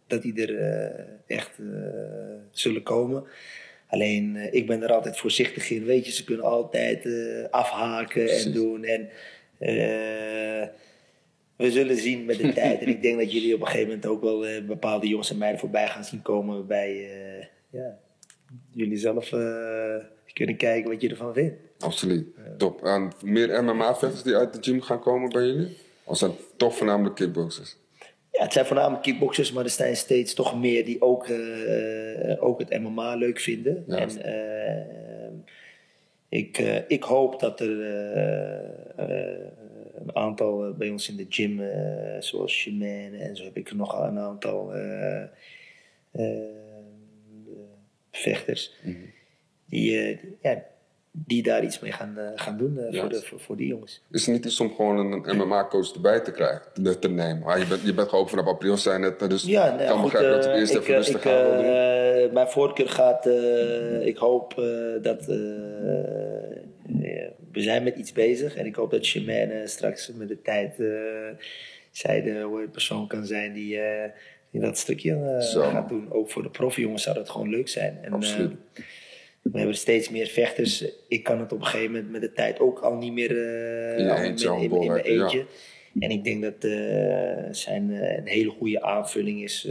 dat 0.07 0.23
die 0.23 0.47
er 0.47 0.95
echt 1.27 1.51
zullen 2.51 2.83
komen. 2.83 3.25
Alleen, 3.93 4.37
eh, 4.37 4.53
ik 4.53 4.67
ben 4.67 4.83
er 4.83 4.93
altijd 4.93 5.19
voorzichtig 5.19 5.71
in. 5.71 5.85
Weet 5.85 6.07
je, 6.07 6.13
ze 6.13 6.25
kunnen 6.25 6.45
altijd 6.45 7.07
eh, 7.07 7.51
afhaken 7.51 8.25
Precies. 8.25 8.45
en 8.45 8.53
doen. 8.53 8.85
En 8.85 9.09
eh, 9.59 10.69
we 11.57 11.71
zullen 11.71 11.97
zien 11.97 12.25
met 12.25 12.39
de 12.39 12.53
tijd. 12.63 12.81
En 12.81 12.89
ik 12.89 13.03
denk 13.03 13.19
dat 13.19 13.33
jullie 13.33 13.55
op 13.55 13.61
een 13.61 13.67
gegeven 13.67 13.87
moment 13.89 14.07
ook 14.07 14.23
wel 14.23 14.65
bepaalde 14.67 15.09
jongens 15.09 15.31
en 15.31 15.39
meiden 15.39 15.61
voorbij 15.61 15.89
gaan 15.89 16.05
zien 16.05 16.23
komen. 16.23 16.57
Waarbij 16.57 16.91
eh, 16.91 17.47
ja, 17.71 17.99
jullie 18.71 18.99
zelf 18.99 19.29
kunnen 20.33 20.57
kijken 20.57 20.91
wat 20.91 21.01
je 21.01 21.09
ervan 21.09 21.35
vindt. 21.35 21.55
absoluut. 21.79 22.27
Top. 22.57 22.85
En 22.85 23.13
meer 23.23 23.65
MMA-vechters 23.65 24.23
die 24.23 24.37
uit 24.37 24.53
de 24.53 24.59
gym 24.71 24.81
gaan 24.81 25.01
komen 25.01 25.29
bij 25.31 25.47
jullie? 25.47 25.77
Of 26.05 26.19
zijn 26.19 26.31
het 26.31 26.41
toch 26.57 26.77
voornamelijk 26.77 27.15
kickboxers? 27.15 27.77
Ja, 28.33 28.43
het 28.43 28.53
zijn 28.53 28.67
voornamelijk 28.67 29.03
kickboxers, 29.03 29.53
maar 29.53 29.65
er 29.65 29.71
zijn 29.71 29.97
steeds 29.97 30.35
toch 30.35 30.61
meer 30.61 30.85
die 30.85 31.03
ook, 31.03 31.29
eh, 31.29 32.45
ook 32.45 32.59
het 32.59 32.81
MMA 32.81 33.15
leuk 33.15 33.41
vinden. 33.41 33.85
En 33.89 34.23
eh, 34.23 35.33
ik, 36.29 36.59
eh, 36.59 36.79
ik 36.89 37.03
hoop 37.03 37.41
dat 37.41 37.61
er 37.61 37.85
een 39.95 40.17
aantal 40.17 40.73
bij 40.73 40.91
ons 40.91 41.09
in 41.09 41.17
de 41.17 41.27
gym, 41.29 41.61
zoals 42.21 42.53
Shimane 42.53 43.19
en 43.19 43.37
zo 43.37 43.45
heb 43.45 43.57
ik 43.57 43.69
er 43.69 43.77
nog 43.77 44.01
een 44.01 44.19
aantal 44.19 44.73
vechters, 48.11 48.73
die, 49.67 49.99
eh, 49.99 50.19
ja, 50.43 50.65
die 51.13 51.43
daar 51.43 51.65
iets 51.65 51.81
mee 51.81 51.93
gaan, 51.93 52.19
eh, 52.19 52.27
gaan 52.35 52.57
doen 52.57 52.79
eh, 52.79 53.01
voor, 53.01 53.09
de, 53.09 53.23
voor, 53.23 53.41
voor 53.41 53.57
die 53.57 53.67
jongens. 53.67 54.03
Is 54.11 54.27
het 54.27 54.35
niet 54.35 54.45
iets 54.45 54.61
om 54.61 54.75
gewoon 54.75 54.99
een 54.99 55.37
MMA-coach 55.37 55.93
erbij 55.95 56.21
te 56.21 56.31
krijgen, 56.33 56.63
te, 57.01 57.09
nemen? 57.09 57.43
Maar 57.43 57.59
je 57.59 57.67
bent, 57.67 57.83
je 57.83 57.95
bent 57.95 58.09
gewoon 58.09 58.29
vanaf 58.29 58.47
april 58.47 58.77
zijn 58.77 59.01
net, 59.01 59.19
dus 59.31 59.43
Ja, 59.43 59.67
ik 59.73 59.75
nou, 59.75 59.89
kan 59.89 59.99
goed, 59.99 60.11
begrijpen 60.11 60.37
dat 60.41 60.47
eh, 60.51 60.59
eerst 60.59 60.75
ik, 60.75 60.81
even 60.81 60.91
eh, 60.93 60.97
rustig 60.97 61.25
ik, 61.25 61.25
eh, 61.25 62.33
Mijn 62.33 62.49
voorkeur 62.49 62.89
gaat, 62.89 63.27
eh, 63.27 64.07
ik 64.07 64.17
hoop 64.17 64.59
eh, 64.59 65.03
dat, 65.03 65.21
eh, 65.21 65.37
we 67.53 67.61
zijn 67.61 67.83
met 67.83 67.97
iets 67.97 68.13
bezig 68.13 68.57
en 68.57 68.67
ik 68.67 68.75
hoop 68.75 68.91
dat 68.91 69.05
Shemane 69.05 69.67
straks 69.67 70.13
met 70.15 70.29
de 70.29 70.43
tijd 70.43 70.81
eh, 70.81 70.87
zij 71.91 72.23
de 72.23 72.59
het 72.61 72.73
persoon 72.73 73.07
kan 73.07 73.27
zijn 73.27 73.53
die, 73.53 73.79
eh, 73.79 74.11
dat 74.51 74.79
stukje 74.79 75.41
eh, 75.55 75.71
gaat 75.71 75.89
doen. 75.89 76.13
Ook 76.13 76.31
voor 76.31 76.43
de 76.43 76.51
profjongens 76.51 77.03
zou 77.03 77.17
dat 77.17 77.31
gewoon 77.31 77.49
leuk 77.49 77.69
zijn. 77.69 77.99
En, 78.03 78.13
Absoluut. 78.13 78.57
eh, 78.75 78.83
we 79.43 79.59
hebben 79.59 79.77
steeds 79.77 80.11
meer 80.11 80.27
vechters. 80.27 80.85
Ik 81.09 81.23
kan 81.23 81.41
het 81.41 81.53
op 81.53 81.59
een 81.61 81.67
gegeven 81.67 81.93
moment 81.93 82.11
met 82.11 82.21
de 82.21 82.33
tijd 82.33 82.61
ook 82.61 82.79
al 82.79 82.95
niet 82.95 83.13
meer 83.13 83.31
eh, 83.31 83.99
In 83.99 84.11
eentje 84.11 84.51
aan 84.51 84.61
in, 84.61 84.71
mijn 84.71 84.85
ja. 84.85 85.23
eentje. 85.23 85.47
En 85.99 86.11
ik 86.11 86.25
denk 86.25 86.43
dat 86.43 86.65
eh 86.65 87.45
zijn 87.51 87.93
eh, 87.93 88.17
een 88.17 88.27
hele 88.27 88.51
goede 88.51 88.83
aanvulling 88.83 89.43
is 89.43 89.69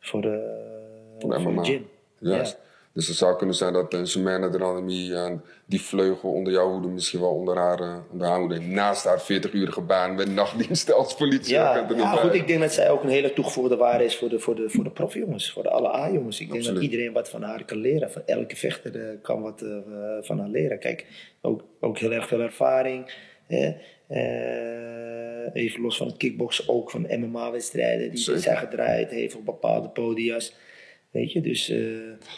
voor 0.00 0.20
de, 0.20 0.66
Voor 1.18 1.54
de 1.54 1.64
gym. 1.64 1.86
Juist. 2.18 2.58
Ja. 2.60 2.66
Dus 2.98 3.08
het 3.08 3.16
zou 3.16 3.36
kunnen 3.36 3.56
zijn 3.56 3.72
dat 3.72 3.94
uh, 3.94 4.02
de 4.04 5.14
en 5.14 5.42
die 5.66 5.80
vleugel 5.80 6.32
onder 6.32 6.52
jouw 6.52 6.70
hoede, 6.70 6.88
misschien 6.88 7.20
wel 7.20 7.34
onder 7.34 7.56
haar, 7.56 8.02
onder 8.12 8.26
haar 8.26 8.38
hoede, 8.38 8.60
naast 8.60 9.04
haar 9.04 9.22
40-urige 9.22 9.80
baan 9.80 10.14
met 10.14 10.34
nachtdienst 10.34 10.92
als 10.92 11.14
politie. 11.14 11.54
Ja, 11.54 11.86
ja 11.96 12.10
goed, 12.10 12.34
ik 12.34 12.46
denk 12.46 12.60
dat 12.60 12.72
zij 12.72 12.90
ook 12.90 13.02
een 13.02 13.08
hele 13.08 13.32
toegevoegde 13.32 13.76
waarde 13.76 14.04
is 14.04 14.16
voor 14.16 14.28
de, 14.28 14.38
voor 14.38 14.56
de, 14.56 14.70
voor 14.70 14.84
de 14.84 14.90
profjongens, 14.90 15.52
voor 15.52 15.62
de 15.62 15.68
alle 15.68 15.94
A-jongens. 15.94 16.40
Ik 16.40 16.52
denk 16.52 16.64
dat 16.64 16.82
iedereen 16.82 17.12
wat 17.12 17.28
van 17.28 17.42
haar 17.42 17.64
kan 17.64 17.78
leren. 17.78 18.10
Van 18.10 18.22
elke 18.26 18.56
vechter 18.56 19.00
eh, 19.00 19.16
kan 19.22 19.42
wat 19.42 19.62
eh, 19.62 19.76
van 20.20 20.38
haar 20.38 20.48
leren. 20.48 20.78
Kijk, 20.78 21.06
ook, 21.40 21.64
ook 21.80 21.98
heel 21.98 22.12
erg 22.12 22.28
veel 22.28 22.40
ervaring. 22.40 23.12
Hè? 23.46 23.74
Even 25.52 25.80
los 25.80 25.96
van 25.96 26.06
het 26.06 26.16
kickboksen, 26.16 26.68
ook 26.68 26.90
van 26.90 27.06
MMA-wedstrijden 27.10 28.10
die 28.10 28.38
zijn 28.38 28.58
gedraaid 28.58 29.10
heeft 29.10 29.36
op 29.36 29.44
bepaalde 29.44 29.88
podia's. 29.88 30.54
Weet 31.10 31.32
je, 31.32 31.40
dus... 31.40 31.68
eh, 31.68 31.78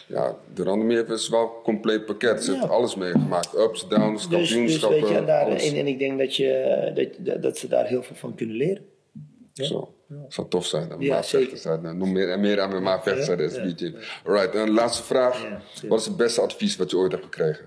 Ja, 0.07 0.37
de 0.53 0.63
Randomie 0.63 0.95
heeft 0.95 1.07
dus 1.07 1.29
wel 1.29 1.41
een 1.41 1.63
compleet 1.63 2.05
pakket. 2.05 2.43
Ze 2.43 2.51
Ja. 2.51 2.59
heeft 2.59 2.71
alles 2.71 2.95
meegemaakt. 2.95 3.57
Ups, 3.57 3.87
downs, 3.87 4.29
dus, 4.29 4.39
dus 4.39 4.49
kampioenschappen, 4.49 4.99
weet 5.01 5.09
je, 5.09 5.15
en, 5.15 5.25
daar, 5.25 5.45
alles. 5.45 5.69
en, 5.71 5.77
en 5.77 5.87
ik 5.87 5.99
denk 5.99 6.19
dat, 6.19 6.35
je, 6.35 6.91
dat, 7.19 7.41
dat, 7.41 7.57
ze 7.57 7.67
daar 7.67 7.87
heel 7.87 8.03
veel 8.03 8.15
van 8.15 8.35
kunnen 8.35 8.55
leren. 8.55 8.85
Zo. 9.53 9.93
zou 10.27 10.47
tof 10.47 10.65
zijn. 10.65 10.87
Ja, 10.87 10.95
MMA-vechters 10.95 11.67
uit. 11.67 11.81
nou, 11.81 11.95
Nog 11.95 12.07
meer 12.11 12.29
en 12.29 12.39
meer 12.39 12.61
aan 12.61 12.81
MMA-vechters 12.81 13.25
Ja, 13.55 13.61
uit 13.61 13.77
de 13.79 13.91
ja. 13.91 13.97
Alright, 14.25 14.55
en 14.55 14.69
laatste 14.69 15.03
vraag. 15.03 15.41
Ja. 15.43 15.87
Wat 15.87 15.99
is 15.99 16.05
het 16.05 16.17
beste 16.17 16.41
advies 16.41 16.75
wat 16.75 16.91
je 16.91 16.97
ooit 16.97 17.11
hebt 17.11 17.23
gekregen? 17.23 17.65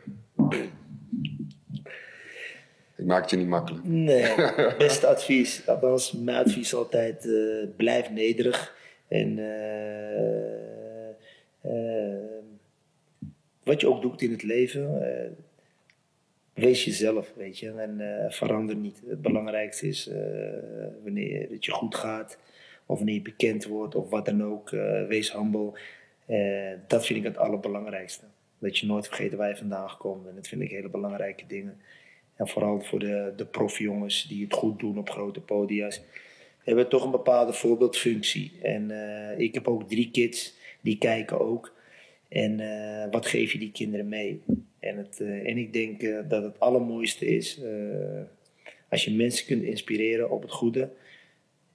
Ik 2.97 3.05
maak 3.05 3.21
het 3.21 3.31
je 3.31 3.37
niet 3.37 3.49
makkelijk. 3.49 3.85
Nee, 3.85 4.35
beste 4.79 5.07
advies. 5.07 5.63
Althans, 5.67 6.13
mijn 6.13 6.45
advies 6.45 6.57
is 6.67 6.75
altijd: 6.75 7.25
eh, 7.27 7.69
blijf 7.77 8.11
nederig. 8.11 8.75
En 9.09 9.39
eh, 9.39 10.19
eh, 10.19 10.74
wat 13.65 13.81
je 13.81 13.89
ook 13.89 14.03
doet 14.03 14.23
in 14.23 14.31
het 14.31 14.43
leven, 14.43 15.03
eh, 15.03 15.31
wees 16.55 16.85
jezelf, 16.85 17.33
weet 17.37 17.59
je. 17.59 17.71
En 17.71 18.01
eh, 18.01 18.31
verander 18.31 18.77
niet. 18.77 19.03
Het 19.07 19.23
belangrijkste 19.23 19.87
is 19.87 20.09
eh, 20.09 20.19
wanneer 21.03 21.51
het 21.51 21.65
je 21.65 21.73
goed 21.73 21.95
gaat, 21.95 22.39
of 22.87 22.97
wanneer 22.97 23.15
je 23.15 23.23
bekend 23.23 23.65
wordt, 23.65 23.95
of 23.95 24.11
wat 24.11 24.27
dan 24.27 24.45
ook. 24.45 24.71
wees 25.09 25.33
humble. 25.33 25.73
Dat 26.87 27.07
vind 27.07 27.19
ik 27.19 27.25
het 27.25 27.37
allerbelangrijkste. 27.37 28.25
Dat 28.59 28.79
je 28.79 28.87
nooit 28.87 29.07
vergeet 29.07 29.35
waar 29.35 29.49
je 29.49 29.57
vandaan 29.57 29.91
gekomen 29.91 30.23
bent. 30.23 30.37
Dat 30.37 30.49
vind 30.49 30.63
ik 30.63 30.71
hele 30.71 30.89
belangrijke 30.89 31.45
dingen. 31.47 31.81
En 32.37 32.49
vooral 32.49 32.81
voor 32.81 32.99
de, 32.99 33.33
de 33.37 33.47
profjongens 33.47 34.27
die 34.29 34.45
het 34.45 34.53
goed 34.53 34.79
doen 34.79 34.99
op 34.99 35.11
grote 35.11 35.41
podia's. 35.41 36.03
Hebben 36.59 36.89
toch 36.89 37.05
een 37.05 37.11
bepaalde 37.11 37.53
voorbeeldfunctie. 37.53 38.53
En 38.63 38.91
ik 39.39 39.55
heb 39.55 39.69
ook 39.69 39.89
drie 39.89 40.11
kids, 40.11 40.55
die 40.85 40.99
kijken 40.99 41.41
ook. 41.41 41.73
En 42.29 42.61
eh, 42.61 43.11
wat 43.11 43.27
geef 43.27 43.53
je 43.53 43.59
die 43.59 43.73
kinderen 43.73 44.09
mee? 44.09 44.43
En, 44.79 44.97
het, 44.97 45.21
eh, 45.21 45.49
en 45.49 45.59
ik 45.59 45.73
denk 45.73 46.03
eh, 46.03 46.19
dat 46.29 46.43
het 46.43 46.61
allermooiste 46.61 47.27
is 47.27 47.61
als 48.89 49.05
je 49.05 49.15
mensen 49.15 49.47
kunt 49.47 49.63
inspireren 49.63 50.31
op 50.31 50.43
het 50.43 50.51
goede. 50.51 50.91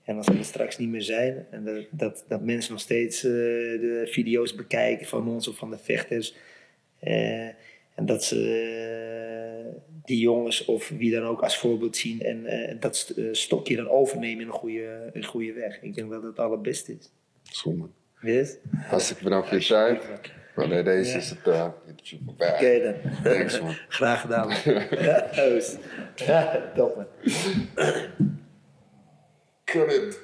En 0.04 0.18
als 0.18 0.26
ze 0.26 0.32
er 0.32 0.46
straks 0.46 0.78
niet 0.78 0.90
meer 0.90 1.02
zijn, 1.02 1.46
en 1.50 1.64
dat, 1.64 1.86
dat, 1.92 2.26
dat 2.28 2.42
mensen 2.42 2.72
nog 2.72 2.82
steeds 2.82 3.22
de 3.22 4.08
video's 4.12 4.56
bekijken 4.56 5.08
van 5.08 5.28
ons 5.28 5.48
of 5.48 5.58
van 5.58 5.70
de 5.70 5.78
vechters. 5.78 6.36
En 7.00 8.06
dat 8.06 8.24
ze 8.24 8.38
die 10.06 10.20
jongens 10.20 10.66
of 10.66 10.90
wie 10.90 11.12
dan 11.12 11.24
ook 11.24 11.42
als 11.42 11.58
voorbeeld 11.58 11.98
zien 11.98 12.22
en 12.22 12.46
dat 12.80 12.96
st- 12.96 13.14
stokje 13.32 13.76
dan 13.76 13.90
overnemen 13.90 14.42
in 14.42 14.48
een 14.48 14.54
goede, 14.54 15.10
een 15.14 15.26
goede 15.26 15.54
weg. 15.54 15.82
Ik 15.82 15.94
denk 15.94 16.10
dat 16.10 16.22
het 16.22 16.32
het 16.32 16.40
allerbeste 16.40 16.98
is. 17.00 17.12
Man. 17.66 17.94
Yes? 18.22 18.56
Hartstikke 18.88 19.24
bedankt 19.24 19.48
voor 19.48 19.58
je 19.58 19.66
tijd. 19.66 20.04
Maar 20.56 20.84
deze 20.84 21.18
is 21.18 21.30
het 21.30 21.48
uh, 21.48 21.66
interview 21.88 22.20
voorbij. 22.26 22.54
Oké 22.54 23.02
dan. 23.02 23.34
Thanks, 23.34 23.62
man. 23.62 23.76
Graag 23.88 24.22
gedaan. 24.22 24.48
man. 24.48 24.58
Ja, 26.16 26.72
top 26.76 26.96
man. 26.96 27.06
Cut 29.64 29.92
it. 29.92 30.20